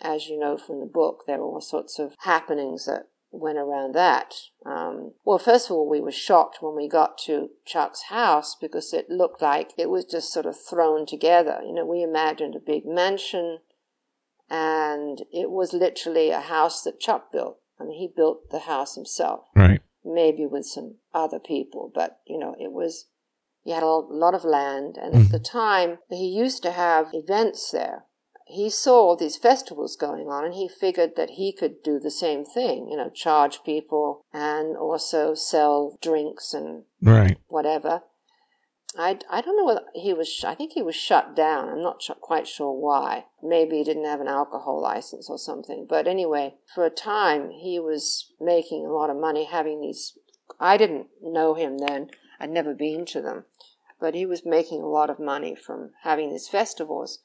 as 0.00 0.28
you 0.28 0.38
know 0.38 0.56
from 0.58 0.80
the 0.80 0.86
book, 0.86 1.24
there 1.26 1.38
were 1.38 1.46
all 1.46 1.60
sorts 1.60 1.98
of 1.98 2.14
happenings 2.20 2.84
that 2.86 3.08
went 3.30 3.56
around 3.56 3.94
that. 3.94 4.34
Um, 4.66 5.12
well, 5.24 5.38
first 5.38 5.70
of 5.70 5.76
all, 5.76 5.88
we 5.88 6.00
were 6.02 6.12
shocked 6.12 6.58
when 6.60 6.76
we 6.76 6.86
got 6.86 7.16
to 7.24 7.48
Chuck's 7.64 8.02
house 8.10 8.54
because 8.54 8.92
it 8.92 9.08
looked 9.08 9.40
like 9.40 9.70
it 9.78 9.88
was 9.88 10.04
just 10.04 10.30
sort 10.32 10.44
of 10.44 10.54
thrown 10.60 11.06
together. 11.06 11.60
You 11.64 11.72
know, 11.72 11.86
we 11.86 12.02
imagined 12.02 12.54
a 12.54 12.60
big 12.60 12.84
mansion, 12.84 13.60
and 14.50 15.22
it 15.32 15.50
was 15.50 15.72
literally 15.72 16.30
a 16.30 16.40
house 16.40 16.82
that 16.82 17.00
Chuck 17.00 17.32
built. 17.32 17.58
I 17.80 17.84
mean, 17.84 17.98
he 17.98 18.08
built 18.14 18.50
the 18.50 18.60
house 18.60 18.94
himself 18.94 19.46
Right. 19.56 19.80
Maybe 20.12 20.46
with 20.46 20.66
some 20.66 20.96
other 21.14 21.38
people, 21.38 21.90
but 21.94 22.18
you 22.26 22.38
know, 22.38 22.54
it 22.58 22.72
was 22.72 23.06
he 23.64 23.70
had 23.70 23.82
a 23.82 23.86
lot 23.86 24.34
of 24.34 24.44
land, 24.44 24.98
and 25.00 25.14
at 25.14 25.20
mm-hmm. 25.22 25.32
the 25.32 25.38
time 25.38 25.98
he 26.10 26.26
used 26.26 26.62
to 26.62 26.72
have 26.72 27.08
events 27.12 27.70
there. 27.70 28.04
He 28.46 28.68
saw 28.68 28.96
all 28.96 29.16
these 29.16 29.36
festivals 29.36 29.96
going 29.96 30.26
on, 30.26 30.44
and 30.44 30.54
he 30.54 30.68
figured 30.68 31.12
that 31.16 31.30
he 31.30 31.52
could 31.52 31.82
do 31.82 31.98
the 31.98 32.10
same 32.10 32.44
thing, 32.44 32.88
you 32.90 32.96
know, 32.96 33.08
charge 33.08 33.62
people 33.64 34.24
and 34.32 34.76
also 34.76 35.34
sell 35.34 35.96
drinks 36.02 36.52
and 36.52 36.84
Right. 37.00 37.38
whatever. 37.46 38.02
I, 38.98 39.18
I 39.30 39.40
don't 39.40 39.56
know 39.56 39.64
whether 39.64 39.84
he 39.94 40.12
was, 40.12 40.44
I 40.46 40.54
think 40.54 40.72
he 40.72 40.82
was 40.82 40.94
shut 40.94 41.34
down. 41.34 41.68
I'm 41.68 41.82
not 41.82 42.02
quite 42.20 42.46
sure 42.46 42.72
why. 42.72 43.26
Maybe 43.42 43.78
he 43.78 43.84
didn't 43.84 44.04
have 44.04 44.20
an 44.20 44.28
alcohol 44.28 44.80
license 44.82 45.30
or 45.30 45.38
something. 45.38 45.86
But 45.88 46.06
anyway, 46.06 46.56
for 46.74 46.84
a 46.84 46.90
time, 46.90 47.50
he 47.50 47.78
was 47.78 48.32
making 48.40 48.84
a 48.84 48.92
lot 48.92 49.10
of 49.10 49.16
money 49.16 49.44
having 49.44 49.80
these. 49.80 50.18
I 50.60 50.76
didn't 50.76 51.06
know 51.22 51.54
him 51.54 51.78
then, 51.78 52.10
I'd 52.38 52.50
never 52.50 52.74
been 52.74 53.06
to 53.06 53.22
them. 53.22 53.44
But 53.98 54.14
he 54.14 54.26
was 54.26 54.44
making 54.44 54.82
a 54.82 54.88
lot 54.88 55.10
of 55.10 55.18
money 55.18 55.54
from 55.54 55.92
having 56.02 56.30
these 56.30 56.48
festivals. 56.48 57.20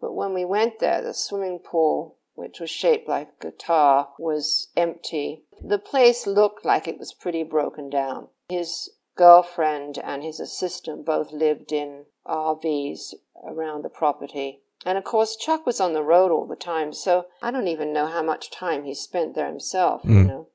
But 0.00 0.14
when 0.14 0.34
we 0.34 0.44
went 0.44 0.78
there, 0.78 1.02
the 1.02 1.14
swimming 1.14 1.58
pool, 1.58 2.18
which 2.34 2.60
was 2.60 2.70
shaped 2.70 3.08
like 3.08 3.30
a 3.40 3.46
guitar, 3.46 4.10
was 4.18 4.68
empty. 4.76 5.42
The 5.60 5.78
place 5.78 6.26
looked 6.26 6.64
like 6.64 6.86
it 6.86 6.98
was 6.98 7.12
pretty 7.12 7.42
broken 7.42 7.90
down. 7.90 8.28
His 8.48 8.90
girlfriend 9.18 9.98
and 10.02 10.22
his 10.22 10.40
assistant 10.40 11.04
both 11.04 11.32
lived 11.32 11.72
in 11.72 12.04
RVs 12.26 13.12
around 13.44 13.82
the 13.84 13.90
property. 13.90 14.60
And 14.86 14.96
of 14.96 15.04
course, 15.04 15.36
Chuck 15.36 15.66
was 15.66 15.80
on 15.80 15.92
the 15.92 16.04
road 16.04 16.30
all 16.30 16.46
the 16.46 16.56
time, 16.56 16.92
so 16.92 17.26
I 17.42 17.50
don't 17.50 17.66
even 17.68 17.92
know 17.92 18.06
how 18.06 18.22
much 18.22 18.50
time 18.50 18.84
he 18.84 18.94
spent 18.94 19.34
there 19.34 19.48
himself, 19.48 20.02
you 20.04 20.10
Mm. 20.22 20.26
know. 20.26 20.48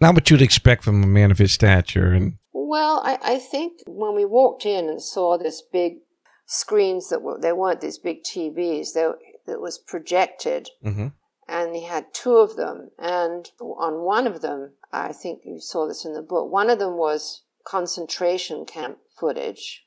Not 0.00 0.14
what 0.14 0.28
you'd 0.30 0.42
expect 0.42 0.84
from 0.84 1.02
a 1.02 1.06
man 1.06 1.30
of 1.30 1.38
his 1.38 1.52
stature. 1.52 2.12
And 2.12 2.34
Well, 2.52 3.00
I, 3.02 3.18
I 3.22 3.38
think 3.38 3.80
when 3.86 4.14
we 4.14 4.24
walked 4.26 4.66
in 4.66 4.88
and 4.88 5.02
saw 5.02 5.38
this 5.38 5.62
big 5.62 5.98
screens 6.46 7.08
that 7.08 7.22
were, 7.22 7.38
they 7.40 7.52
weren't 7.52 7.80
these 7.80 7.98
big 7.98 8.22
TVs, 8.22 8.92
they, 8.92 9.08
that 9.46 9.60
was 9.60 9.78
projected, 9.78 10.68
Mhm. 10.84 11.12
And 11.48 11.74
he 11.74 11.84
had 11.84 12.14
two 12.14 12.36
of 12.36 12.56
them. 12.56 12.90
And 12.98 13.50
on 13.60 14.02
one 14.02 14.26
of 14.26 14.40
them, 14.40 14.72
I 14.92 15.12
think 15.12 15.42
you 15.44 15.60
saw 15.60 15.86
this 15.86 16.04
in 16.04 16.14
the 16.14 16.22
book, 16.22 16.50
one 16.50 16.70
of 16.70 16.78
them 16.78 16.96
was 16.96 17.42
concentration 17.64 18.64
camp 18.64 18.98
footage, 19.18 19.84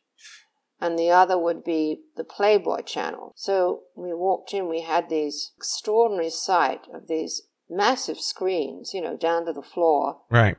and 0.80 0.98
the 0.98 1.10
other 1.10 1.38
would 1.38 1.64
be 1.64 2.02
the 2.16 2.24
Playboy 2.24 2.82
channel. 2.82 3.34
So 3.36 3.84
we 3.96 4.14
walked 4.14 4.54
in, 4.54 4.70
we 4.70 4.82
had 4.82 5.10
these 5.10 5.52
extraordinary 5.58 6.30
sight 6.30 6.88
of 6.94 7.08
these 7.08 7.44
massive 7.70 8.20
screens, 8.20 8.94
you 8.94 9.02
know, 9.02 9.18
down 9.18 9.46
to 9.46 9.54
the 9.54 9.62
floor 9.62 10.22
right. 10.30 10.58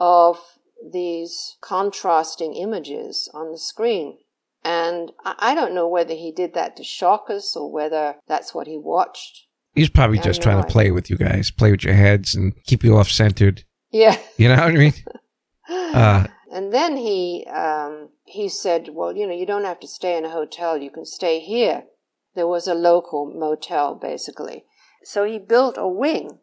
of 0.00 0.38
these 0.92 1.56
contrasting 1.60 2.54
images 2.54 3.30
on 3.34 3.50
the 3.50 3.58
screen. 3.58 4.18
And 4.64 5.12
I 5.24 5.34
I 5.38 5.54
don't 5.54 5.74
know 5.74 5.88
whether 5.88 6.14
he 6.14 6.32
did 6.32 6.54
that 6.54 6.76
to 6.76 6.84
shock 6.84 7.30
us 7.30 7.56
or 7.56 7.70
whether 7.70 8.16
that's 8.26 8.54
what 8.54 8.66
he 8.66 8.78
watched. 8.78 9.46
He's 9.74 9.88
probably 9.88 10.18
just 10.18 10.42
trying 10.42 10.62
to 10.62 10.68
play 10.68 10.90
with 10.90 11.08
you 11.08 11.16
guys, 11.16 11.50
play 11.50 11.70
with 11.70 11.84
your 11.84 11.94
heads 11.94 12.34
and 12.34 12.54
keep 12.64 12.82
you 12.82 12.96
off 12.96 13.08
centered. 13.08 13.64
Yeah. 13.90 14.18
You 14.36 14.48
know 14.48 14.56
what 14.56 14.74
I 14.74 14.76
mean? 14.76 14.94
Uh, 15.70 16.26
and 16.50 16.72
then 16.72 16.96
he 16.96 17.46
um, 17.46 18.08
he 18.24 18.48
said, 18.48 18.88
"Well, 18.92 19.14
you 19.14 19.26
know, 19.26 19.34
you 19.34 19.44
don't 19.44 19.64
have 19.64 19.80
to 19.80 19.86
stay 19.86 20.16
in 20.16 20.24
a 20.24 20.30
hotel. 20.30 20.78
You 20.78 20.90
can 20.90 21.04
stay 21.04 21.40
here." 21.40 21.84
There 22.34 22.46
was 22.46 22.66
a 22.66 22.74
local 22.74 23.26
motel, 23.26 23.94
basically. 23.94 24.64
So 25.02 25.24
he 25.24 25.38
built 25.38 25.76
a 25.76 25.86
wing 25.86 26.38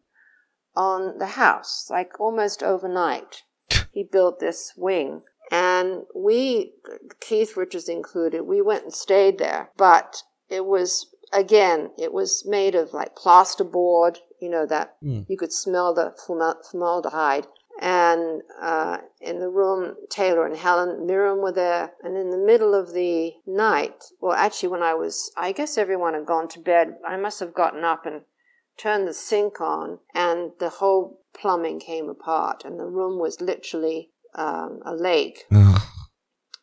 on 0.75 1.17
the 1.17 1.27
house, 1.27 1.87
like 1.89 2.19
almost 2.19 2.61
overnight. 2.61 3.43
he 3.91 4.03
built 4.03 4.39
this 4.39 4.73
wing, 4.77 5.23
and 5.51 6.03
we, 6.15 6.73
Keith 7.19 7.55
Richards 7.55 7.89
included, 7.89 8.41
we 8.41 8.61
went 8.61 8.83
and 8.83 8.93
stayed 8.93 9.37
there. 9.37 9.71
But 9.77 10.23
it 10.49 10.65
was 10.65 11.07
again, 11.33 11.91
it 11.97 12.13
was 12.13 12.43
made 12.45 12.75
of 12.75 12.93
like 12.93 13.15
plasterboard, 13.15 14.17
you 14.41 14.49
know, 14.49 14.65
that 14.65 14.95
Mm. 15.03 15.25
you 15.29 15.37
could 15.37 15.53
smell 15.53 15.93
the 15.93 16.13
formal- 16.25 16.61
formaldehyde. 16.69 17.47
And 17.81 18.41
uh, 18.61 18.99
in 19.19 19.39
the 19.41 19.49
room, 19.49 19.95
Taylor 20.09 20.45
and 20.45 20.55
Helen 20.55 21.05
Mirren 21.05 21.39
were 21.41 21.51
there. 21.51 21.93
And 22.03 22.15
in 22.15 22.29
the 22.29 22.37
middle 22.37 22.73
of 22.73 22.93
the 22.93 23.33
night, 23.45 24.05
well, 24.21 24.31
actually, 24.31 24.69
when 24.69 24.81
I 24.83 24.93
was, 24.93 25.31
I 25.35 25.51
guess 25.51 25.77
everyone 25.77 26.13
had 26.13 26.25
gone 26.25 26.47
to 26.49 26.59
bed. 26.59 26.95
I 27.05 27.17
must 27.17 27.39
have 27.41 27.53
gotten 27.53 27.83
up 27.83 28.05
and 28.05 28.21
turned 28.77 29.07
the 29.07 29.13
sink 29.13 29.59
on, 29.59 29.99
and 30.13 30.51
the 30.59 30.69
whole 30.69 31.19
plumbing 31.33 31.79
came 31.81 32.07
apart, 32.09 32.63
and 32.63 32.79
the 32.79 32.85
room 32.85 33.19
was 33.19 33.41
literally 33.41 34.11
um, 34.35 34.81
a 34.85 34.93
lake. 34.95 35.43
ugh. 35.53 35.81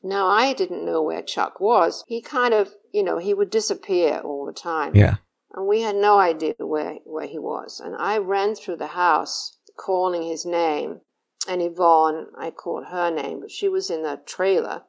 Now, 0.02 0.26
I 0.28 0.52
didn't 0.52 0.84
know 0.84 1.00
where 1.02 1.22
Chuck 1.22 1.60
was. 1.60 2.04
He 2.08 2.20
kind 2.20 2.52
of, 2.54 2.74
you 2.92 3.02
know, 3.02 3.18
he 3.18 3.34
would 3.34 3.50
disappear 3.50 4.18
all 4.18 4.46
the 4.46 4.52
time 4.52 4.94
yeah. 4.94 5.16
and 5.54 5.66
we 5.66 5.80
had 5.80 5.96
no 5.96 6.18
idea 6.18 6.54
where, 6.58 6.98
where 7.04 7.26
he 7.26 7.38
was. 7.38 7.80
And 7.80 7.96
I 7.96 8.18
ran 8.18 8.54
through 8.54 8.76
the 8.76 8.88
house 8.88 9.56
calling 9.76 10.22
his 10.22 10.44
name, 10.44 11.00
and 11.48 11.62
Yvonne, 11.62 12.28
I 12.38 12.50
called 12.50 12.86
her 12.86 13.10
name, 13.10 13.40
but 13.40 13.50
she 13.50 13.68
was 13.68 13.90
in 13.90 14.02
the 14.02 14.20
trailer. 14.26 14.82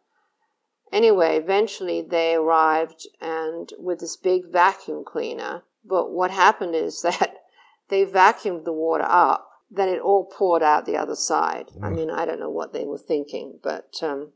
Anyway, 0.92 1.38
eventually 1.38 2.02
they 2.02 2.36
arrived 2.36 3.08
and 3.20 3.72
with 3.80 4.00
this 4.00 4.16
big 4.16 4.44
vacuum 4.52 5.04
cleaner. 5.04 5.64
But 5.84 6.12
what 6.12 6.30
happened 6.30 6.76
is 6.76 7.02
that 7.04 7.38
they 7.90 8.06
vacuumed 8.06 8.66
the 8.66 8.74
water 8.74 9.08
up, 9.08 9.50
then 9.72 9.90
it 9.90 10.00
all 10.00 10.26
poured 10.26 10.62
out 10.62 10.86
the 10.86 10.98
other 10.98 11.16
side. 11.16 11.72
I 11.82 11.90
mean, 11.90 12.12
I 12.12 12.26
don't 12.26 12.40
know 12.40 12.52
what 12.52 12.74
they 12.74 12.86
were 12.86 13.00
thinking, 13.00 13.60
but 13.64 13.98
um, 14.04 14.34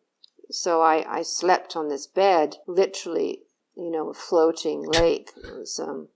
so 0.50 0.82
I, 0.82 1.20
I 1.20 1.22
slept 1.22 1.76
on 1.76 1.90
this 1.90 2.08
bed, 2.08 2.58
literally, 2.68 3.44
you 3.78 3.92
know, 3.92 4.10
a 4.10 4.14
floating 4.14 4.86
lake. 4.86 5.32
Was, 5.36 5.80
um, 5.80 6.10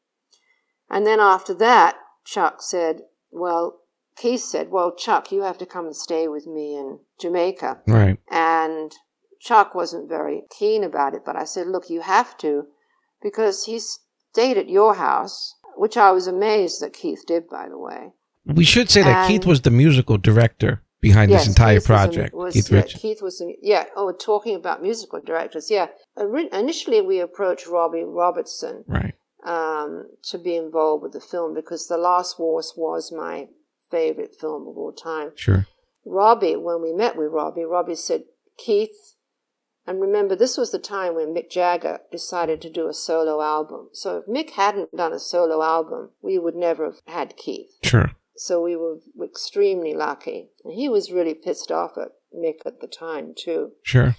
and 0.90 1.06
then 1.06 1.20
after 1.20 1.54
that, 1.56 1.96
Chuck 2.26 2.62
said, 2.62 3.02
well, 3.32 3.80
Keith 4.18 4.42
said, 4.42 4.72
well, 4.72 4.94
Chuck, 4.94 5.32
you 5.32 5.44
have 5.44 5.58
to 5.60 5.66
come 5.66 5.86
and 5.86 5.96
stay 5.96 6.28
with 6.28 6.46
me 6.46 6.76
in 6.76 7.00
Jamaica. 7.20 7.82
Right. 7.88 8.18
And 8.30 8.92
Chuck 9.40 9.74
wasn't 9.74 10.10
very 10.10 10.44
keen 10.50 10.84
about 10.84 11.16
it, 11.16 11.22
but 11.26 11.36
I 11.36 11.46
said, 11.46 11.68
look, 11.68 11.90
you 11.90 12.02
have 12.02 12.38
to, 12.40 12.68
because 13.22 13.66
he 13.66 13.80
stayed 13.80 14.58
at 14.58 14.70
your 14.70 14.96
house, 14.96 15.56
which 15.76 15.98
I 15.98 16.12
was 16.12 16.28
amazed 16.28 16.82
that 16.82 16.94
Keith 16.94 17.24
did, 17.26 17.48
by 17.50 17.70
the 17.70 17.78
way. 17.78 18.12
We 18.46 18.64
should 18.64 18.90
say 18.90 19.04
that 19.04 19.28
Keith 19.28 19.46
was 19.46 19.62
the 19.62 19.72
musical 19.72 20.18
director 20.18 20.82
behind 21.02 21.32
this 21.32 21.48
entire 21.48 21.80
Keith 21.80 21.86
project. 21.86 22.34
was- 22.34 22.54
Keith 22.54 22.72
yeah, 22.72 22.82
Keith 22.84 23.22
was, 23.22 23.44
yeah. 23.62 23.86
Oh, 23.96 24.12
talking 24.12 24.56
about 24.56 24.82
musical 24.82 25.20
directors, 25.20 25.70
yeah. 25.72 25.88
Initially, 26.18 27.02
we 27.02 27.20
approached 27.20 27.68
Robbie 27.68 28.04
Robertson 28.04 28.86
Right. 28.88 29.16
um, 29.44 30.10
to 30.24 30.38
be 30.38 30.56
involved 30.56 31.04
with 31.04 31.14
the 31.14 31.20
film 31.20 31.54
because 31.54 31.88
The 31.88 31.98
Last 31.98 32.40
Waltz 32.40 32.74
was 32.78 33.12
my 33.12 33.48
favorite 33.90 34.36
film 34.40 34.68
of 34.68 34.78
all 34.78 34.94
time. 34.94 35.32
Sure. 35.36 35.66
Robbie, 36.06 36.56
when 36.56 36.82
we 36.82 36.94
met 36.94 37.16
with 37.18 37.32
Robbie, 37.32 37.64
Robbie 37.66 37.96
said, 37.96 38.24
Keith, 38.58 39.16
and 39.88 40.00
remember, 40.00 40.36
this 40.36 40.58
was 40.58 40.72
the 40.72 40.80
time 40.80 41.16
when 41.16 41.34
Mick 41.34 41.50
Jagger 41.50 42.02
decided 42.12 42.62
to 42.62 42.70
do 42.70 42.88
a 42.88 42.94
solo 42.94 43.42
album. 43.42 43.90
So 43.94 44.18
if 44.18 44.26
Mick 44.28 44.52
hadn't 44.52 44.96
done 44.96 45.12
a 45.14 45.20
solo 45.20 45.64
album, 45.64 46.12
we 46.22 46.38
would 46.38 46.56
never 46.56 46.86
have 46.86 47.02
had 47.08 47.36
Keith. 47.36 47.72
Sure. 47.84 48.12
So 48.38 48.62
we 48.62 48.76
were 48.76 48.98
extremely 49.24 49.94
lucky. 49.94 50.50
And 50.64 50.74
he 50.74 50.90
was 50.90 51.12
really 51.12 51.34
pissed 51.34 51.72
off 51.72 51.98
at 51.98 52.10
Mick 52.36 52.66
at 52.66 52.80
the 52.82 52.88
time, 52.88 53.34
too. 53.38 53.72
Sure. 53.84 54.16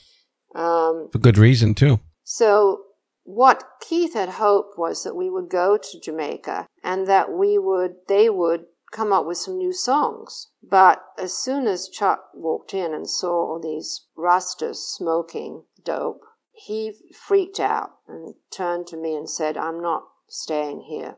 Um, 0.55 1.09
For 1.13 1.19
good 1.19 1.39
reason, 1.39 1.75
too. 1.75 2.01
so 2.23 2.83
what 3.25 3.65
Keith 3.81 4.15
had 4.15 4.29
hoped 4.31 4.77
was 4.79 5.05
that 5.05 5.15
we 5.17 5.31
would 5.31 5.49
go 5.49 5.77
to 5.79 6.01
Jamaica 6.01 6.67
and 6.83 7.07
that 7.07 7.33
we 7.33 7.57
would, 7.57 7.95
they 8.09 8.29
would 8.29 8.65
come 8.91 9.13
up 9.13 9.25
with 9.27 9.39
some 9.39 9.57
new 9.57 9.73
songs. 9.73 10.49
But 10.63 11.03
as 11.19 11.33
soon 11.33 11.67
as 11.67 11.89
Chuck 11.89 12.25
walked 12.35 12.75
in 12.75 12.93
and 12.93 13.09
saw 13.09 13.31
all 13.53 13.61
these 13.61 14.07
rastas 14.19 14.77
smoking 14.77 15.63
dope, 15.85 16.21
he 16.53 16.93
freaked 17.15 17.59
out 17.61 17.93
and 18.07 18.35
turned 18.51 18.87
to 18.89 18.97
me 18.97 19.15
and 19.15 19.31
said, 19.31 19.57
I'm 19.57 19.81
not 19.81 20.03
staying 20.29 20.83
here. 20.83 21.17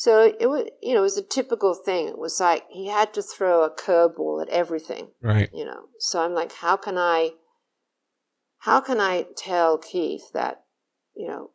So 0.00 0.32
it 0.38 0.46
was, 0.46 0.68
you 0.80 0.94
know, 0.94 1.00
it 1.00 1.10
was 1.10 1.18
a 1.18 1.22
typical 1.22 1.74
thing. 1.74 2.06
It 2.06 2.18
was 2.18 2.38
like 2.38 2.62
he 2.70 2.86
had 2.86 3.12
to 3.14 3.22
throw 3.22 3.64
a 3.64 3.70
curveball 3.74 4.40
at 4.42 4.48
everything 4.48 5.08
Right. 5.20 5.50
you 5.52 5.64
know 5.64 5.82
so 5.98 6.22
i'm 6.24 6.34
like 6.34 6.52
how 6.52 6.76
can 6.76 6.96
i 6.96 7.30
how 8.58 8.80
can 8.80 9.00
i 9.00 9.26
tell 9.36 9.76
keith 9.78 10.30
that 10.32 10.62
you 11.16 11.26
know 11.26 11.50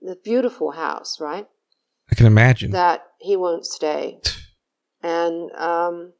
the 0.00 0.16
beautiful 0.24 0.70
house 0.72 1.20
right 1.20 1.46
I 2.10 2.14
can 2.14 2.26
imagine. 2.26 2.70
that 2.72 3.04
he 3.20 3.36
won't 3.36 3.66
stay 3.66 4.20
and 5.02 5.50
um 5.52 6.12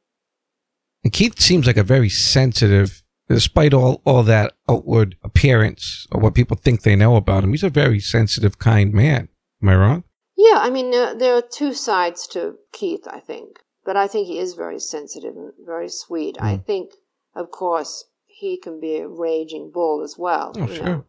And 1.03 1.11
Keith 1.11 1.39
seems 1.39 1.65
like 1.67 1.77
a 1.77 1.83
very 1.95 2.09
sensitive, 2.09 3.03
despite 3.27 3.73
all, 3.73 4.01
all 4.05 4.23
that 4.23 4.53
outward 4.69 5.15
appearance 5.23 6.07
or 6.11 6.21
what 6.21 6.33
people 6.35 6.55
think 6.57 6.81
they 6.81 6.95
know 6.95 7.15
about 7.17 7.43
him. 7.43 7.51
He's 7.51 7.63
a 7.63 7.69
very 7.83 7.99
sensitive, 7.99 8.57
kind 8.57 8.93
man. 8.93 9.27
Am 9.61 9.69
I 9.69 9.75
wrong? 9.75 10.03
Yeah 10.47 10.59
i 10.65 10.69
mean 10.69 10.93
uh, 10.93 11.13
there 11.13 11.35
are 11.35 11.41
two 11.59 11.73
sides 11.73 12.27
to 12.27 12.41
keith 12.71 13.05
i 13.07 13.19
think 13.19 13.49
but 13.85 13.95
i 13.97 14.07
think 14.07 14.27
he 14.27 14.37
is 14.39 14.53
very 14.65 14.79
sensitive 14.79 15.35
and 15.35 15.51
very 15.73 15.89
sweet 15.89 16.35
i 16.39 16.55
Mm. 16.55 16.65
think 16.65 16.91
of 17.35 17.45
course 17.51 18.05
he 18.25 18.57
can 18.65 18.79
be 18.79 18.97
a 18.97 19.07
raging 19.07 19.71
bull 19.73 20.01
as 20.03 20.15
well 20.17 20.51
Oh, 20.57 20.67
sure. 20.67 20.85
know. 20.85 21.05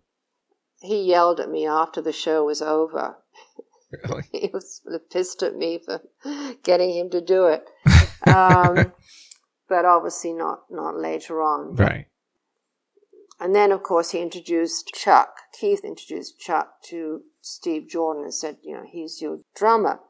he 0.81 0.99
yelled 1.15 1.41
at 1.41 1.51
me 1.51 1.67
after 1.67 2.01
the 2.03 2.13
show 2.25 2.45
was 2.45 2.63
over 2.63 3.17
Really? 4.09 4.25
he 4.33 4.51
was 4.53 4.81
pissed 5.13 5.43
at 5.43 5.55
me 5.57 5.79
for 5.85 5.97
getting 6.65 6.91
him 6.99 7.11
to 7.11 7.21
do 7.21 7.47
it. 7.47 7.63
Um, 8.27 8.93
but 9.69 9.85
obviously 9.85 10.33
not 10.33 10.61
not 10.71 10.97
later 10.97 11.43
on. 11.43 11.77
Right. 11.77 12.07
And 13.39 13.55
then 13.55 13.71
of 13.71 13.83
course 13.83 14.13
he 14.13 14.21
introduced 14.21 14.93
Chuck. 14.95 15.31
Keith 15.61 15.85
introduced 15.85 16.41
Chuck 16.41 16.69
to 16.89 17.21
Steve 17.45 17.89
Jordan 17.89 18.25
and 18.25 18.35
said, 18.35 18.57
you 18.63 18.75
know, 18.75 18.85
he's 18.91 19.21
your 19.21 19.41
drummer. 19.55 20.01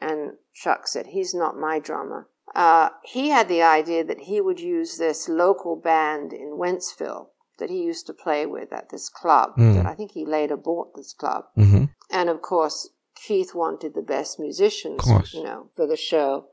And 0.00 0.32
Chuck 0.54 0.86
said, 0.86 1.06
he's 1.08 1.34
not 1.34 1.56
my 1.58 1.78
drummer. 1.78 2.28
Uh, 2.54 2.90
he 3.04 3.30
had 3.30 3.48
the 3.48 3.62
idea 3.62 4.04
that 4.04 4.20
he 4.20 4.40
would 4.40 4.60
use 4.60 4.96
this 4.96 5.28
local 5.28 5.74
band 5.74 6.32
in 6.32 6.56
Wentzville 6.58 7.28
that 7.58 7.70
he 7.70 7.82
used 7.82 8.06
to 8.06 8.12
play 8.12 8.46
with 8.46 8.72
at 8.72 8.90
this 8.90 9.08
club. 9.08 9.54
Hmm. 9.56 9.74
That 9.74 9.86
I 9.86 9.94
think 9.94 10.12
he 10.12 10.24
later 10.24 10.56
bought 10.56 10.94
this 10.94 11.12
club. 11.12 11.46
hmm 11.56 11.84
and 12.10 12.28
of 12.28 12.42
course 12.42 12.90
Keith 13.16 13.54
wanted 13.54 13.94
the 13.94 14.02
best 14.02 14.38
musicians, 14.38 15.04
you 15.32 15.42
know, 15.42 15.70
for 15.74 15.86
the 15.86 15.96
show. 15.96 16.46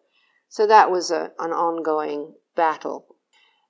So 0.49 0.65
that 0.65 0.89
was 0.89 1.11
a, 1.11 1.31
an 1.37 1.51
ongoing 1.51 2.33
battle. 2.55 3.05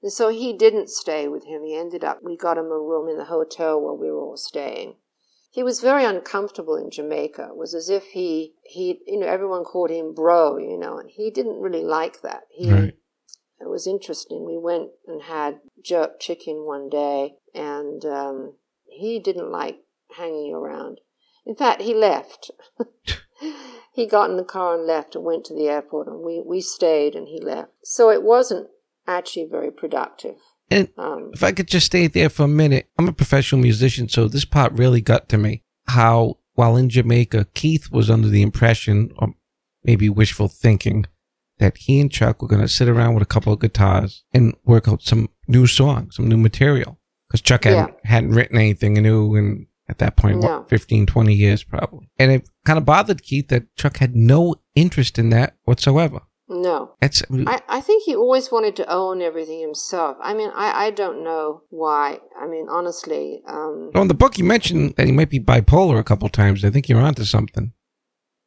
And 0.02 0.12
so 0.12 0.30
he 0.30 0.54
didn't 0.54 0.90
stay 0.90 1.28
with 1.28 1.46
him. 1.46 1.64
He 1.64 1.76
ended 1.76 2.04
up, 2.04 2.20
we 2.24 2.38
got 2.38 2.58
him 2.58 2.66
a 2.66 2.80
room 2.80 3.10
in 3.10 3.18
the 3.18 3.26
hotel 3.26 3.82
where 3.82 3.94
we 3.94 4.10
were 4.10 4.22
all 4.22 4.38
staying. 4.38 4.96
He 5.52 5.64
was 5.64 5.82
very 5.82 6.06
uncomfortable 6.06 6.78
in 6.78 6.90
Jamaica. 6.90 7.50
It 7.50 7.58
was 7.58 7.76
as 7.76 7.90
if 7.90 8.06
he, 8.06 8.54
he, 8.64 9.02
you 9.06 9.20
know, 9.20 9.28
everyone 9.28 9.66
called 9.66 9.90
him 9.90 10.14
bro, 10.14 10.58
you 10.58 10.78
know, 10.78 10.98
and 10.98 11.10
he 11.10 11.30
didn't 11.30 11.60
really 11.60 11.84
like 11.84 12.22
that. 12.22 12.44
He, 12.50 12.72
Right. 12.72 12.96
it 13.60 13.70
was 13.70 13.86
interesting. 13.86 14.46
We 14.46 14.58
went 14.58 14.92
and 15.06 15.24
had 15.24 15.60
jerk 15.84 16.22
chicken 16.22 16.66
one 16.66 16.90
day, 16.90 17.36
and 17.54 18.04
um, 18.06 18.54
he 18.86 19.20
didn't 19.20 19.52
like 19.52 19.84
hanging 20.16 20.54
around. 20.54 21.02
In 21.46 21.56
fact, 21.56 21.82
he 21.82 21.94
left. 21.94 22.52
he 23.94 24.06
got 24.06 24.30
in 24.30 24.38
the 24.38 24.46
car 24.46 24.76
and 24.76 24.88
left 24.88 25.16
and 25.16 25.26
went 25.26 25.44
to 25.46 25.54
the 25.54 25.68
airport, 25.68 26.08
and 26.08 26.22
we, 26.22 26.42
we 26.46 26.62
stayed 26.62 27.14
and 27.14 27.28
he 27.28 27.42
left. 27.42 27.72
So 27.84 28.10
it 28.10 28.24
wasn't 28.24 28.70
actually 29.06 29.48
very 29.52 29.72
productive. 29.72 30.36
And 30.72 30.88
Um, 30.98 31.30
if 31.34 31.44
I 31.44 31.52
could 31.52 31.68
just 31.68 31.86
stay 31.86 32.08
there 32.08 32.30
for 32.30 32.44
a 32.44 32.48
minute, 32.48 32.90
I'm 32.98 33.08
a 33.08 33.14
professional 33.14 33.62
musician, 33.62 34.08
so 34.10 34.28
this 34.28 34.46
part 34.46 34.72
really 34.74 35.02
got 35.02 35.30
to 35.30 35.38
me. 35.38 35.64
How, 35.88 36.38
while 36.54 36.76
in 36.78 36.90
Jamaica, 36.90 37.48
Keith 37.54 37.92
was 37.92 38.10
under 38.10 38.30
the 38.30 38.42
impression, 38.42 39.12
or 39.18 39.34
maybe 39.84 40.10
wishful 40.10 40.48
thinking, 40.48 41.06
that 41.60 41.78
he 41.78 42.00
and 42.00 42.12
Chuck 42.12 42.42
were 42.42 42.48
going 42.48 42.62
to 42.62 42.68
sit 42.68 42.88
around 42.88 43.14
with 43.14 43.22
a 43.24 43.28
couple 43.28 43.54
of 43.54 43.60
guitars 43.60 44.24
and 44.34 44.56
work 44.64 44.88
out 44.88 45.04
some 45.04 45.30
new 45.48 45.68
songs, 45.68 46.16
some 46.16 46.28
new 46.28 46.38
material. 46.38 46.98
Because 47.28 47.42
Chuck 47.42 47.66
hadn't, 47.66 47.96
hadn't 48.06 48.32
written 48.32 48.58
anything 48.58 48.94
new 48.94 49.36
in, 49.36 49.68
at 49.88 50.00
that 50.00 50.16
point, 50.16 50.40
No. 50.42 50.60
what, 50.60 50.70
15, 50.70 51.06
20 51.06 51.34
years 51.34 51.64
probably. 51.64 52.10
And 52.18 52.32
it 52.32 52.50
kind 52.66 52.78
of 52.80 52.86
bothered 52.86 53.24
Keith 53.24 53.50
that 53.50 53.74
Chuck 53.76 53.98
had 53.98 54.16
no 54.16 54.56
interest 54.76 55.20
in 55.20 55.30
that 55.30 55.56
whatsoever. 55.64 56.22
No. 56.52 56.96
That's, 57.00 57.24
I, 57.32 57.62
I 57.68 57.82
think 57.82 58.04
he 58.04 58.16
always 58.16 58.52
wanted 58.52 58.76
to 58.76 58.92
own 58.92 59.22
everything 59.22 59.62
himself. 59.62 60.18
I 60.22 60.34
mean, 60.34 60.52
I, 60.54 60.88
I 60.88 60.92
don't 60.92 61.24
know 61.24 61.64
why. 61.70 62.20
I 62.40 62.48
mean, 62.48 62.68
honestly, 62.70 63.42
um, 63.48 63.92
well, 63.94 64.02
in 64.02 64.08
the 64.08 64.14
book, 64.14 64.38
you 64.38 64.44
mentioned 64.44 64.96
that 64.98 65.08
he 65.08 65.12
might 65.12 65.30
be 65.30 65.40
bipolar 65.40 65.98
a 65.98 66.04
couple 66.04 66.28
times. 66.30 66.66
I 66.66 66.70
think 66.70 66.90
you're 66.90 67.02
onto 67.02 67.24
something. 67.24 67.74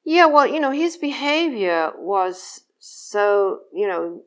Yeah, 0.04 0.26
well, 0.26 0.46
you 0.46 0.60
know, 0.60 0.70
his 0.70 0.98
behavior 0.98 1.92
was 1.96 2.60
so, 2.78 3.60
you 3.72 3.88
know, 3.88 4.22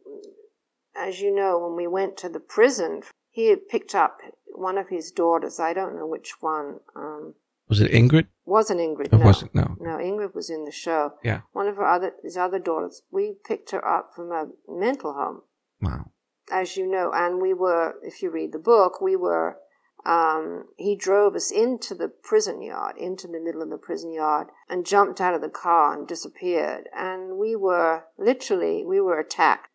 as 0.97 1.21
you 1.21 1.33
know, 1.33 1.59
when 1.59 1.75
we 1.75 1.85
went 1.85 2.17
to 2.17 2.29
the 2.29 2.39
prison, 2.39 3.03
he 3.29 3.49
had 3.49 3.69
picked 3.69 3.93
up 3.93 4.17
one 4.47 4.79
of 4.79 4.89
his 4.89 5.11
daughters. 5.11 5.59
I 5.59 5.73
don't 5.73 5.95
know 5.95 6.07
which 6.07 6.33
one. 6.39 6.79
Um, 6.95 7.35
Was 7.69 7.81
it 7.81 7.91
Ingrid? 7.91 8.27
wasn't 8.45 8.79
Ingrid. 8.79 9.07
It 9.07 9.13
no. 9.13 9.25
wasn't, 9.25 9.53
no. 9.53 9.75
No, 9.79 9.97
Ingrid 9.97 10.33
was 10.33 10.49
in 10.49 10.63
the 10.63 10.71
show. 10.71 11.13
Yeah. 11.23 11.41
One 11.51 11.67
of 11.67 11.75
her 11.75 11.85
other, 11.85 12.13
his 12.23 12.37
other 12.37 12.59
daughters, 12.59 13.01
we 13.11 13.35
picked 13.45 13.71
her 13.71 13.85
up 13.85 14.11
from 14.15 14.31
a 14.31 14.47
mental 14.69 15.13
home, 15.13 15.41
Wow. 15.81 16.11
as 16.51 16.77
you 16.77 16.87
know, 16.87 17.11
and 17.13 17.41
we 17.41 17.53
were, 17.53 17.95
if 18.03 18.21
you 18.23 18.29
read 18.31 18.53
the 18.53 18.59
book, 18.59 19.01
we 19.01 19.17
were, 19.17 19.57
um, 20.05 20.65
he 20.77 20.95
drove 20.95 21.35
us 21.35 21.51
into 21.51 21.93
the 21.93 22.07
prison 22.07 22.61
yard, 22.61 22.95
into 22.97 23.27
the 23.27 23.39
middle 23.41 23.61
of 23.61 23.69
the 23.69 23.77
prison 23.77 24.13
yard, 24.13 24.47
and 24.69 24.85
jumped 24.85 25.19
out 25.19 25.33
of 25.33 25.41
the 25.41 25.49
car 25.49 25.93
and 25.93 26.07
disappeared. 26.07 26.87
And 26.97 27.37
we 27.37 27.55
were 27.57 28.05
literally, 28.17 28.85
we 28.85 29.01
were 29.01 29.19
attacked. 29.19 29.67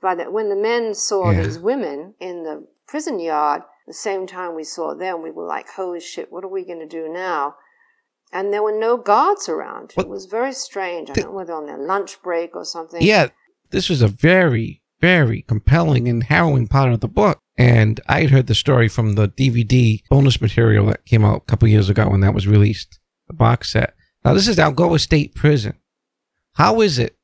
By 0.00 0.14
the, 0.14 0.30
when 0.30 0.48
the 0.48 0.56
men 0.56 0.94
saw 0.94 1.30
Yeah. 1.30 1.42
these 1.42 1.58
women 1.58 2.14
in 2.20 2.44
the 2.44 2.66
prison 2.86 3.20
yard, 3.20 3.62
the 3.86 3.92
same 3.94 4.26
time 4.26 4.54
we 4.54 4.64
saw 4.64 4.94
them, 4.94 5.22
we 5.22 5.30
were 5.30 5.46
like, 5.46 5.68
holy 5.70 6.00
shit, 6.00 6.32
what 6.32 6.44
are 6.44 6.48
we 6.48 6.64
going 6.64 6.80
to 6.80 6.86
do 6.88 7.12
now? 7.12 7.56
And 8.32 8.52
there 8.52 8.62
were 8.62 8.76
no 8.78 8.96
guards 8.96 9.48
around. 9.48 9.92
What- 9.94 10.06
It 10.06 10.10
was 10.10 10.26
very 10.26 10.52
strange. 10.52 11.10
I 11.10 11.14
don't 11.14 11.26
know 11.30 11.36
whether 11.36 11.52
on 11.54 11.66
their 11.66 11.78
lunch 11.78 12.20
break 12.22 12.56
or 12.56 12.64
something. 12.64 13.00
Yeah, 13.02 13.28
this 13.70 13.88
was 13.88 14.02
a 14.02 14.08
very, 14.08 14.82
very 15.00 15.42
compelling 15.42 16.08
and 16.08 16.24
harrowing 16.24 16.66
part 16.66 16.92
of 16.92 17.00
the 17.00 17.08
book. 17.08 17.38
And 17.56 18.00
I 18.08 18.22
had 18.22 18.30
heard 18.30 18.46
the 18.48 18.54
story 18.54 18.88
from 18.88 19.12
the 19.12 19.28
DVD 19.28 20.00
bonus 20.10 20.40
material 20.40 20.86
that 20.86 21.04
came 21.04 21.24
out 21.24 21.36
a 21.42 21.44
couple 21.44 21.68
years 21.68 21.88
ago 21.88 22.08
when 22.08 22.20
that 22.22 22.34
was 22.34 22.48
released, 22.48 22.98
the 23.28 23.34
box 23.34 23.70
set. 23.70 23.94
Now, 24.24 24.34
this 24.34 24.48
is 24.48 24.56
Algoa 24.56 24.98
State 24.98 25.34
Prison. 25.36 25.74
How 26.54 26.80
is 26.80 26.98
it 26.98 27.16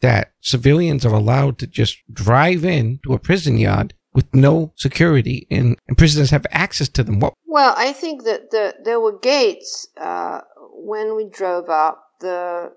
that 0.00 0.32
civilians 0.40 1.06
are 1.06 1.14
allowed 1.14 1.58
to 1.58 1.66
just 1.68 1.98
drive 2.12 2.64
in 2.64 2.98
to 3.04 3.12
a 3.12 3.18
prison 3.20 3.56
yard 3.58 3.94
with 4.14 4.32
no 4.34 4.72
security 4.76 5.46
and, 5.50 5.76
and 5.88 5.98
prisoners 5.98 6.30
have 6.30 6.46
access 6.50 6.88
to 6.90 7.02
them? 7.02 7.20
What? 7.20 7.34
Well, 7.46 7.74
I 7.76 7.92
think 7.92 8.24
that 8.24 8.50
the, 8.50 8.74
there 8.84 9.00
were 9.00 9.18
gates 9.18 9.88
uh, 10.00 10.40
when 10.74 11.16
we 11.16 11.28
drove 11.28 11.68
up. 11.68 12.04
The 12.20 12.72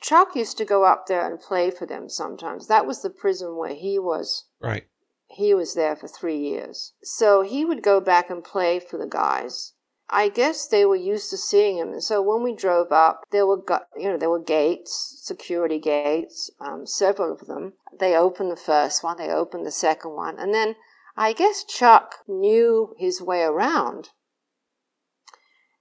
Chuck 0.00 0.34
used 0.34 0.58
to 0.58 0.64
go 0.64 0.84
up 0.84 1.06
there 1.06 1.26
and 1.26 1.38
play 1.40 1.70
for 1.70 1.86
them 1.86 2.08
sometimes. 2.08 2.66
That 2.66 2.86
was 2.86 3.02
the 3.02 3.10
prison 3.10 3.56
where 3.56 3.74
he 3.74 3.98
was. 3.98 4.44
Right. 4.60 4.84
He 5.28 5.54
was 5.54 5.74
there 5.74 5.96
for 5.96 6.08
three 6.08 6.38
years, 6.38 6.92
so 7.02 7.42
he 7.42 7.64
would 7.64 7.82
go 7.82 8.00
back 8.00 8.30
and 8.30 8.42
play 8.44 8.78
for 8.78 8.98
the 8.98 9.06
guys. 9.06 9.72
I 10.10 10.28
guess 10.28 10.66
they 10.66 10.84
were 10.84 10.96
used 10.96 11.30
to 11.30 11.36
seeing 11.36 11.78
him, 11.78 11.88
and 11.88 12.02
so 12.02 12.20
when 12.20 12.42
we 12.42 12.54
drove 12.54 12.92
up, 12.92 13.24
there 13.30 13.46
were 13.46 13.62
you 13.96 14.08
know 14.08 14.18
there 14.18 14.30
were 14.30 14.42
gates, 14.42 15.20
security 15.22 15.78
gates, 15.78 16.50
um, 16.60 16.86
several 16.86 17.32
of 17.32 17.46
them. 17.46 17.72
They 17.98 18.14
opened 18.14 18.50
the 18.50 18.56
first 18.56 19.02
one, 19.02 19.16
they 19.16 19.30
opened 19.30 19.64
the 19.64 19.70
second 19.70 20.12
one, 20.12 20.38
and 20.38 20.52
then 20.52 20.76
I 21.16 21.32
guess 21.32 21.64
Chuck 21.64 22.16
knew 22.26 22.94
his 22.98 23.22
way 23.22 23.42
around. 23.42 24.10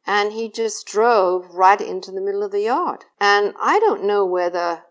And 0.06 0.34
he 0.34 0.50
just 0.50 0.86
drove 0.86 1.54
right 1.54 1.80
into 1.80 2.12
the 2.12 2.22
middle 2.22 2.44
of 2.44 2.52
the 2.52 2.62
yard. 2.62 3.06
And 3.22 3.54
I 3.62 3.80
don't 3.80 4.04
know 4.04 4.26
whether, 4.26 4.84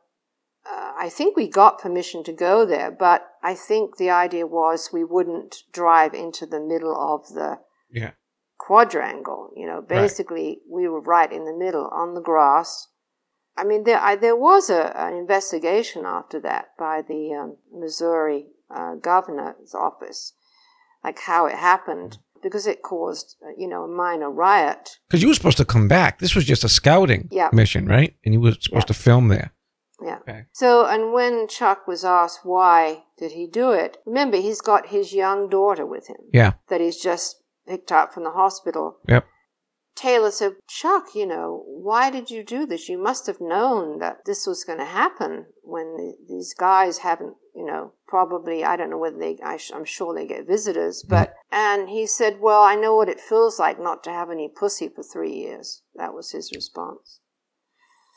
uh, 0.66 0.93
I 0.99 1.11
think 1.11 1.37
we 1.37 1.49
got 1.49 1.78
permission 1.78 2.24
to 2.24 2.33
go 2.33 2.64
there, 2.64 2.91
but 2.91 3.28
I 3.43 3.55
think 3.55 3.99
the 3.99 4.09
idea 4.09 4.47
was 4.47 4.91
we 4.91 5.05
wouldn't 5.05 5.64
drive 5.70 6.14
into 6.14 6.47
the 6.47 6.61
middle 6.61 6.97
of 6.97 7.28
the 7.35 7.61
Yeah. 7.91 8.12
Quadrangle. 8.67 9.51
You 9.57 9.67
know, 9.67 9.81
basically 9.83 10.61
we 10.71 10.89
were 10.89 11.01
right 11.01 11.33
in 11.33 11.45
the 11.45 11.53
middle 11.65 11.89
on 11.93 12.15
the 12.15 12.21
grass. 12.21 12.89
I 13.57 13.65
mean, 13.65 13.85
there 13.85 14.01
I, 14.01 14.17
there 14.17 14.37
was 14.37 14.71
a, 14.71 14.83
an 14.97 15.15
investigation 15.15 16.03
after 16.07 16.41
that 16.41 16.67
by 16.79 17.03
the 17.03 17.23
um, 17.41 17.57
Missouri 17.73 18.47
uh, 18.75 18.95
governor's 18.95 19.75
office, 19.75 20.33
like 21.05 21.19
how 21.21 21.47
it 21.47 21.57
happened, 21.57 22.19
because 22.43 22.67
it 22.67 22.83
caused 22.83 23.37
uh, 23.45 23.51
you 23.59 23.69
know 23.69 23.83
a 23.85 23.89
minor 23.89 24.31
riot. 24.31 24.99
Because 25.09 25.23
you 25.23 25.29
were 25.29 25.35
supposed 25.35 25.59
to 25.59 25.65
come 25.75 25.89
back. 25.89 26.19
This 26.19 26.35
was 26.35 26.45
just 26.45 26.65
a 26.65 26.69
scouting 26.69 27.29
Yeah. 27.31 27.51
mission, 27.53 27.87
right? 27.87 28.15
And 28.25 28.33
you 28.35 28.41
were 28.41 28.53
supposed 28.59 28.87
to 28.89 28.95
film 28.95 29.29
there. 29.29 29.53
Yeah. 30.05 30.19
Okay. 30.23 30.45
So, 30.53 30.85
and 30.87 31.13
when 31.13 31.47
Chuck 31.47 31.87
was 31.87 32.05
asked 32.05 32.41
why 32.45 33.05
did 33.19 33.33
he 33.33 33.47
do 33.47 33.71
it, 33.71 33.99
remember 34.07 34.37
he's 34.37 34.61
got 34.61 34.89
his 34.89 35.13
young 35.13 35.49
daughter 35.49 35.87
with 35.87 36.09
him 36.09 36.17
Yeah. 36.33 36.53
that 36.69 36.81
he's 36.81 37.01
just 37.01 37.41
picked 37.67 37.93
up 37.93 38.13
from 38.13 38.25
the 38.25 38.31
hospital. 38.31 38.99
Yep. 39.09 39.27
Taylor 39.95 40.31
said, 40.31 40.53
Chuck, 40.69 41.09
you 41.15 41.27
know, 41.27 41.65
why 41.67 42.11
did 42.11 42.31
you 42.31 42.43
do 42.43 42.65
this? 42.67 42.89
You 42.89 42.99
must 42.99 43.27
have 43.27 43.41
known 43.41 43.99
that 43.99 44.25
this 44.25 44.47
was 44.47 44.65
going 44.65 44.79
to 44.79 44.85
happen 44.87 45.47
when 45.63 45.97
the, 45.97 46.15
these 46.29 46.55
guys 46.55 46.99
haven't, 46.99 47.35
you 47.55 47.67
know, 47.67 47.93
probably, 48.07 48.65
I 48.65 48.77
don't 48.77 48.89
know 48.89 48.99
whether 48.99 49.19
they, 49.19 49.39
I, 49.45 49.59
am 49.75 49.85
sure 49.85 50.15
they 50.15 50.27
get 50.27 50.47
visitors, 50.47 51.05
but, 51.07 51.35
and 51.51 51.91
he 51.91 52.07
said, 52.07 52.39
well, 52.41 52.63
I 52.63 52.75
know 52.75 52.97
what 52.97 53.11
it 53.11 53.21
feels 53.21 53.59
like 53.59 53.79
not 53.79 54.03
to 54.05 54.11
have 54.11 54.31
any 54.31 54.49
pussy 54.49 54.89
for 54.89 55.03
three 55.03 55.35
years. 55.35 55.83
That 55.95 56.15
was 56.15 56.31
his 56.31 56.51
response. 56.55 57.21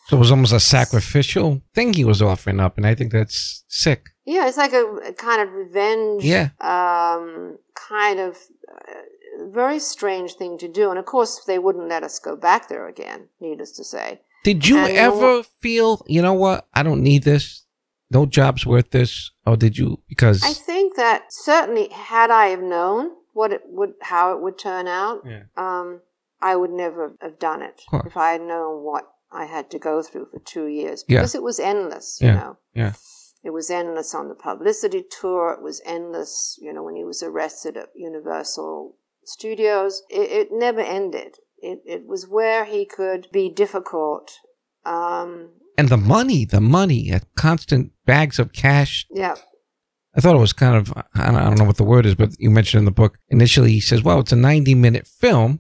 So 0.08 0.18
it 0.18 0.20
was 0.20 0.32
almost 0.32 0.54
a 0.54 0.60
sacrificial 0.60 1.64
thing 1.74 1.94
he 1.94 2.06
was 2.06 2.22
offering 2.22 2.60
up, 2.60 2.78
and 2.78 2.86
I 2.86 2.94
think 2.94 3.12
that's 3.12 3.64
sick. 3.68 4.06
Yeah, 4.24 4.48
it's 4.48 4.58
like 4.58 4.74
a, 4.74 4.86
a 5.08 5.14
kind 5.14 5.42
of 5.42 5.52
revenge. 5.52 6.24
Yeah. 6.24 6.50
Um, 6.62 7.58
kind 7.76 8.20
of 8.20 8.38
uh, 8.72 9.02
very 9.46 9.80
strange 9.80 10.34
thing 10.36 10.58
to 10.60 10.68
do. 10.68 10.90
And 10.90 11.00
of 11.00 11.06
course, 11.06 11.44
they 11.46 11.60
wouldn't 11.60 11.88
let 11.90 12.04
us 12.04 12.20
go 12.20 12.36
back 12.36 12.68
there 12.70 12.88
again, 12.88 13.30
needless 13.40 13.72
to 13.74 13.84
say. 13.84 14.22
Did 14.44 14.68
you 14.68 14.78
And 14.78 14.88
you 14.90 14.94
know 14.96 15.00
ever 15.02 15.44
feel, 15.60 16.04
you 16.08 16.22
know 16.22 16.34
what, 16.34 16.68
I 16.74 16.84
don't 16.84 17.02
need 17.02 17.24
this, 17.24 17.64
no 18.12 18.26
job's 18.26 18.66
worth 18.66 18.92
this, 18.92 19.32
or 19.46 19.58
did 19.58 19.78
you? 19.78 20.02
Because 20.08 20.44
I 20.44 20.54
think 20.54 20.96
that 20.96 21.26
certainly, 21.30 21.90
had 21.90 22.30
I 22.30 22.48
have 22.48 22.62
known 22.62 23.12
what 23.34 23.52
it 23.52 23.62
would, 23.66 23.94
how 24.02 24.34
it 24.34 24.42
would 24.42 24.58
turn 24.60 24.88
out, 24.88 25.24
Yeah. 25.26 25.44
um, 25.58 26.02
I 26.42 26.56
would 26.56 26.70
never 26.72 27.16
have 27.22 27.40
done 27.40 27.62
it 27.64 27.82
if 28.06 28.16
I 28.16 28.34
had 28.34 28.42
known 28.42 28.84
what 28.84 29.06
I 29.32 29.46
had 29.46 29.72
to 29.72 29.80
go 29.80 30.04
through 30.04 30.28
for 30.28 30.40
two 30.40 30.68
years 30.68 31.04
Yeah. 31.08 31.20
because 31.20 31.34
it 31.36 31.42
was 31.44 31.60
endless. 31.60 32.20
You 32.22 32.28
Yeah. 32.28 32.36
know, 32.36 32.58
yeah, 32.76 32.94
it 33.44 33.50
was 33.50 33.72
endless 33.72 34.14
on 34.14 34.30
the 34.30 34.36
publicity 34.36 35.04
tour. 35.20 35.54
It 35.54 35.64
was 35.64 35.82
endless, 35.86 36.58
you 36.62 36.72
know, 36.72 36.84
when 36.84 36.96
he 36.96 37.04
was 37.04 37.24
arrested 37.24 37.76
at 37.78 37.90
Universal 37.96 38.96
Studios. 39.26 40.04
It, 40.10 40.32
it 40.32 40.48
never 40.52 40.82
ended. 40.82 41.36
It, 41.58 41.80
it 41.86 42.08
was 42.08 42.28
where 42.28 42.66
he 42.66 42.86
could 42.86 43.28
be 43.32 43.50
difficult. 43.50 44.32
Um, 44.86 45.50
and 45.78 45.90
the 45.90 45.98
money, 45.98 46.46
the 46.46 46.62
money, 46.62 47.12
constant 47.36 47.92
bags 48.06 48.40
of 48.40 48.54
cash. 48.54 49.06
yeah, 49.12 49.36
I 50.16 50.22
thought 50.22 50.36
it 50.36 50.40
was 50.40 50.54
kind 50.54 50.76
of, 50.76 50.94
I 51.14 51.26
don't, 51.26 51.36
I 51.36 51.44
don't 51.44 51.58
know 51.58 51.66
what 51.66 51.78
the 51.78 51.84
word 51.84 52.06
is, 52.06 52.16
but 52.16 52.40
you 52.40 52.50
mentioned 52.50 52.80
in 52.80 52.86
the 52.86 52.92
book 52.92 53.18
initially 53.30 53.72
he 53.72 53.82
says, 53.82 54.02
well, 54.02 54.20
it's 54.20 54.32
a 54.32 54.38
90 54.38 54.74
minute 54.76 55.08
film. 55.08 55.60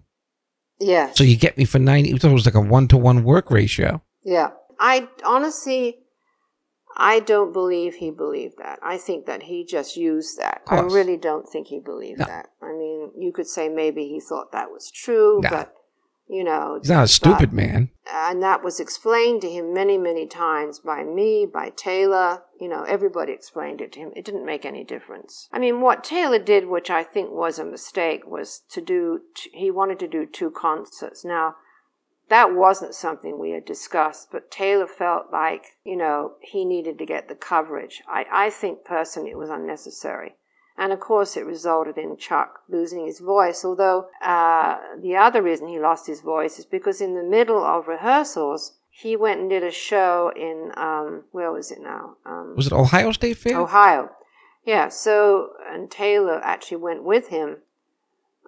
Yeah. 0.79 1.11
So 1.13 1.23
you 1.23 1.35
get 1.35 1.57
me 1.57 1.65
for 1.65 1.79
90. 1.79 2.11
It 2.11 2.23
was 2.23 2.45
like 2.45 2.55
a 2.55 2.61
one 2.61 2.87
to 2.89 2.97
one 2.97 3.23
work 3.23 3.51
ratio. 3.51 4.01
Yeah. 4.23 4.51
I 4.79 5.07
honestly, 5.25 5.97
I 6.97 7.19
don't 7.19 7.51
believe 7.53 7.95
he 7.95 8.09
believed 8.11 8.57
that. 8.57 8.79
I 8.81 8.97
think 8.97 9.25
that 9.25 9.43
he 9.43 9.65
just 9.65 9.97
used 9.97 10.37
that. 10.39 10.61
I 10.67 10.79
really 10.79 11.17
don't 11.17 11.47
think 11.47 11.67
he 11.67 11.79
believed 11.79 12.19
No. 12.19 12.25
that. 12.25 12.49
I 12.61 12.71
mean, 12.71 13.11
you 13.17 13.31
could 13.33 13.47
say 13.47 13.67
maybe 13.69 14.07
he 14.07 14.19
thought 14.19 14.51
that 14.53 14.71
was 14.71 14.89
true, 14.91 15.41
No. 15.43 15.49
but, 15.49 15.73
you 16.27 16.43
know. 16.43 16.77
He's 16.81 16.89
not 16.89 17.03
a 17.03 17.07
stupid 17.07 17.49
but- 17.49 17.53
man. 17.53 17.89
And 18.07 18.41
that 18.41 18.63
was 18.63 18.79
explained 18.79 19.41
to 19.41 19.49
him 19.49 19.73
many, 19.73 19.97
many 19.97 20.25
times 20.25 20.79
by 20.79 21.03
me, 21.03 21.45
by 21.45 21.69
Taylor. 21.75 22.43
You 22.59 22.69
know, 22.69 22.83
everybody 22.83 23.33
explained 23.33 23.81
it 23.81 23.91
to 23.93 23.99
him. 23.99 24.13
It 24.15 24.23
didn't 24.23 24.45
make 24.45 24.65
any 24.65 24.83
difference. 24.85 25.49
I 25.51 25.59
mean, 25.59 25.81
what 25.81 26.03
Taylor 26.03 26.39
did, 26.39 26.67
which 26.67 26.89
I 26.89 27.03
think 27.03 27.31
was 27.31 27.59
a 27.59 27.65
mistake, 27.65 28.25
was 28.25 28.61
to 28.69 28.79
do, 28.81 29.21
t- 29.35 29.51
he 29.53 29.69
wanted 29.69 29.99
to 29.99 30.07
do 30.07 30.25
two 30.25 30.49
concerts. 30.49 31.25
Now, 31.25 31.55
that 32.29 32.55
wasn't 32.55 32.95
something 32.95 33.37
we 33.39 33.51
had 33.51 33.65
discussed, 33.65 34.29
but 34.31 34.49
Taylor 34.49 34.87
felt 34.87 35.25
like, 35.31 35.77
you 35.83 35.95
know, 35.95 36.33
he 36.41 36.65
needed 36.65 36.97
to 36.97 37.05
get 37.05 37.27
the 37.27 37.35
coverage. 37.35 38.01
I, 38.07 38.25
I 38.31 38.49
think 38.49 38.83
personally 38.83 39.29
it 39.31 39.37
was 39.37 39.49
unnecessary. 39.49 40.35
And 40.77 40.91
of 40.91 40.99
course, 40.99 41.37
it 41.37 41.45
resulted 41.45 41.97
in 41.97 42.17
Chuck 42.17 42.59
losing 42.67 43.05
his 43.05 43.19
voice. 43.19 43.63
Although 43.63 44.07
uh, 44.21 44.77
the 45.01 45.15
other 45.15 45.41
reason 45.41 45.67
he 45.67 45.79
lost 45.79 46.07
his 46.07 46.21
voice 46.21 46.59
is 46.59 46.65
because 46.65 46.99
in 46.99 47.15
the 47.15 47.23
middle 47.23 47.63
of 47.63 47.87
rehearsals, 47.87 48.73
he 48.89 49.15
went 49.15 49.39
and 49.39 49.49
did 49.49 49.63
a 49.63 49.71
show 49.71 50.31
in 50.35 50.71
um, 50.75 51.23
where 51.31 51.51
was 51.51 51.71
it 51.71 51.79
now? 51.81 52.15
Um, 52.25 52.55
Was 52.57 52.67
it 52.67 52.73
Ohio 52.73 53.11
State 53.11 53.37
Fair? 53.37 53.59
Ohio. 53.59 54.09
Yeah. 54.65 54.89
So 54.89 55.51
and 55.69 55.89
Taylor 55.89 56.41
actually 56.43 56.77
went 56.77 57.03
with 57.03 57.29
him. 57.29 57.57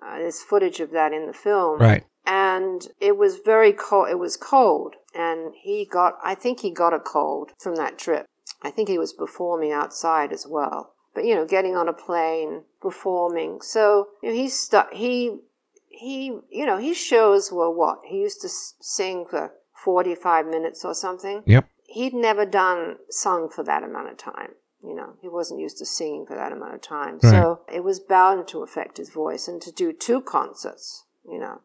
Uh, 0.01 0.17
there's 0.19 0.41
footage 0.41 0.79
of 0.79 0.91
that 0.91 1.13
in 1.13 1.27
the 1.27 1.33
film 1.33 1.79
Right. 1.79 2.05
And 2.27 2.89
it 2.99 3.17
was 3.17 3.37
very 3.37 3.71
cold. 3.71 4.09
It 4.09 4.19
was 4.19 4.35
cold, 4.35 4.95
and 5.15 5.53
he 5.55 5.85
got. 5.85 6.17
I 6.23 6.35
think 6.35 6.59
he 6.59 6.69
got 6.69 6.93
a 6.93 6.99
cold 6.99 7.51
from 7.57 7.75
that 7.75 7.97
trip. 7.97 8.27
I 8.61 8.69
think 8.69 8.89
he 8.89 8.99
was 8.99 9.13
performing 9.13 9.71
outside 9.71 10.33
as 10.33 10.45
well. 10.45 10.93
But 11.15 11.25
you 11.25 11.33
know, 11.33 11.45
getting 11.45 11.75
on 11.75 11.87
a 11.87 11.93
plane, 11.93 12.63
performing. 12.81 13.61
So 13.61 14.09
you 14.21 14.29
know, 14.29 14.35
he 14.35 14.49
stuck. 14.49 14.93
He 14.93 15.39
he. 15.87 16.37
You 16.51 16.65
know, 16.65 16.77
his 16.77 16.97
shows 16.97 17.51
were 17.51 17.71
what 17.71 17.99
he 18.05 18.17
used 18.17 18.41
to 18.41 18.49
sing 18.49 19.25
for 19.27 19.53
forty-five 19.73 20.45
minutes 20.45 20.83
or 20.83 20.93
something. 20.93 21.43
Yep. 21.45 21.65
He'd 21.85 22.13
never 22.13 22.45
done 22.45 22.97
sung 23.09 23.47
for 23.49 23.63
that 23.63 23.83
amount 23.83 24.09
of 24.09 24.17
time. 24.17 24.51
You 24.83 24.93
know, 24.93 25.13
he 25.21 25.29
wasn't 25.29 25.61
used 25.61 25.77
to 25.77 25.85
singing 25.85 26.25
for 26.27 26.35
that 26.35 26.51
amount 26.51 26.75
of 26.75 26.81
time. 26.81 27.19
Right. 27.23 27.31
So 27.31 27.61
it 27.73 27.83
was 27.83 28.01
bound 28.01 28.49
to 28.49 28.63
affect 28.63 28.97
his 28.97 29.09
voice, 29.09 29.47
and 29.47 29.61
to 29.61 29.71
do 29.71 29.93
two 29.93 30.21
concerts. 30.21 31.05
You 31.25 31.39
know, 31.39 31.61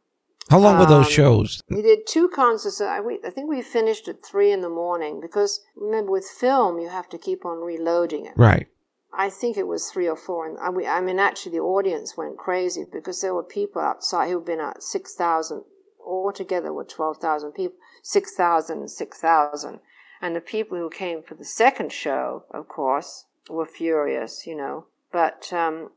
How 0.51 0.59
long 0.59 0.79
were 0.79 0.87
those 0.87 1.07
Um, 1.07 1.13
shows? 1.13 1.63
we 1.71 1.83
did 1.83 2.07
two 2.07 2.29
concerts. 2.29 2.81
I, 2.81 3.01
we, 3.01 3.21
I 3.25 3.31
think 3.31 3.49
we 3.49 3.63
finished 3.63 4.09
at 4.09 4.25
three 4.25 4.53
in 4.53 4.61
the 4.61 4.69
morning 4.69 5.21
because 5.21 5.61
remember 5.77 6.13
with 6.13 6.27
film 6.27 6.79
you 6.79 6.89
have 6.89 7.09
to 7.11 7.19
keep 7.19 7.45
on 7.45 7.61
reloading 7.61 8.27
it. 8.27 8.35
Right. 8.37 8.67
I 9.15 9.29
think 9.29 9.57
it 9.57 9.67
was 9.67 9.91
three 9.91 10.09
or 10.09 10.17
four, 10.17 10.47
and 10.49 10.59
I, 10.59 10.71
we, 10.71 10.87
I 10.87 11.01
mean 11.01 11.19
actually 11.19 11.53
the 11.53 11.63
audience 11.65 12.17
went 12.17 12.39
crazy 12.39 12.85
because 12.91 13.21
there 13.21 13.35
were 13.35 13.43
people 13.43 13.81
outside 13.83 14.31
who'd 14.31 14.45
been 14.47 14.61
at 14.61 14.83
six 14.83 15.15
thousand 15.15 15.65
altogether 16.05 16.73
were 16.73 16.85
twelve 16.85 17.19
thousand 17.19 17.53
people, 17.53 17.77
six 18.03 18.35
thousand 18.35 18.79
and 18.81 18.91
six 18.91 19.21
thousand, 19.21 19.81
and 20.21 20.35
the 20.35 20.41
people 20.41 20.79
who 20.79 20.89
came 20.91 21.23
for 21.23 21.35
the 21.35 21.45
second 21.45 21.93
show, 21.93 22.45
of 22.51 22.69
course, 22.69 23.27
were 23.51 23.67
furious, 23.67 24.47
you 24.47 24.57
know. 24.57 24.87
But 25.13 25.53
um, 25.53 25.91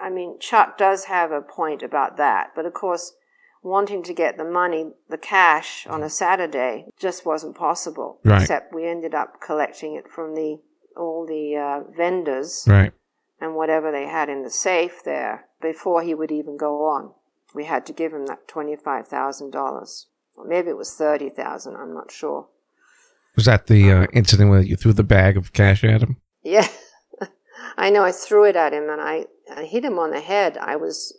I 0.00 0.10
mean, 0.10 0.38
Chuck 0.40 0.76
does 0.76 1.04
have 1.04 1.30
a 1.30 1.40
point 1.40 1.82
about 1.82 2.16
that, 2.16 2.50
but 2.56 2.66
of 2.66 2.74
course 2.74 3.14
wanting 3.62 4.02
to 4.04 4.12
get 4.14 4.36
the 4.36 4.44
money, 4.44 4.90
the 5.08 5.18
cash 5.18 5.86
on 5.86 6.02
a 6.02 6.10
Saturday 6.10 6.86
just 6.98 7.24
wasn't 7.24 7.56
possible. 7.56 8.18
Right. 8.24 8.42
Except 8.42 8.74
we 8.74 8.86
ended 8.88 9.14
up 9.14 9.40
collecting 9.40 9.94
it 9.94 10.08
from 10.08 10.34
the 10.34 10.58
all 10.96 11.24
the 11.26 11.56
uh, 11.56 11.90
vendors 11.96 12.64
Right. 12.68 12.92
and 13.40 13.54
whatever 13.54 13.90
they 13.90 14.06
had 14.06 14.28
in 14.28 14.42
the 14.42 14.50
safe 14.50 15.02
there 15.04 15.46
before 15.60 16.02
he 16.02 16.14
would 16.14 16.30
even 16.30 16.56
go 16.58 16.84
on. 16.86 17.12
We 17.54 17.64
had 17.64 17.86
to 17.86 17.92
give 17.92 18.12
him 18.12 18.26
that 18.26 18.48
twenty 18.48 18.76
five 18.76 19.08
thousand 19.08 19.50
dollars, 19.52 20.06
or 20.36 20.44
maybe 20.46 20.68
it 20.70 20.76
was 20.76 20.94
thirty 20.94 21.28
thousand. 21.30 21.76
I'm 21.76 21.94
not 21.94 22.10
sure. 22.10 22.48
Was 23.36 23.46
that 23.46 23.66
the 23.66 23.90
uh, 23.92 24.06
incident 24.12 24.50
where 24.50 24.60
you 24.60 24.76
threw 24.76 24.92
the 24.92 25.02
bag 25.02 25.36
of 25.38 25.52
cash 25.54 25.84
at 25.84 26.02
him? 26.02 26.16
Yeah, 26.42 26.68
I 27.78 27.88
know. 27.90 28.04
I 28.04 28.12
threw 28.12 28.44
it 28.44 28.56
at 28.56 28.74
him 28.74 28.90
and 28.90 29.00
I, 29.00 29.26
I 29.54 29.64
hit 29.64 29.84
him 29.84 29.98
on 29.98 30.10
the 30.10 30.20
head. 30.20 30.58
I 30.58 30.76
was, 30.76 31.16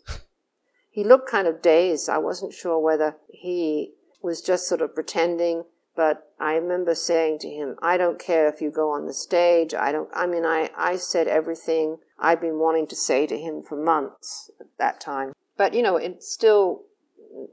he 0.94 1.04
looked 1.04 1.28
kind 1.28 1.48
of 1.48 1.60
dazed. 1.60 2.08
I 2.08 2.20
wasn't 2.20 2.54
sure 2.54 2.78
whether 2.78 3.16
he 3.28 3.94
was 4.22 4.42
just 4.42 4.68
sort 4.68 4.80
of 4.80 4.94
pretending. 4.94 5.64
But 5.96 6.32
I 6.40 6.54
remember 6.54 6.94
saying 6.94 7.40
to 7.40 7.50
him, 7.50 7.78
I 7.82 7.98
don't 7.98 8.20
care 8.20 8.48
if 8.48 8.62
you 8.62 8.70
go 8.70 8.92
on 8.92 9.08
the 9.08 9.14
stage. 9.14 9.74
I 9.74 9.92
don't, 9.92 10.10
I 10.14 10.28
mean, 10.28 10.46
I, 10.46 10.70
I 10.78 10.98
said 10.98 11.28
everything 11.28 11.98
I'd 12.20 12.42
been 12.42 12.60
wanting 12.60 12.86
to 12.88 12.96
say 12.96 13.26
to 13.26 13.38
him 13.38 13.64
for 13.64 13.76
months 13.76 14.52
at 14.60 14.68
that 14.78 15.02
time. 15.02 15.34
But, 15.58 15.74
you 15.74 15.82
know, 15.82 15.98
it 15.98 16.22
still, 16.24 16.84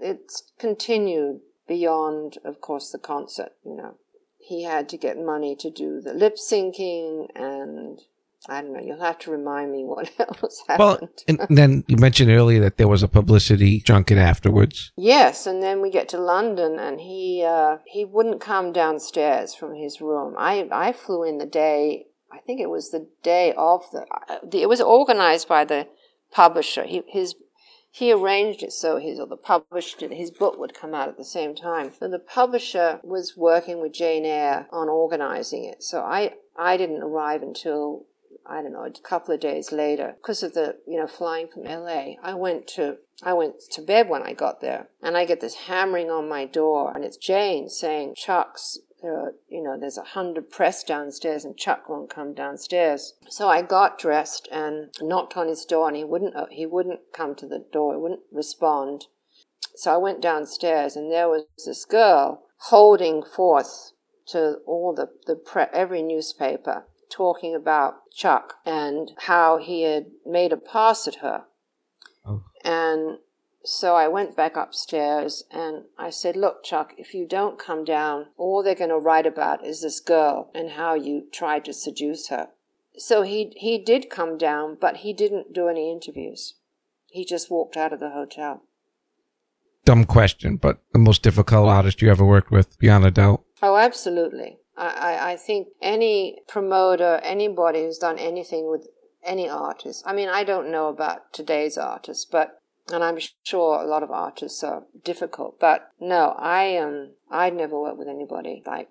it's 0.00 0.50
continued 0.58 1.40
beyond, 1.66 2.36
of 2.44 2.60
course, 2.60 2.90
the 2.90 2.98
concert, 2.98 3.52
you 3.64 3.74
know 3.74 3.96
he 4.50 4.64
had 4.64 4.88
to 4.88 4.96
get 4.96 5.16
money 5.16 5.54
to 5.54 5.70
do 5.70 6.00
the 6.00 6.12
lip 6.12 6.34
syncing 6.34 7.28
and 7.36 8.00
I 8.48 8.62
don't 8.62 8.72
know, 8.72 8.80
you'll 8.80 9.00
have 9.00 9.18
to 9.20 9.30
remind 9.30 9.72
me 9.72 9.84
what 9.84 10.10
else 10.18 10.62
happened. 10.66 10.78
Well, 10.78 11.10
and 11.28 11.46
then 11.58 11.84
you 11.86 11.96
mentioned 11.96 12.30
earlier 12.30 12.60
that 12.60 12.76
there 12.76 12.88
was 12.88 13.02
a 13.02 13.08
publicity 13.08 13.80
junket 13.80 14.18
afterwards. 14.18 14.92
yes, 14.96 15.46
and 15.46 15.62
then 15.62 15.80
we 15.80 15.90
get 15.90 16.08
to 16.10 16.18
London 16.18 16.78
and 16.78 17.00
he 17.00 17.44
uh, 17.46 17.78
he 17.86 18.04
wouldn't 18.04 18.40
come 18.40 18.72
downstairs 18.72 19.54
from 19.54 19.74
his 19.74 20.00
room. 20.00 20.34
I 20.38 20.68
I 20.72 20.92
flew 20.92 21.22
in 21.24 21.38
the 21.38 21.46
day 21.46 22.06
I 22.32 22.38
think 22.38 22.60
it 22.60 22.70
was 22.70 22.90
the 22.90 23.08
day 23.22 23.52
of 23.56 23.90
the, 23.90 24.06
uh, 24.28 24.38
the 24.42 24.62
it 24.62 24.68
was 24.68 24.80
organized 24.80 25.48
by 25.48 25.64
the 25.64 25.88
publisher. 26.30 26.84
He 26.84 27.02
his 27.08 27.34
he 27.92 28.12
arranged 28.12 28.62
it 28.62 28.72
so 28.72 28.98
his 28.98 29.18
or 29.18 29.26
the 29.26 29.36
publisher 29.36 30.08
his 30.14 30.30
book 30.30 30.58
would 30.58 30.74
come 30.74 30.94
out 30.94 31.08
at 31.08 31.16
the 31.16 31.24
same 31.24 31.54
time. 31.54 31.90
So 31.98 32.08
the 32.08 32.18
publisher 32.18 33.00
was 33.02 33.36
working 33.36 33.80
with 33.80 33.92
Jane 33.92 34.24
Eyre 34.24 34.68
on 34.70 34.88
organizing 34.88 35.64
it. 35.64 35.82
So 35.82 36.00
I 36.02 36.34
I 36.56 36.76
didn't 36.76 37.02
arrive 37.02 37.42
until 37.42 38.06
I 38.46 38.62
don't 38.62 38.72
know 38.72 38.84
a 38.84 38.90
couple 38.90 39.34
of 39.34 39.40
days 39.40 39.72
later 39.72 40.16
because 40.20 40.42
of 40.42 40.54
the 40.54 40.76
you 40.86 40.98
know 40.98 41.06
flying 41.06 41.48
from 41.48 41.64
LA. 41.64 42.14
I 42.22 42.34
went 42.34 42.66
to 42.68 42.98
I 43.22 43.32
went 43.32 43.60
to 43.72 43.82
bed 43.82 44.08
when 44.08 44.22
I 44.22 44.32
got 44.32 44.60
there, 44.60 44.88
and 45.02 45.16
I 45.16 45.24
get 45.24 45.40
this 45.40 45.66
hammering 45.66 46.10
on 46.10 46.28
my 46.28 46.46
door, 46.46 46.92
and 46.94 47.04
it's 47.04 47.16
Jane 47.16 47.68
saying, 47.68 48.14
"Chuck's 48.16 48.78
are, 49.02 49.34
you 49.48 49.62
know, 49.62 49.78
there's 49.78 49.98
a 49.98 50.02
hundred 50.02 50.50
press 50.50 50.84
downstairs 50.84 51.44
and 51.44 51.56
Chuck 51.56 51.88
won't 51.88 52.10
come 52.10 52.34
downstairs. 52.34 53.14
So 53.28 53.48
I 53.48 53.62
got 53.62 53.98
dressed 53.98 54.48
and 54.50 54.90
knocked 55.00 55.36
on 55.36 55.48
his 55.48 55.64
door 55.64 55.88
and 55.88 55.96
he 55.96 56.04
wouldn't, 56.04 56.36
uh, 56.36 56.46
he 56.50 56.66
wouldn't 56.66 57.00
come 57.12 57.34
to 57.36 57.46
the 57.46 57.64
door. 57.72 57.94
He 57.94 58.00
wouldn't 58.00 58.20
respond. 58.32 59.06
So 59.74 59.94
I 59.94 59.96
went 59.96 60.20
downstairs 60.20 60.96
and 60.96 61.10
there 61.10 61.28
was 61.28 61.44
this 61.64 61.84
girl 61.84 62.42
holding 62.64 63.22
forth 63.22 63.92
to 64.28 64.58
all 64.66 64.94
the, 64.94 65.08
the 65.26 65.34
pre- 65.34 65.64
every 65.72 66.02
newspaper 66.02 66.84
talking 67.10 67.54
about 67.54 68.10
Chuck 68.12 68.54
and 68.64 69.12
how 69.18 69.58
he 69.58 69.82
had 69.82 70.06
made 70.24 70.52
a 70.52 70.56
pass 70.56 71.06
at 71.08 71.16
her. 71.16 71.44
Oh. 72.24 72.44
And 72.64 73.18
so 73.64 73.94
I 73.94 74.08
went 74.08 74.36
back 74.36 74.56
upstairs 74.56 75.44
and 75.50 75.84
I 75.98 76.10
said, 76.10 76.36
Look, 76.36 76.64
Chuck, 76.64 76.94
if 76.96 77.12
you 77.14 77.26
don't 77.26 77.58
come 77.58 77.84
down, 77.84 78.26
all 78.36 78.62
they're 78.62 78.74
going 78.74 78.90
to 78.90 78.98
write 78.98 79.26
about 79.26 79.64
is 79.64 79.82
this 79.82 80.00
girl 80.00 80.50
and 80.54 80.70
how 80.70 80.94
you 80.94 81.26
tried 81.32 81.64
to 81.66 81.72
seduce 81.72 82.28
her. 82.28 82.48
So 82.96 83.22
he, 83.22 83.52
he 83.56 83.78
did 83.78 84.10
come 84.10 84.38
down, 84.38 84.76
but 84.80 84.98
he 84.98 85.12
didn't 85.12 85.52
do 85.52 85.68
any 85.68 85.90
interviews. 85.92 86.54
He 87.06 87.24
just 87.24 87.50
walked 87.50 87.76
out 87.76 87.92
of 87.92 88.00
the 88.00 88.10
hotel. 88.10 88.62
Dumb 89.84 90.04
question, 90.04 90.56
but 90.56 90.78
the 90.92 90.98
most 90.98 91.22
difficult 91.22 91.68
artist 91.68 92.02
you 92.02 92.10
ever 92.10 92.24
worked 92.24 92.50
with, 92.50 92.78
beyond 92.78 93.04
a 93.04 93.10
doubt. 93.10 93.42
Oh, 93.62 93.76
absolutely. 93.76 94.58
I, 94.86 95.32
I, 95.32 95.36
think 95.36 95.68
any 95.82 96.38
promoter, 96.48 97.20
anybody 97.22 97.82
who's 97.82 97.98
done 97.98 98.18
anything 98.18 98.70
with 98.70 98.88
any 99.22 99.48
artist, 99.48 100.02
I 100.06 100.14
mean, 100.14 100.28
I 100.28 100.44
don't 100.44 100.70
know 100.70 100.88
about 100.88 101.32
today's 101.32 101.76
artists, 101.76 102.24
but 102.24 102.60
and 102.92 103.04
I'm 103.04 103.18
sure 103.44 103.80
a 103.80 103.86
lot 103.86 104.02
of 104.02 104.10
artists 104.10 104.64
are 104.64 104.84
difficult, 105.04 105.60
but 105.60 105.90
no, 106.00 106.34
I 106.38 106.76
um 106.76 107.12
I'd 107.30 107.54
never 107.54 107.78
worked 107.78 107.98
with 107.98 108.08
anybody 108.08 108.62
like. 108.66 108.88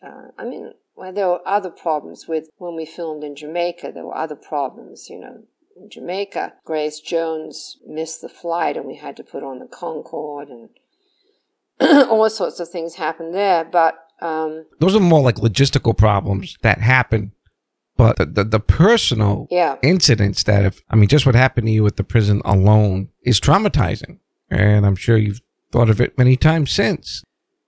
Uh, 0.00 0.28
I 0.38 0.44
mean, 0.44 0.74
well, 0.94 1.12
there 1.12 1.28
were 1.28 1.48
other 1.48 1.70
problems 1.70 2.26
with 2.28 2.48
when 2.58 2.76
we 2.76 2.84
filmed 2.86 3.24
in 3.24 3.34
Jamaica. 3.34 3.92
There 3.92 4.04
were 4.04 4.16
other 4.16 4.36
problems, 4.36 5.08
you 5.10 5.18
know. 5.18 5.44
In 5.76 5.90
Jamaica, 5.90 6.54
Grace 6.64 7.00
Jones 7.00 7.78
missed 7.86 8.20
the 8.20 8.28
flight, 8.28 8.76
and 8.76 8.86
we 8.86 8.96
had 8.96 9.16
to 9.16 9.24
put 9.24 9.42
on 9.42 9.58
the 9.58 9.66
Concorde, 9.66 10.48
and 10.48 10.68
all 12.08 12.28
sorts 12.30 12.60
of 12.60 12.68
things 12.68 12.96
happened 12.96 13.34
there. 13.34 13.64
But 13.64 14.07
um, 14.20 14.64
Those 14.80 14.96
are 14.96 15.00
more 15.00 15.20
like 15.20 15.36
logistical 15.36 15.96
problems 15.96 16.56
that 16.62 16.80
happen. 16.80 17.32
But 17.96 18.16
the, 18.16 18.26
the, 18.26 18.44
the 18.44 18.60
personal 18.60 19.48
yeah, 19.50 19.76
incidents 19.82 20.44
that 20.44 20.62
have, 20.62 20.80
I 20.88 20.94
mean, 20.94 21.08
just 21.08 21.26
what 21.26 21.34
happened 21.34 21.66
to 21.66 21.72
you 21.72 21.84
at 21.86 21.96
the 21.96 22.04
prison 22.04 22.40
alone 22.44 23.08
is 23.24 23.40
traumatizing. 23.40 24.20
and 24.50 24.86
I'm 24.86 24.94
sure 24.94 25.16
you've 25.16 25.40
thought 25.72 25.90
of 25.90 26.00
it 26.00 26.16
many 26.16 26.36
times 26.36 26.70
since. 26.70 27.24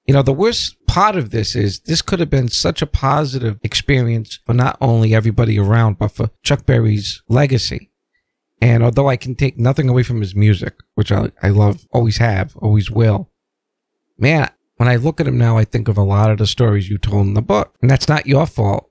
You 0.06 0.14
know, 0.14 0.22
the 0.22 0.32
worst 0.32 0.76
part 0.86 1.16
of 1.16 1.30
this 1.30 1.54
is 1.54 1.80
this 1.80 2.00
could 2.02 2.20
have 2.20 2.30
been 2.30 2.48
such 2.48 2.80
a 2.80 2.86
positive 2.86 3.58
experience 3.62 4.38
for 4.46 4.54
not 4.54 4.76
only 4.80 5.14
everybody 5.14 5.58
around, 5.58 5.98
but 5.98 6.12
for 6.12 6.30
Chuck 6.42 6.64
Berry's 6.64 7.22
legacy. 7.28 7.90
And 8.62 8.82
although 8.82 9.08
I 9.08 9.16
can 9.16 9.34
take 9.34 9.58
nothing 9.58 9.88
away 9.88 10.02
from 10.02 10.20
his 10.20 10.34
music, 10.34 10.74
which 10.94 11.10
I, 11.10 11.30
I 11.42 11.48
love, 11.48 11.86
always 11.92 12.18
have, 12.18 12.56
always 12.56 12.90
will, 12.90 13.30
man, 14.18 14.50
when 14.80 14.88
I 14.88 14.96
look 14.96 15.20
at 15.20 15.26
him 15.28 15.36
now, 15.36 15.58
I 15.58 15.64
think 15.64 15.88
of 15.88 15.98
a 15.98 16.02
lot 16.02 16.30
of 16.30 16.38
the 16.38 16.46
stories 16.46 16.88
you 16.88 16.96
told 16.96 17.26
in 17.26 17.34
the 17.34 17.42
book. 17.42 17.74
And 17.82 17.90
that's 17.90 18.08
not 18.08 18.26
your 18.26 18.46
fault. 18.46 18.88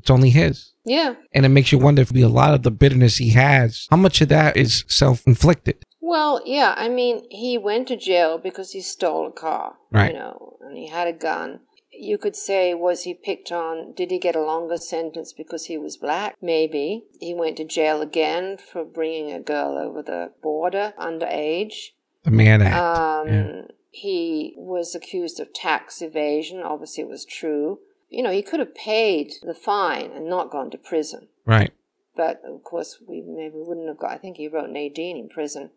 It's 0.00 0.10
only 0.10 0.30
his. 0.30 0.72
Yeah. 0.84 1.14
And 1.32 1.46
it 1.46 1.50
makes 1.50 1.70
you 1.70 1.78
wonder 1.78 2.02
if 2.02 2.12
a 2.12 2.24
lot 2.26 2.52
of 2.52 2.64
the 2.64 2.72
bitterness 2.72 3.18
he 3.18 3.30
has, 3.30 3.86
how 3.90 3.96
much 3.96 4.20
of 4.20 4.28
that 4.30 4.56
is 4.56 4.84
self 4.88 5.24
inflicted? 5.28 5.84
Well, 6.00 6.42
yeah, 6.44 6.74
I 6.76 6.88
mean, 6.88 7.28
he 7.30 7.56
went 7.58 7.86
to 7.88 7.96
jail 7.96 8.38
because 8.38 8.72
he 8.72 8.80
stole 8.80 9.28
a 9.28 9.30
car, 9.30 9.74
Right. 9.92 10.12
you 10.12 10.18
know, 10.18 10.56
and 10.62 10.76
he 10.76 10.88
had 10.88 11.06
a 11.06 11.12
gun. 11.12 11.60
You 11.92 12.18
could 12.18 12.34
say, 12.34 12.74
was 12.74 13.04
he 13.04 13.14
picked 13.14 13.52
on? 13.52 13.92
Did 13.94 14.10
he 14.10 14.18
get 14.18 14.34
a 14.34 14.42
longer 14.42 14.78
sentence 14.78 15.32
because 15.32 15.66
he 15.66 15.78
was 15.78 15.96
black? 15.96 16.34
Maybe. 16.42 17.04
He 17.20 17.34
went 17.34 17.56
to 17.58 17.64
jail 17.64 18.02
again 18.02 18.56
for 18.58 18.84
bringing 18.84 19.30
a 19.30 19.38
girl 19.38 19.78
over 19.78 20.02
the 20.02 20.32
border 20.42 20.92
underage. 20.98 21.90
The 22.24 22.32
Mann 22.32 22.62
Act. 22.62 22.76
Um, 22.76 23.28
yeah. 23.32 23.62
He 23.90 24.54
was 24.56 24.94
accused 24.94 25.40
of 25.40 25.52
tax 25.52 26.00
evasion. 26.00 26.62
Obviously, 26.62 27.02
it 27.02 27.08
was 27.08 27.24
true. 27.24 27.80
You 28.08 28.22
know, 28.22 28.30
he 28.30 28.42
could 28.42 28.60
have 28.60 28.74
paid 28.74 29.34
the 29.42 29.54
fine 29.54 30.10
and 30.12 30.28
not 30.28 30.50
gone 30.50 30.70
to 30.70 30.78
prison. 30.78 31.28
Right. 31.44 31.72
But 32.16 32.42
of 32.44 32.62
course, 32.64 32.98
we 33.06 33.20
maybe 33.20 33.54
wouldn't 33.56 33.88
have 33.88 33.98
got. 33.98 34.12
I 34.12 34.18
think 34.18 34.36
he 34.36 34.48
wrote 34.48 34.70
Nadine 34.70 35.16
in 35.16 35.28
prison. 35.28 35.70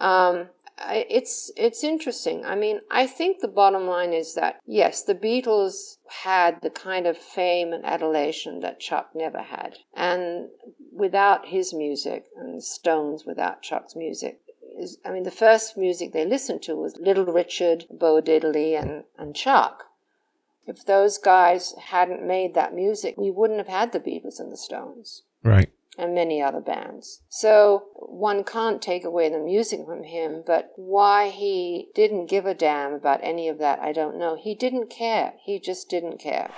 Um, 0.00 0.48
it's 0.88 1.52
it's 1.56 1.84
interesting. 1.84 2.44
I 2.44 2.54
mean, 2.56 2.80
I 2.90 3.06
think 3.06 3.40
the 3.40 3.48
bottom 3.48 3.86
line 3.86 4.12
is 4.12 4.34
that 4.34 4.60
yes, 4.66 5.02
the 5.02 5.14
Beatles 5.14 5.98
had 6.24 6.60
the 6.62 6.70
kind 6.70 7.06
of 7.06 7.16
fame 7.16 7.72
and 7.72 7.84
adulation 7.84 8.60
that 8.60 8.80
Chuck 8.80 9.10
never 9.14 9.42
had, 9.42 9.78
and 9.94 10.48
without 10.92 11.48
his 11.48 11.72
music, 11.72 12.24
and 12.36 12.62
Stones 12.62 13.24
without 13.24 13.62
Chuck's 13.62 13.94
music, 13.94 14.40
is 14.78 14.98
I 15.04 15.10
mean, 15.10 15.22
the 15.24 15.30
first 15.30 15.76
music 15.76 16.12
they 16.12 16.24
listened 16.24 16.62
to 16.62 16.74
was 16.76 16.96
Little 16.98 17.26
Richard, 17.26 17.86
Bo 17.90 18.20
Diddley, 18.20 18.80
and 18.80 19.04
and 19.18 19.34
Chuck. 19.34 19.84
If 20.66 20.84
those 20.84 21.18
guys 21.18 21.74
hadn't 21.88 22.26
made 22.26 22.54
that 22.54 22.72
music, 22.74 23.16
we 23.18 23.30
wouldn't 23.32 23.58
have 23.58 23.68
had 23.68 23.92
the 23.92 23.98
Beatles 24.00 24.38
and 24.38 24.52
the 24.52 24.56
Stones 24.56 25.22
Right. 25.42 25.70
and 25.98 26.14
many 26.14 26.40
other 26.40 26.60
bands. 26.60 27.20
So 27.28 27.86
one 27.96 28.44
can't 28.44 28.80
take 28.80 29.04
away 29.04 29.28
the 29.28 29.40
music 29.40 29.80
from 29.84 30.04
him, 30.04 30.44
but 30.46 30.70
why 30.76 31.30
he 31.30 31.88
didn't 31.96 32.26
give 32.26 32.46
a 32.46 32.54
damn 32.54 32.92
about 32.94 33.18
any 33.24 33.48
of 33.48 33.58
that, 33.58 33.80
I 33.80 33.92
don't 33.92 34.16
know. 34.18 34.36
He 34.36 34.54
didn't 34.54 34.88
care. 34.88 35.34
He 35.44 35.58
just 35.58 35.88
didn't 35.88 36.18
care. 36.18 36.50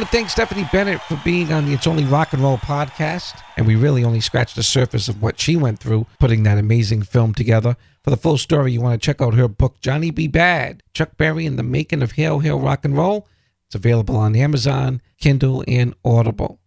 Want 0.00 0.10
to 0.10 0.16
thank 0.16 0.30
Stephanie 0.30 0.66
Bennett 0.72 1.02
for 1.02 1.20
being 1.22 1.52
on 1.52 1.66
the 1.66 1.74
It's 1.74 1.86
Only 1.86 2.04
Rock 2.04 2.32
and 2.32 2.42
Roll 2.42 2.56
podcast. 2.56 3.38
And 3.58 3.66
we 3.66 3.76
really 3.76 4.02
only 4.02 4.20
scratched 4.20 4.56
the 4.56 4.62
surface 4.62 5.10
of 5.10 5.20
what 5.20 5.38
she 5.38 5.56
went 5.56 5.78
through 5.78 6.06
putting 6.18 6.42
that 6.44 6.56
amazing 6.56 7.02
film 7.02 7.34
together. 7.34 7.76
For 8.02 8.08
the 8.08 8.16
full 8.16 8.38
story, 8.38 8.72
you 8.72 8.80
want 8.80 8.98
to 8.98 9.04
check 9.04 9.20
out 9.20 9.34
her 9.34 9.46
book, 9.46 9.78
Johnny 9.82 10.10
B. 10.10 10.26
Bad 10.26 10.82
Chuck 10.94 11.18
Berry 11.18 11.44
and 11.44 11.58
the 11.58 11.62
Making 11.62 12.00
of 12.00 12.12
Hail 12.12 12.38
Hail 12.38 12.58
Rock 12.58 12.86
and 12.86 12.96
Roll. 12.96 13.28
It's 13.66 13.74
available 13.74 14.16
on 14.16 14.34
Amazon, 14.34 15.02
Kindle, 15.20 15.62
and 15.68 15.92
Audible. 16.02 16.59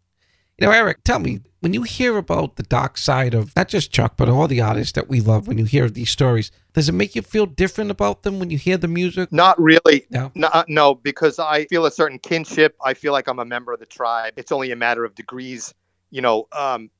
You 0.57 0.67
know, 0.67 0.71
Eric, 0.71 1.03
tell 1.03 1.19
me, 1.19 1.41
when 1.61 1.73
you 1.73 1.81
hear 1.81 2.17
about 2.17 2.57
the 2.57 2.63
dark 2.63 2.97
side 2.97 3.33
of 3.33 3.55
not 3.55 3.69
just 3.69 3.91
Chuck, 3.91 4.13
but 4.17 4.29
all 4.29 4.47
the 4.47 4.61
artists 4.61 4.91
that 4.93 5.07
we 5.07 5.19
love, 5.19 5.47
when 5.47 5.57
you 5.57 5.65
hear 5.65 5.89
these 5.89 6.11
stories, 6.11 6.51
does 6.73 6.89
it 6.89 6.91
make 6.91 7.15
you 7.15 7.21
feel 7.23 7.45
different 7.47 7.89
about 7.89 8.21
them 8.21 8.39
when 8.39 8.51
you 8.51 8.57
hear 8.57 8.77
the 8.77 8.87
music? 8.87 9.31
Not 9.31 9.59
really. 9.59 10.05
No. 10.11 10.31
No, 10.35 10.47
uh, 10.53 10.63
no, 10.67 10.93
because 10.93 11.39
I 11.39 11.65
feel 11.65 11.85
a 11.85 11.91
certain 11.91 12.19
kinship. 12.19 12.75
I 12.83 12.93
feel 12.93 13.13
like 13.13 13.27
I'm 13.27 13.39
a 13.39 13.45
member 13.45 13.73
of 13.73 13.79
the 13.79 13.85
tribe. 13.85 14.33
It's 14.37 14.51
only 14.51 14.71
a 14.71 14.75
matter 14.75 15.03
of 15.03 15.15
degrees. 15.15 15.73
You 16.11 16.21
know, 16.21 16.47
um, 16.51 16.91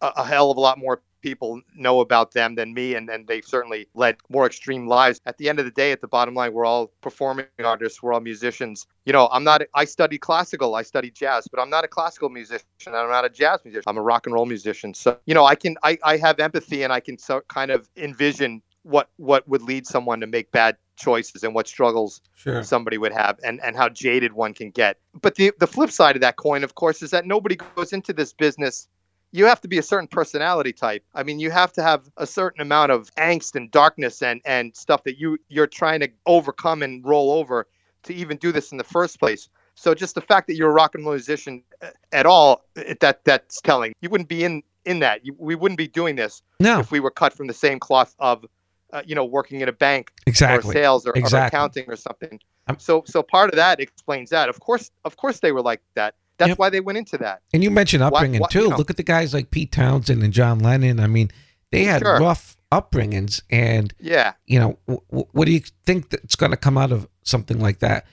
a, 0.00 0.12
a 0.16 0.24
hell 0.24 0.50
of 0.50 0.56
a 0.56 0.60
lot 0.60 0.78
more 0.78 1.02
people 1.26 1.60
know 1.74 1.98
about 1.98 2.30
them 2.38 2.54
than 2.54 2.72
me, 2.72 2.94
and, 2.94 3.10
and 3.10 3.26
they've 3.26 3.44
certainly 3.44 3.88
led 3.94 4.14
more 4.28 4.46
extreme 4.46 4.86
lives. 4.86 5.20
At 5.26 5.38
the 5.38 5.48
end 5.48 5.58
of 5.58 5.64
the 5.64 5.72
day, 5.72 5.90
at 5.90 6.00
the 6.00 6.06
bottom 6.06 6.34
line, 6.34 6.52
we're 6.52 6.64
all 6.64 6.92
performing 7.00 7.46
artists, 7.58 8.00
we're 8.00 8.12
all 8.12 8.20
musicians. 8.20 8.86
You 9.06 9.12
know, 9.12 9.28
I'm 9.32 9.42
not, 9.42 9.62
I 9.74 9.86
studied 9.86 10.18
classical, 10.18 10.76
I 10.76 10.82
studied 10.82 11.16
jazz, 11.16 11.48
but 11.48 11.60
I'm 11.60 11.68
not 11.68 11.84
a 11.84 11.88
classical 11.88 12.28
musician, 12.28 12.64
I'm 12.86 13.10
not 13.10 13.24
a 13.24 13.28
jazz 13.28 13.58
musician, 13.64 13.82
I'm 13.88 13.98
a 13.98 14.02
rock 14.02 14.26
and 14.26 14.34
roll 14.34 14.46
musician. 14.46 14.94
So, 14.94 15.18
you 15.26 15.34
know, 15.34 15.44
I 15.44 15.56
can, 15.56 15.76
I, 15.82 15.98
I 16.04 16.16
have 16.18 16.38
empathy 16.38 16.84
and 16.84 16.92
I 16.92 17.00
can 17.00 17.18
so, 17.18 17.40
kind 17.48 17.72
of 17.72 17.88
envision 17.96 18.62
what 18.86 19.08
what 19.16 19.46
would 19.48 19.62
lead 19.62 19.84
someone 19.84 20.20
to 20.20 20.28
make 20.28 20.52
bad 20.52 20.76
choices 20.96 21.42
and 21.42 21.54
what 21.54 21.66
struggles 21.66 22.20
Sure. 22.34 22.62
somebody 22.62 22.98
would 22.98 23.12
have 23.12 23.38
and, 23.42 23.60
and 23.64 23.76
how 23.76 23.88
jaded 23.88 24.32
one 24.32 24.54
can 24.54 24.70
get. 24.70 24.98
But 25.20 25.34
the 25.34 25.52
the 25.58 25.66
flip 25.66 25.90
side 25.90 26.14
of 26.14 26.22
that 26.22 26.36
coin, 26.36 26.62
of 26.62 26.76
course, 26.76 27.02
is 27.02 27.10
that 27.10 27.26
nobody 27.26 27.56
goes 27.56 27.92
into 27.92 28.12
this 28.12 28.32
business. 28.32 28.88
You 29.36 29.44
have 29.44 29.60
to 29.60 29.68
be 29.68 29.76
a 29.76 29.82
certain 29.82 30.08
personality 30.08 30.72
type. 30.72 31.04
I 31.14 31.22
mean, 31.22 31.38
you 31.38 31.50
have 31.50 31.70
to 31.74 31.82
have 31.82 32.10
a 32.16 32.26
certain 32.26 32.62
amount 32.62 32.90
of 32.90 33.14
angst 33.16 33.54
and 33.54 33.70
darkness 33.70 34.22
and, 34.22 34.40
and 34.46 34.74
stuff 34.74 35.04
that 35.04 35.18
you 35.18 35.36
you're 35.48 35.66
trying 35.66 36.00
to 36.00 36.08
overcome 36.24 36.82
and 36.82 37.04
roll 37.04 37.32
over 37.32 37.66
to 38.04 38.14
even 38.14 38.38
do 38.38 38.50
this 38.50 38.72
in 38.72 38.78
the 38.78 38.84
first 38.84 39.20
place. 39.20 39.50
So 39.74 39.94
just 39.94 40.14
the 40.14 40.22
fact 40.22 40.46
that 40.46 40.56
you're 40.56 40.70
a 40.70 40.72
rock 40.72 40.94
and 40.94 41.04
roll 41.04 41.12
musician 41.12 41.62
uh, 41.82 41.88
at 42.12 42.24
all, 42.24 42.64
that 42.74 43.24
that's 43.24 43.60
telling. 43.60 43.92
You 44.00 44.08
wouldn't 44.08 44.30
be 44.30 44.42
in 44.42 44.62
in 44.86 45.00
that. 45.00 45.26
You, 45.26 45.36
we 45.38 45.54
wouldn't 45.54 45.76
be 45.76 45.88
doing 45.88 46.16
this 46.16 46.42
No, 46.58 46.80
if 46.80 46.90
we 46.90 47.00
were 47.00 47.10
cut 47.10 47.34
from 47.34 47.46
the 47.46 47.52
same 47.52 47.78
cloth 47.78 48.14
of, 48.18 48.46
uh, 48.94 49.02
you 49.04 49.14
know, 49.14 49.24
working 49.26 49.60
in 49.60 49.68
a 49.68 49.72
bank 49.72 50.12
or 50.26 50.62
sales 50.72 51.06
or, 51.06 51.10
or 51.10 51.28
accounting 51.48 51.84
or 51.88 51.96
something. 51.96 52.40
I'm- 52.68 52.78
so 52.78 53.04
so 53.06 53.22
part 53.22 53.50
of 53.50 53.56
that 53.56 53.80
explains 53.80 54.30
that. 54.30 54.48
Of 54.48 54.60
course, 54.60 54.90
of 55.04 55.16
course 55.18 55.40
they 55.40 55.52
were 55.52 55.62
like 55.62 55.82
that. 55.94 56.14
That's 56.38 56.50
Yep. 56.50 56.58
why 56.58 56.70
they 56.70 56.80
went 56.80 56.98
into 56.98 57.16
that. 57.18 57.40
And 57.54 57.62
you 57.64 57.70
mentioned 57.70 58.02
Why- 58.02 58.08
upbringing 58.08 58.40
why- 58.40 58.48
too. 58.50 58.62
you 58.64 58.68
know. 58.70 58.76
Look 58.76 58.90
at 58.90 58.96
the 58.96 59.02
guys 59.02 59.32
like 59.32 59.50
Pete 59.50 59.72
Townshend 59.72 60.22
and 60.22 60.32
John 60.32 60.58
Lennon. 60.58 61.00
I 61.00 61.06
mean, 61.06 61.30
they 61.72 61.84
had 61.84 62.02
Sure. 62.02 62.18
rough 62.20 62.56
upbringings, 62.72 63.40
and 63.50 63.94
Yeah. 64.00 64.32
you 64.46 64.58
know, 64.58 64.78
w- 64.86 65.00
w- 65.10 65.28
what 65.32 65.46
do 65.46 65.52
you 65.52 65.60
think 65.84 66.10
that's 66.10 66.36
going 66.36 66.50
to 66.50 66.56
come 66.56 66.76
out 66.76 66.92
of 66.92 67.08
something 67.22 67.60
like 67.60 67.78
that? 67.78 68.06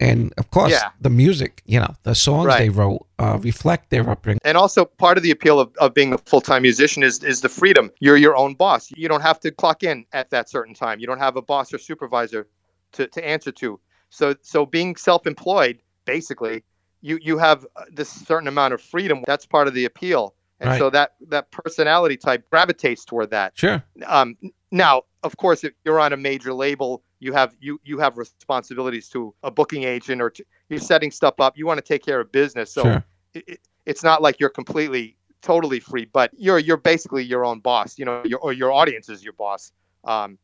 And 0.00 0.32
of 0.38 0.50
course, 0.50 0.70
Yeah. 0.72 0.90
the 1.00 1.10
music, 1.10 1.60
you 1.66 1.80
know, 1.80 1.92
the 2.04 2.14
songs 2.14 2.46
Right. 2.46 2.58
they 2.58 2.68
wrote 2.68 3.04
uh, 3.18 3.36
reflect 3.42 3.90
their 3.90 4.08
upbringing. 4.08 4.38
And 4.44 4.56
also 4.56 4.84
part 4.84 5.16
of 5.16 5.24
the 5.24 5.32
appeal 5.32 5.58
of, 5.58 5.70
of 5.78 5.92
being 5.92 6.12
a 6.12 6.18
full 6.18 6.40
time 6.40 6.62
musician 6.62 7.02
is 7.02 7.22
is 7.24 7.40
the 7.40 7.48
freedom. 7.48 7.90
You're 8.00 8.16
your 8.16 8.36
own 8.36 8.54
boss. 8.54 8.90
You 8.96 9.08
don't 9.08 9.22
have 9.22 9.40
to 9.40 9.50
clock 9.50 9.82
in 9.82 10.04
at 10.12 10.30
that 10.30 10.48
certain 10.48 10.72
time. 10.74 11.00
You 11.00 11.06
don't 11.08 11.18
have 11.18 11.36
a 11.36 11.42
boss 11.42 11.72
or 11.74 11.78
supervisor 11.78 12.46
to, 12.92 13.08
to 13.08 13.26
answer 13.26 13.50
to. 13.52 13.80
So 14.10 14.36
so 14.40 14.64
being 14.64 14.94
self 14.96 15.26
employed, 15.26 15.80
basically, 16.04 16.62
you 17.00 17.18
you 17.22 17.38
have 17.38 17.66
uh, 17.76 17.84
this 17.92 18.08
certain 18.08 18.48
amount 18.48 18.74
of 18.74 18.80
freedom. 18.80 19.22
That's 19.26 19.46
part 19.46 19.68
of 19.68 19.74
the 19.74 19.84
appeal. 19.84 20.34
And 20.60 20.70
Right. 20.70 20.78
so 20.78 20.90
that 20.90 21.12
that 21.28 21.50
personality 21.50 22.16
type 22.16 22.48
gravitates 22.50 23.04
toward 23.04 23.30
that. 23.30 23.56
Sure. 23.56 23.82
um, 24.06 24.36
now 24.70 25.02
of 25.22 25.36
course 25.36 25.64
if 25.64 25.72
you're 25.84 26.00
on 26.00 26.12
a 26.12 26.16
major 26.16 26.52
label 26.52 27.02
you 27.20 27.32
have 27.32 27.54
you 27.60 27.80
you 27.84 27.98
have 27.98 28.18
responsibilities 28.18 29.08
to 29.08 29.34
a 29.42 29.50
booking 29.50 29.84
agent 29.84 30.20
or 30.20 30.30
to, 30.30 30.44
you're 30.68 30.78
setting 30.78 31.10
stuff 31.10 31.40
up 31.40 31.56
you 31.56 31.66
want 31.66 31.78
to 31.78 31.84
take 31.84 32.04
care 32.04 32.20
of 32.20 32.30
business 32.32 32.72
so 32.72 32.82
sure. 32.82 33.04
it, 33.34 33.44
it, 33.48 33.60
it's 33.86 34.02
not 34.02 34.22
like 34.22 34.38
you're 34.38 34.50
completely 34.50 35.16
totally 35.42 35.80
free 35.80 36.04
but 36.04 36.30
you're 36.36 36.58
you're 36.58 36.76
basically 36.76 37.24
your 37.24 37.44
own 37.44 37.60
boss 37.60 37.98
you 37.98 38.04
know 38.04 38.22
your, 38.24 38.38
or 38.40 38.52
your 38.52 38.72
audience 38.72 39.08
is 39.08 39.22
your 39.22 39.32
boss 39.32 39.72
um, 40.04 40.38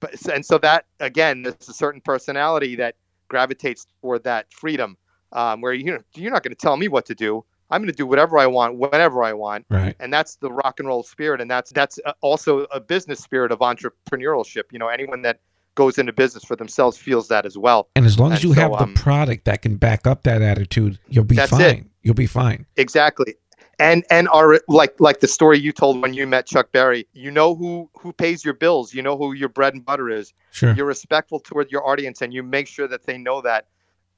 but 0.00 0.10
and 0.28 0.44
so 0.44 0.58
that 0.58 0.86
again 1.00 1.42
there's 1.42 1.68
a 1.68 1.72
certain 1.72 2.00
personality 2.00 2.76
that 2.76 2.96
gravitates 3.28 3.86
toward 4.00 4.22
that 4.24 4.52
freedom 4.52 4.96
um, 5.32 5.60
where 5.60 5.72
you 5.72 5.84
know 5.84 5.98
you're 6.14 6.30
not 6.32 6.42
going 6.42 6.54
to 6.54 6.60
tell 6.60 6.76
me 6.76 6.88
what 6.88 7.06
to 7.06 7.14
do 7.14 7.44
i'm 7.70 7.80
going 7.80 7.90
to 7.90 7.96
do 7.96 8.06
whatever 8.06 8.38
i 8.38 8.46
want 8.46 8.76
whenever 8.76 9.22
i 9.22 9.32
want 9.32 9.64
Right. 9.70 9.94
and 10.00 10.12
that's 10.12 10.36
the 10.36 10.50
rock 10.50 10.80
and 10.80 10.88
roll 10.88 11.02
spirit 11.02 11.40
and 11.40 11.50
that's 11.50 11.70
that's 11.70 11.98
uh, 12.04 12.12
also 12.20 12.60
a 12.72 12.80
business 12.80 13.20
spirit 13.20 13.52
of 13.52 13.60
entrepreneurship 13.60 14.64
you 14.72 14.78
know 14.78 14.88
anyone 14.88 15.22
that 15.22 15.40
goes 15.76 15.98
into 15.98 16.12
business 16.12 16.44
for 16.44 16.56
themselves 16.56 16.98
feels 16.98 17.28
that 17.28 17.46
as 17.46 17.56
well 17.56 17.88
And 17.96 18.04
as 18.04 18.18
long 18.18 18.32
as 18.32 18.38
And 18.38 18.44
you 18.44 18.54
so, 18.54 18.60
have 18.60 18.72
um, 18.74 18.92
the 18.94 19.00
product 19.00 19.44
that 19.44 19.62
can 19.62 19.76
back 19.76 20.06
up 20.06 20.24
that 20.24 20.42
attitude, 20.42 20.98
you'll 21.08 21.24
be 21.24 21.36
That's 21.36 21.50
fine. 21.52 21.60
it. 21.62 21.84
You'll 22.02 22.14
be 22.14 22.26
fine. 22.26 22.66
exactly 22.76 23.36
and 23.78 24.04
and 24.10 24.28
are 24.28 24.60
like 24.68 24.94
like 25.00 25.20
the 25.20 25.28
story 25.28 25.58
you 25.58 25.72
told 25.72 26.02
when 26.02 26.12
you 26.12 26.26
met 26.26 26.44
chuck 26.46 26.70
berry 26.72 27.06
you 27.14 27.30
know 27.30 27.54
who 27.54 27.88
who 27.98 28.12
pays 28.12 28.44
your 28.44 28.52
bills 28.52 28.92
you 28.92 29.00
know 29.00 29.16
who 29.16 29.32
your 29.32 29.48
bread 29.48 29.72
and 29.74 29.84
butter 29.84 30.10
is 30.10 30.34
Sure. 30.50 30.74
you're 30.74 30.86
respectful 30.86 31.38
toward 31.40 31.70
your 31.70 31.86
audience 31.88 32.20
and 32.20 32.34
you 32.34 32.42
make 32.42 32.66
sure 32.66 32.88
that 32.88 33.04
they 33.06 33.16
know 33.16 33.40
that 33.40 33.68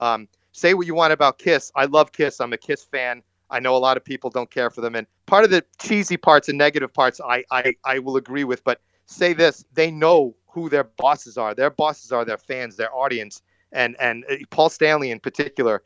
um, 0.00 0.26
say 0.52 0.74
what 0.74 0.86
you 0.86 0.94
want 0.94 1.12
about 1.12 1.38
kiss. 1.38 1.72
I 1.74 1.86
love 1.86 2.12
kiss. 2.12 2.40
I'm 2.40 2.52
a 2.52 2.58
kiss 2.58 2.84
fan. 2.84 3.22
I 3.50 3.60
know 3.60 3.76
a 3.76 3.78
lot 3.78 3.96
of 3.96 4.04
people 4.04 4.30
don't 4.30 4.50
care 4.50 4.70
for 4.70 4.80
them. 4.80 4.94
And 4.94 5.06
part 5.26 5.44
of 5.44 5.50
the 5.50 5.64
cheesy 5.78 6.16
parts 6.16 6.48
and 6.48 6.56
negative 6.56 6.92
parts 6.92 7.20
i 7.20 7.44
i, 7.50 7.74
I 7.84 7.98
will 7.98 8.16
agree 8.16 8.44
with 8.44 8.62
but 8.64 8.80
say 9.06 9.32
this 9.32 9.64
they 9.72 9.90
know 9.90 10.34
who 10.46 10.68
their 10.68 10.84
bosses 10.84 11.38
are. 11.38 11.54
Their 11.54 11.70
bosses 11.70 12.12
are 12.12 12.24
their 12.24 12.38
fans 12.38 12.76
their 12.76 12.94
audience 12.94 13.42
and 13.72 13.96
and 14.00 14.24
uh, 14.30 14.36
paul 14.50 14.68
stanley 14.68 15.10
in 15.10 15.18
particular 15.18 15.82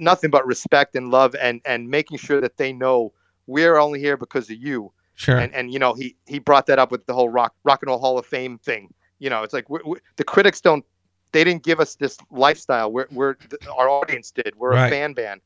nothing 0.00 0.30
but 0.30 0.46
respect 0.46 0.94
and 0.96 1.10
love 1.10 1.34
and 1.40 1.60
and 1.64 1.88
making 1.88 2.18
sure 2.18 2.40
that 2.40 2.56
they 2.56 2.72
know 2.72 3.12
we're 3.46 3.78
only 3.78 3.98
here 3.98 4.16
because 4.16 4.50
of 4.50 4.56
you. 4.56 4.92
Sure. 5.14 5.38
and 5.38 5.52
and 5.52 5.72
you 5.72 5.80
know 5.80 5.94
he 5.94 6.14
he 6.26 6.38
brought 6.38 6.66
that 6.66 6.78
up 6.78 6.92
with 6.92 7.04
the 7.06 7.14
whole 7.14 7.28
rock 7.28 7.52
rock 7.64 7.82
and 7.82 7.88
roll 7.88 7.98
hall 7.98 8.18
of 8.18 8.26
fame 8.26 8.58
thing. 8.58 8.94
You 9.18 9.30
know 9.30 9.42
it's 9.42 9.52
like 9.52 9.68
we 9.68 9.80
we 9.84 9.98
the 10.16 10.24
critics 10.24 10.60
don't 10.60 10.84
they 11.32 11.44
didn't 11.44 11.62
give 11.62 11.80
us 11.80 11.94
this 11.96 12.16
lifestyle. 12.30 12.90
We're, 12.92 13.06
we're 13.10 13.36
our 13.76 13.88
audience 13.88 14.30
did. 14.30 14.54
We're 14.56 14.72
Right. 14.72 14.86
a 14.86 14.90
fan 14.90 15.12
band. 15.14 15.40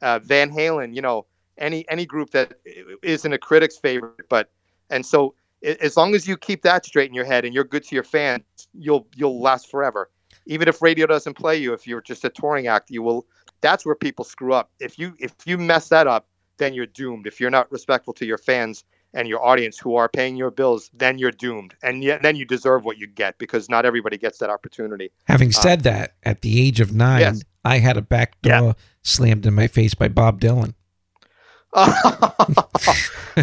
Uh, 0.00 0.20
van 0.20 0.48
halen 0.48 0.94
you 0.94 1.02
know 1.02 1.26
any 1.58 1.84
any 1.88 2.06
group 2.06 2.30
that 2.30 2.54
isn't 3.02 3.32
a 3.32 3.38
critic's 3.38 3.76
favorite 3.78 4.28
but 4.28 4.48
and 4.90 5.04
so 5.04 5.34
as 5.80 5.96
long 5.96 6.14
as 6.14 6.28
you 6.28 6.36
keep 6.36 6.62
that 6.62 6.86
straight 6.86 7.08
in 7.08 7.14
your 7.14 7.24
head 7.24 7.44
and 7.44 7.52
you're 7.52 7.64
good 7.64 7.82
to 7.82 7.96
your 7.96 8.04
fans 8.04 8.44
you'll 8.72 9.08
you'll 9.16 9.40
last 9.40 9.68
forever. 9.68 10.08
Even 10.46 10.68
if 10.68 10.80
radio 10.80 11.04
doesn't 11.04 11.34
play 11.34 11.56
you 11.56 11.72
if 11.72 11.84
you're 11.84 12.00
just 12.00 12.24
a 12.24 12.28
touring 12.30 12.68
act 12.68 12.90
you 12.90 13.02
will 13.02 13.26
that's 13.60 13.84
where 13.84 13.96
people 13.96 14.24
screw 14.24 14.52
up. 14.52 14.70
If 14.78 15.00
you 15.00 15.14
if 15.18 15.34
you 15.46 15.58
mess 15.58 15.88
that 15.88 16.06
up 16.06 16.28
then 16.58 16.74
you're 16.74 16.86
doomed. 16.86 17.26
If 17.26 17.40
you're 17.40 17.50
not 17.50 17.70
respectful 17.72 18.12
to 18.14 18.24
your 18.24 18.38
fans 18.38 18.84
and 19.14 19.26
your 19.28 19.44
audience 19.44 19.78
who 19.78 19.96
are 19.96 20.08
paying 20.08 20.36
your 20.36 20.50
bills, 20.50 20.90
then 20.92 21.18
you're 21.18 21.30
doomed. 21.30 21.74
And 21.82 22.04
yet, 22.04 22.22
then 22.22 22.36
you 22.36 22.44
deserve 22.44 22.84
what 22.84 22.98
you 22.98 23.06
get 23.06 23.38
because 23.38 23.68
not 23.68 23.84
everybody 23.86 24.18
gets 24.18 24.38
that 24.38 24.50
opportunity. 24.50 25.10
Having 25.24 25.52
said 25.52 25.82
that, 25.84 26.14
at 26.24 26.42
the 26.42 26.60
age 26.66 26.80
of 26.80 26.92
nine, 26.94 27.22
uh, 27.22 27.26
Yes. 27.32 27.42
I 27.64 27.78
had 27.78 27.96
a 27.96 28.02
back 28.02 28.40
door 28.42 28.52
Yeah. 28.52 28.72
slammed 29.02 29.44
in 29.46 29.54
my 29.54 29.66
face 29.66 29.94
by 29.94 30.08
Bob 30.08 30.40
Dylan. 30.40 30.74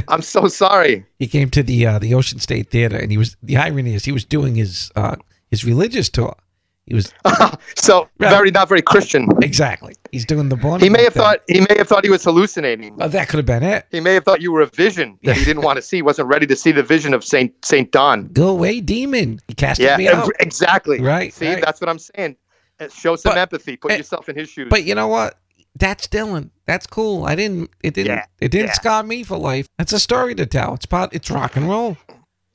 I'm 0.07 0.21
so 0.21 0.47
sorry. 0.47 1.05
He 1.19 1.27
came 1.27 1.49
to 1.51 1.61
the 1.63 1.85
uh, 1.85 1.99
the 1.99 2.13
Ocean 2.15 2.39
State 2.39 2.69
Theater, 2.71 2.97
and 2.97 3.11
he 3.11 3.17
was 3.17 3.37
the 3.43 3.57
irony 3.57 3.93
is 3.93 4.05
he 4.05 4.11
was 4.11 4.25
doing 4.25 4.55
his 4.55 4.91
uh, 4.95 5.15
his 5.49 5.63
religious 5.63 6.09
tour. 6.09 6.35
He 6.87 6.93
was 6.93 7.11
so 7.77 8.07
Right. 8.19 8.29
very 8.29 8.51
not 8.51 8.69
very 8.69 8.81
Christian. 8.83 9.27
exactly. 9.41 9.95
He's 10.11 10.23
doing 10.25 10.49
the 10.49 10.55
born. 10.55 10.81
He 10.81 10.89
may 10.89 11.03
have 11.03 11.13
thing. 11.13 11.23
thought 11.23 11.39
he 11.47 11.59
may 11.61 11.77
have 11.77 11.87
thought 11.87 12.03
he 12.03 12.11
was 12.11 12.23
hallucinating. 12.23 12.95
Oh, 13.01 13.07
that 13.07 13.27
could 13.27 13.37
have 13.37 13.45
been 13.45 13.63
it. 13.63 13.85
He 13.91 13.99
may 13.99 14.13
have 14.13 14.23
thought 14.23 14.39
you 14.41 14.51
were 14.51 14.61
a 14.61 14.67
vision 14.67 15.17
that 15.23 15.35
he 15.35 15.43
didn't 15.43 15.63
want 15.63 15.77
to 15.77 15.81
see. 15.81 16.01
wasn't 16.03 16.27
ready 16.27 16.45
to 16.45 16.55
see 16.55 16.71
the 16.71 16.83
vision 16.83 17.13
of 17.15 17.23
Saint 17.23 17.53
Saint 17.65 17.91
Don. 17.91 18.27
Go 18.27 18.49
away, 18.49 18.81
demon. 18.81 19.39
He 19.47 19.55
cast 19.55 19.79
Yeah, 19.79 19.97
me 19.97 20.07
out. 20.07 20.29
exactly. 20.39 21.01
Right, 21.01 21.33
See, 21.33 21.47
right. 21.53 21.63
that's 21.63 21.81
what 21.81 21.89
I'm 21.89 21.99
saying. 21.99 22.35
Uh, 22.79 22.87
Show 22.89 23.15
some 23.15 23.31
But- 23.31 23.39
empathy. 23.39 23.77
Put 23.77 23.91
eh, 23.93 23.97
yourself 23.97 24.29
in 24.29 24.35
his 24.35 24.49
shoes. 24.49 24.67
But 24.69 24.83
you 24.83 24.93
know 24.95 25.07
what? 25.07 25.39
That's 25.77 26.07
Dylan. 26.07 26.51
That's 26.67 26.85
cool. 26.87 27.25
I 27.25 27.35
didn't. 27.35 27.69
It 27.83 27.95
didn't. 27.95 28.15
Yeah, 28.15 28.25
It 28.39 28.49
didn't 28.51 28.67
yeah. 28.67 28.73
scar 28.73 29.03
me 29.03 29.23
for 29.23 29.37
life. 29.37 29.67
That's 29.77 29.91
a 29.91 29.99
story 29.99 30.33
to 30.35 30.45
tell. 30.45 30.75
It's 30.75 30.85
part. 30.85 31.13
It's 31.13 31.29
rock 31.31 31.55
and 31.57 31.67
roll. 31.67 31.97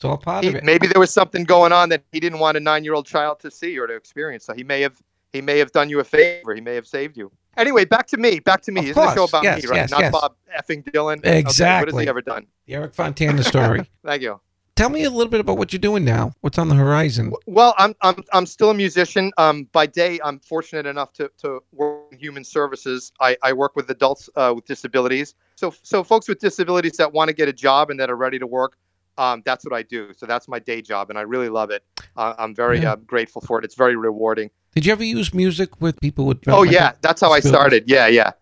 It's 0.01 0.05
all 0.07 0.16
part 0.16 0.44
He- 0.44 0.48
of 0.48 0.55
it. 0.57 0.64
maybe 0.64 0.86
there 0.86 0.98
was 0.98 1.12
something 1.12 1.44
going 1.44 1.72
on 1.72 1.90
that 1.90 2.03
he 2.11 2.20
didn't 2.20 2.38
want 2.38 2.57
a 2.57 2.61
nine-year-old 2.61 3.05
child 3.05 3.38
to 3.40 3.51
see 3.51 3.78
or 3.78 3.86
to 3.86 3.92
experience. 3.94 4.46
So 4.46 4.55
he 4.55 4.64
may 4.64 4.80
have 4.80 4.94
he 5.34 5.42
may 5.42 5.59
have 5.59 5.70
done 5.72 5.90
you 5.90 6.01
a 6.01 6.05
favor. 6.05 6.55
He 6.55 6.62
may 6.62 6.74
have 6.74 6.86
saved 6.86 7.18
you. 7.18 7.30
Anyway, 7.59 7.84
back 7.84 8.07
to 8.09 8.16
me. 8.16 8.40
Back 8.40 8.62
to 8.62 8.72
me. 8.72 8.80
Of 8.80 8.86
Isn't 8.96 9.03
the 9.03 9.14
show 9.14 9.24
about 9.24 9.44
Yes, 9.44 9.62
me, 9.62 9.68
right? 9.68 9.76
yes, 9.76 9.90
Not 9.90 10.01
yes. 10.01 10.12
Bob 10.12 10.34
effing 10.59 10.82
Dylan. 10.84 11.18
Okay, 11.18 11.28
what 11.32 11.36
Exactly. 11.36 11.92
has 11.92 12.03
he 12.05 12.09
ever 12.09 12.22
done? 12.22 12.46
The 12.66 12.74
Eric 12.76 12.94
Fontana 12.94 13.42
story. 13.44 13.88
Thank 14.05 14.22
you. 14.22 14.40
Tell 14.74 14.88
me 14.88 15.05
a 15.05 15.11
little 15.11 15.30
bit 15.30 15.40
about 15.40 15.59
what 15.59 15.70
you're 15.74 15.78
doing 15.80 16.03
now. 16.07 16.32
What's 16.40 16.57
on 16.59 16.68
the 16.70 16.74
horizon? 16.76 17.34
Well, 17.46 17.74
I'm 17.76 17.94
I'm 18.01 18.24
I'm 18.32 18.46
still 18.46 18.70
a 18.70 18.74
musician. 18.74 19.30
Um, 19.36 19.68
by 19.72 19.84
day, 19.86 20.18
I'm 20.24 20.38
fortunate 20.40 20.86
enough 20.86 21.12
to 21.14 21.30
to 21.42 21.61
work 21.72 22.05
in 22.12 22.18
human 22.18 22.42
services. 22.42 23.12
I, 23.20 23.36
I 23.42 23.53
work 23.53 23.76
with 23.76 23.90
adults 23.90 24.30
uh, 24.36 24.53
with 24.57 24.64
disabilities. 24.64 25.34
So 25.57 25.74
so 25.82 26.03
folks 26.03 26.26
with 26.26 26.38
disabilities 26.38 26.96
that 26.96 27.12
want 27.12 27.28
to 27.28 27.34
get 27.34 27.46
a 27.48 27.53
job 27.53 27.90
and 27.90 28.01
that 28.01 28.09
are 28.09 28.16
ready 28.16 28.38
to 28.38 28.46
work. 28.46 28.78
Um, 29.19 29.43
that's 29.45 29.65
what 29.65 29.75
I 29.75 29.83
do. 29.83 30.13
So 30.17 30.27
that's 30.27 30.49
my 30.49 30.59
day 30.59 30.81
job, 30.83 31.11
and 31.11 31.19
I 31.19 31.23
really 31.23 31.49
love 31.49 31.71
it. 31.71 31.85
Uh, 32.17 32.35
I'm 32.39 32.55
very 32.55 32.81
Yeah. 32.81 32.93
uh, 32.93 32.97
grateful 32.97 33.43
for 33.43 33.59
it. 33.59 33.65
It's 33.65 33.75
very 33.75 33.97
rewarding. 33.97 34.51
Did 34.75 34.87
you 34.87 34.93
ever 34.93 35.05
use 35.05 35.35
music 35.35 35.81
with 35.81 36.01
people 36.01 36.27
with? 36.27 36.39
Oh 36.49 36.63
yeah, 36.63 36.93
that's 37.03 37.21
how 37.21 37.33
I 37.33 37.41
started. 37.41 37.85
Yeah, 37.87 38.07
yeah. 38.07 38.33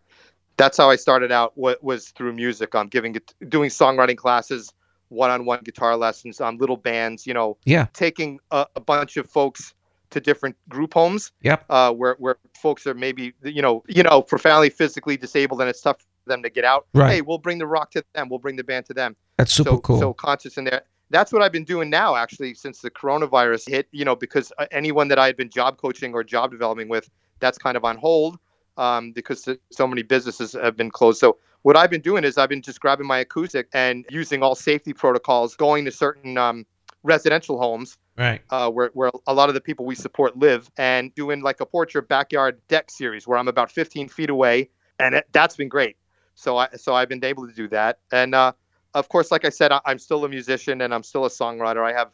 that's 0.57 0.77
how 0.77 0.91
I 0.91 0.97
started 0.97 1.31
out. 1.31 1.53
What 1.57 1.83
was 1.85 2.09
through 2.11 2.33
music. 2.33 2.75
I'm 2.75 2.89
giving 2.89 3.15
it, 3.15 3.33
doing 3.49 3.71
songwriting 3.71 4.17
classes, 4.17 4.73
one-on-one 5.09 5.61
guitar 5.65 5.97
lessons, 5.97 6.41
on 6.41 6.59
little 6.59 6.77
bands. 6.77 7.27
You 7.27 7.35
know, 7.35 7.57
Yeah. 7.65 7.87
taking 7.93 8.41
a, 8.51 8.67
a 8.77 8.81
bunch 8.81 9.17
of 9.17 9.31
folks 9.31 9.73
to 10.11 10.21
different 10.21 10.57
group 10.69 10.95
homes 10.95 11.33
Yep. 11.43 11.65
uh, 11.71 11.93
where 11.93 12.17
where 12.19 12.39
folks 12.61 12.87
are 12.87 12.95
maybe 12.95 13.35
you 13.45 13.63
know 13.63 13.85
you 13.89 14.03
know 14.03 14.21
profoundly 14.23 14.69
physically 14.71 15.17
disabled 15.17 15.61
and 15.61 15.69
it's 15.71 15.81
tough 15.81 15.99
for 16.25 16.29
them 16.31 16.43
to 16.43 16.51
get 16.51 16.65
out. 16.65 16.87
Right. 16.95 17.13
Hey, 17.15 17.21
we'll 17.21 17.39
bring 17.39 17.59
the 17.59 17.67
rock 17.67 17.91
to 17.93 18.05
them. 18.15 18.29
We'll 18.29 18.39
bring 18.41 18.57
the 18.57 18.65
band 18.65 18.87
to 18.87 18.95
them. 18.95 19.17
That's 19.39 19.55
super 19.55 19.71
so 19.71 19.79
cool. 19.79 19.99
so 19.99 20.13
conscious 20.13 20.59
in 20.59 20.65
there. 20.65 20.83
That's 21.11 21.33
what 21.33 21.41
I've 21.41 21.53
been 21.53 21.65
doing 21.65 21.89
now, 21.89 22.17
actually, 22.17 22.53
since 22.53 22.81
the 22.81 22.91
coronavirus 22.91 23.71
hit. 23.71 23.89
You 23.93 24.05
know, 24.05 24.15
because 24.15 24.53
uh, 24.59 24.67
anyone 24.71 25.09
that 25.09 25.19
I 25.19 25.27
had 25.27 25.37
been 25.37 25.49
job 25.49 25.79
coaching 25.79 26.13
or 26.13 26.23
job 26.23 26.51
developing 26.51 26.89
with, 26.89 27.09
that's 27.41 27.57
kind 27.57 27.77
of 27.77 27.85
on 27.85 27.97
hold 27.97 28.39
um, 28.77 29.13
because 29.13 29.49
so 29.71 29.87
many 29.87 30.03
businesses 30.03 30.53
have 30.53 30.77
been 30.77 30.91
closed. 30.91 31.19
So 31.19 31.39
what 31.63 31.77
I've 31.77 31.91
been 31.91 32.01
doing 32.01 32.25
is 32.25 32.39
I've 32.39 32.49
been 32.49 32.63
just 32.63 32.81
grabbing 32.81 33.07
my 33.07 33.19
acoustic 33.19 33.69
and 33.73 34.07
using 34.11 34.43
all 34.43 34.55
safety 34.55 34.93
protocols, 34.93 35.57
going 35.57 35.85
to 35.85 35.91
certain 35.91 36.39
um, 36.39 36.65
residential 37.03 37.59
homes 37.59 37.99
right. 38.17 38.41
uh, 38.51 38.71
where, 38.71 38.91
where 38.95 39.11
a 39.27 39.35
lot 39.35 39.49
of 39.49 39.55
the 39.55 39.61
people 39.61 39.85
we 39.85 39.95
support 39.95 40.37
live 40.37 40.71
and 40.79 41.15
doing 41.15 41.43
like 41.43 41.61
a 41.61 41.67
porch 41.67 41.97
or 41.97 42.03
backyard 42.03 42.61
deck 42.69 42.91
series 42.91 43.27
where 43.27 43.39
I'm 43.39 43.49
about 43.49 43.71
15 43.71 44.09
feet 44.09 44.31
away. 44.31 44.71
And 45.01 45.17
it, 45.17 45.27
that's 45.33 45.57
been 45.57 45.69
great. 45.69 45.97
So 46.35 46.57
I, 46.57 46.69
so 46.77 46.95
I've 46.95 47.09
been 47.09 47.25
able 47.25 47.47
to 47.49 47.53
do 47.53 47.69
that. 47.69 47.99
And 48.13 48.35
uh, 48.35 48.53
of 48.99 49.09
course, 49.09 49.31
like 49.31 49.45
I 49.45 49.49
said, 49.51 49.73
I, 49.73 49.81
I'm 49.85 49.99
still 49.99 50.25
a 50.25 50.29
musician 50.29 50.81
and 50.83 50.93
I'm 50.95 51.03
still 51.03 51.25
a 51.25 51.31
songwriter. 51.31 51.85
I 51.85 51.93
have 51.93 52.11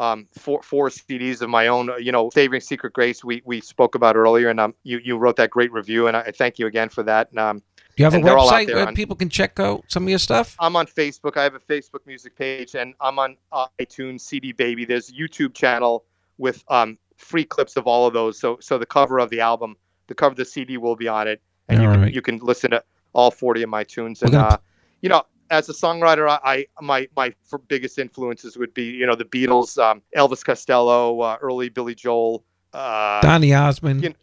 um, 0.00 0.26
four, 0.36 0.62
four 0.62 0.88
CDs 0.88 1.40
of 1.40 1.48
my 1.48 1.68
own, 1.68 1.90
you 2.00 2.10
know, 2.10 2.30
Savoring 2.30 2.60
Secret 2.60 2.92
Grace 2.92 3.22
we, 3.22 3.42
we 3.44 3.60
spoke 3.60 3.94
about 3.94 4.16
earlier. 4.16 4.48
And 4.48 4.58
um, 4.58 4.74
you, 4.82 4.98
you 4.98 5.16
wrote 5.16 5.36
that 5.36 5.50
great 5.50 5.72
review 5.72 6.08
and 6.08 6.16
I 6.16 6.32
thank 6.36 6.58
you 6.58 6.66
again 6.66 6.88
for 6.88 7.02
that. 7.04 7.30
And, 7.30 7.38
um, 7.38 7.58
Do 7.58 7.64
you 7.98 8.04
have 8.04 8.14
a 8.14 8.16
and 8.16 8.26
they're 8.26 8.36
all 8.36 8.50
out 8.50 8.66
website 8.66 8.74
where 8.74 8.88
on- 8.88 8.94
people 8.94 9.14
can 9.14 9.28
check 9.28 9.60
out 9.60 9.84
some 9.88 10.02
of 10.02 10.08
your 10.08 10.18
stuff? 10.18 10.56
I'm 10.58 10.74
on 10.74 10.86
Facebook. 10.86 11.36
I 11.36 11.44
have 11.44 11.54
a 11.54 11.60
Facebook 11.60 12.06
music 12.06 12.36
page, 12.36 12.74
and 12.74 12.94
I'm 13.00 13.18
on 13.18 13.36
uh, 13.52 13.66
iTunes, 13.80 14.22
CD 14.22 14.50
Baby. 14.52 14.84
There's 14.84 15.10
a 15.10 15.12
YouTube 15.12 15.54
channel 15.54 16.04
with 16.38 16.64
um, 16.68 16.98
free 17.16 17.44
clips 17.44 17.76
of 17.76 17.86
all 17.86 18.06
of 18.06 18.12
those. 18.12 18.38
So, 18.38 18.58
so 18.60 18.78
the 18.78 18.86
cover 18.86 19.20
of 19.20 19.30
the 19.30 19.40
album, 19.40 19.76
the 20.08 20.14
cover 20.14 20.32
of 20.32 20.36
the 20.36 20.44
CD 20.44 20.76
will 20.76 20.96
be 20.96 21.06
on 21.06 21.28
it, 21.28 21.40
and 21.68 21.80
you 21.80 21.86
All 21.86 21.94
can 21.94 22.02
right. 22.02 22.14
you 22.14 22.20
can 22.22 22.38
listen 22.38 22.72
to 22.72 22.82
all 23.12 23.30
40 23.30 23.62
of 23.62 23.70
my 23.70 23.84
tunes. 23.84 24.22
And 24.22 24.34
uh, 24.34 24.58
you 25.00 25.08
know, 25.08 25.22
as 25.50 25.68
a 25.68 25.72
songwriter, 25.72 26.28
I, 26.28 26.38
I 26.44 26.66
my 26.82 27.08
my 27.16 27.34
biggest 27.68 27.98
influences 27.98 28.56
would 28.56 28.72
be 28.74 28.84
you 28.84 29.06
know 29.06 29.14
the 29.14 29.24
Beatles, 29.24 29.78
um, 29.78 30.02
Elvis 30.16 30.44
Costello, 30.44 31.20
uh, 31.20 31.36
early 31.40 31.68
Billy 31.68 31.94
Joel. 31.94 32.44
Uh, 32.72 33.20
Donny 33.20 33.54
Osmond. 33.54 34.02
you 34.02 34.08
know, 34.10 34.14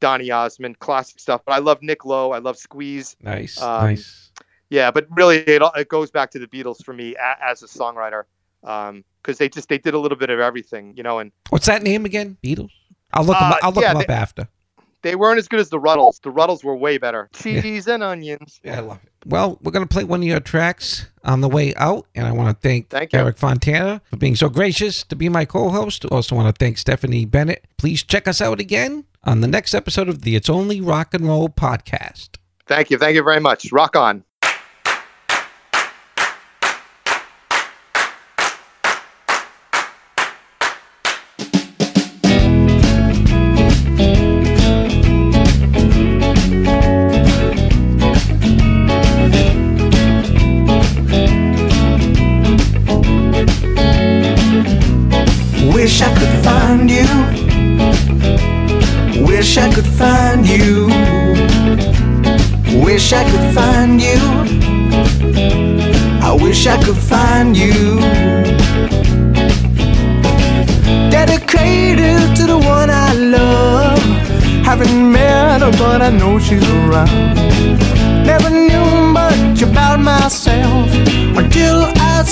Donny 0.00 0.30
Osmond, 0.30 0.78
classic 0.80 1.20
stuff. 1.20 1.42
But 1.46 1.52
I 1.52 1.58
love 1.58 1.80
Nick 1.82 2.04
Lowe. 2.04 2.32
I 2.32 2.38
love 2.38 2.56
Squeeze. 2.58 3.16
nice. 3.22 3.60
um, 3.62 3.84
nice. 3.84 4.32
Yeah, 4.70 4.90
but 4.90 5.06
really, 5.10 5.38
it 5.38 5.62
all- 5.62 5.72
it 5.76 5.88
goes 5.88 6.10
back 6.10 6.30
to 6.32 6.38
the 6.38 6.46
Beatles 6.48 6.82
for 6.84 6.92
me 6.92 7.14
a, 7.14 7.36
as 7.44 7.62
a 7.62 7.66
songwriter, 7.66 8.24
because 8.62 9.38
they 9.38 9.48
just 9.48 9.68
they 9.68 9.78
did 9.78 9.94
a 9.94 9.98
little 9.98 10.18
bit 10.18 10.30
of 10.30 10.40
everything, 10.40 10.94
you 10.96 11.02
know, 11.02 11.18
and 11.20 11.30
What's 11.50 11.66
that 11.66 11.82
name 11.82 12.04
again? 12.04 12.36
Beatles. 12.42 12.70
I'll 13.12 13.24
look. 13.24 13.36
Uh, 13.40 13.44
up. 13.44 13.58
I'll 13.62 13.70
look 13.72 13.82
yeah, 13.82 13.92
them 13.92 14.00
up 14.02 14.06
they- 14.08 14.14
after. 14.14 14.48
they 15.02 15.14
weren't 15.14 15.38
as 15.38 15.46
good 15.46 15.60
as 15.60 15.68
the 15.68 15.78
Rutles. 15.78 16.20
The 16.22 16.32
Rutles 16.32 16.64
were 16.64 16.74
way 16.74 16.98
better. 16.98 17.30
Cheese 17.34 17.86
and 17.86 18.02
onions. 18.02 18.58
Yeah, 18.64 18.78
I 18.78 18.80
love 18.80 19.00
it. 19.04 19.12
Well, 19.24 19.58
we're 19.62 19.72
going 19.72 19.86
to 19.86 19.92
play 19.92 20.04
one 20.04 20.20
of 20.20 20.26
your 20.26 20.40
tracks 20.40 21.06
on 21.24 21.40
the 21.40 21.48
way 21.48 21.74
out, 21.76 22.06
and 22.14 22.26
I 22.26 22.32
want 22.32 22.48
to 22.54 22.68
thank, 22.68 22.90
Thank. 22.90 23.14
Eric 23.14 23.38
Fontana 23.38 24.02
for 24.10 24.16
being 24.16 24.36
so 24.36 24.48
gracious 24.48 25.02
to 25.04 25.16
be 25.16 25.28
my 25.28 25.44
co-host. 25.44 26.04
Also 26.06 26.36
want 26.36 26.54
to 26.54 26.64
thank 26.64 26.78
Stephanie 26.78 27.24
Bennett. 27.24 27.64
Please 27.78 28.02
check 28.02 28.28
us 28.28 28.40
out 28.40 28.60
again 28.60 29.04
on 29.24 29.40
the 29.40 29.48
next 29.48 29.74
episode 29.74 30.08
of 30.08 30.22
the 30.22 30.36
It's 30.36 30.50
Only 30.50 30.80
Rock 30.80 31.14
and 31.14 31.26
Roll 31.26 31.48
podcast. 31.48 32.36
Thank 32.66 32.90
you, 32.90 32.98
thank 32.98 33.14
you 33.14 33.22
very 33.22 33.40
much. 33.40 33.70
Rock 33.72 33.96
on. 33.96 34.24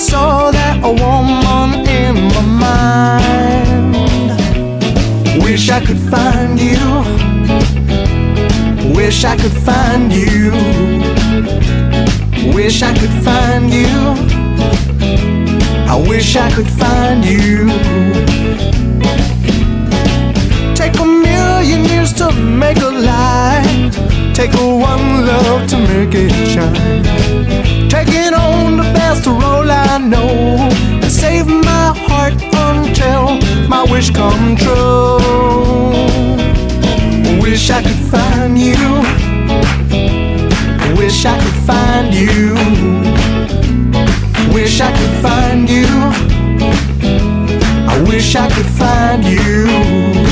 Saw 0.03 0.51
that 0.51 0.83
woman 0.83 1.87
in 1.87 2.15
my 2.35 2.43
mind. 2.67 3.95
Wish 5.45 5.71
I 5.71 5.81
could 5.85 6.01
find 6.15 6.59
you. 6.59 6.83
Wish 8.97 9.25
I 9.25 9.37
could 9.37 9.57
find 9.69 10.13
you. 10.13 10.51
Wish 12.53 12.83
I 12.83 12.93
could 12.99 13.17
find 13.27 13.73
you. 13.73 13.95
I 15.93 15.97
wish 16.09 16.35
I 16.37 16.51
could 16.51 16.69
find 16.83 17.25
you. 17.25 17.69
Take 20.75 20.99
a 20.99 21.05
million 21.05 21.85
years 21.85 22.13
to 22.15 22.33
make 22.33 22.79
a 22.79 22.91
light. 22.91 23.93
Take 24.35 24.55
a 24.55 24.67
one 24.67 25.27
love 25.27 25.69
to 25.69 25.77
make 25.79 26.15
it 26.15 26.33
shine. 26.53 27.72
Taking 27.93 28.33
on 28.33 28.79
the 28.79 28.85
best 28.95 29.27
role 29.27 29.71
I 29.71 29.99
know 29.99 30.57
and 31.03 31.13
save 31.13 31.47
my 31.47 31.93
heart 32.09 32.33
until 32.71 33.37
my 33.69 33.85
wish 33.93 34.11
come 34.11 34.57
true. 34.57 35.19
Wish 37.43 37.69
I 37.71 37.83
could 37.83 38.03
find 38.11 38.59
you. 38.59 38.81
Wish 40.97 41.27
I 41.27 41.39
could 41.39 41.59
find 41.69 42.15
you. 42.15 42.55
Wish 44.55 44.81
I 44.81 44.91
could 44.97 45.17
find 45.23 45.69
you. 45.69 45.87
I 47.93 48.03
wish 48.09 48.35
I 48.35 48.49
could 48.49 48.71
find 48.81 49.23
you. 49.23 50.32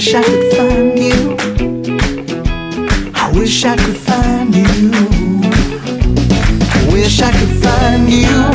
Wish 0.00 0.14
I 0.14 0.22
could 0.22 0.52
find 0.54 0.98
you. 0.98 1.36
I 3.14 3.30
wish 3.34 3.64
I 3.66 3.76
could 3.76 3.98
find 3.98 4.54
you. 4.54 4.64
I 6.72 6.88
Wish 6.90 7.20
I 7.20 7.30
could 7.30 7.62
find 7.62 8.08
you. 8.08 8.49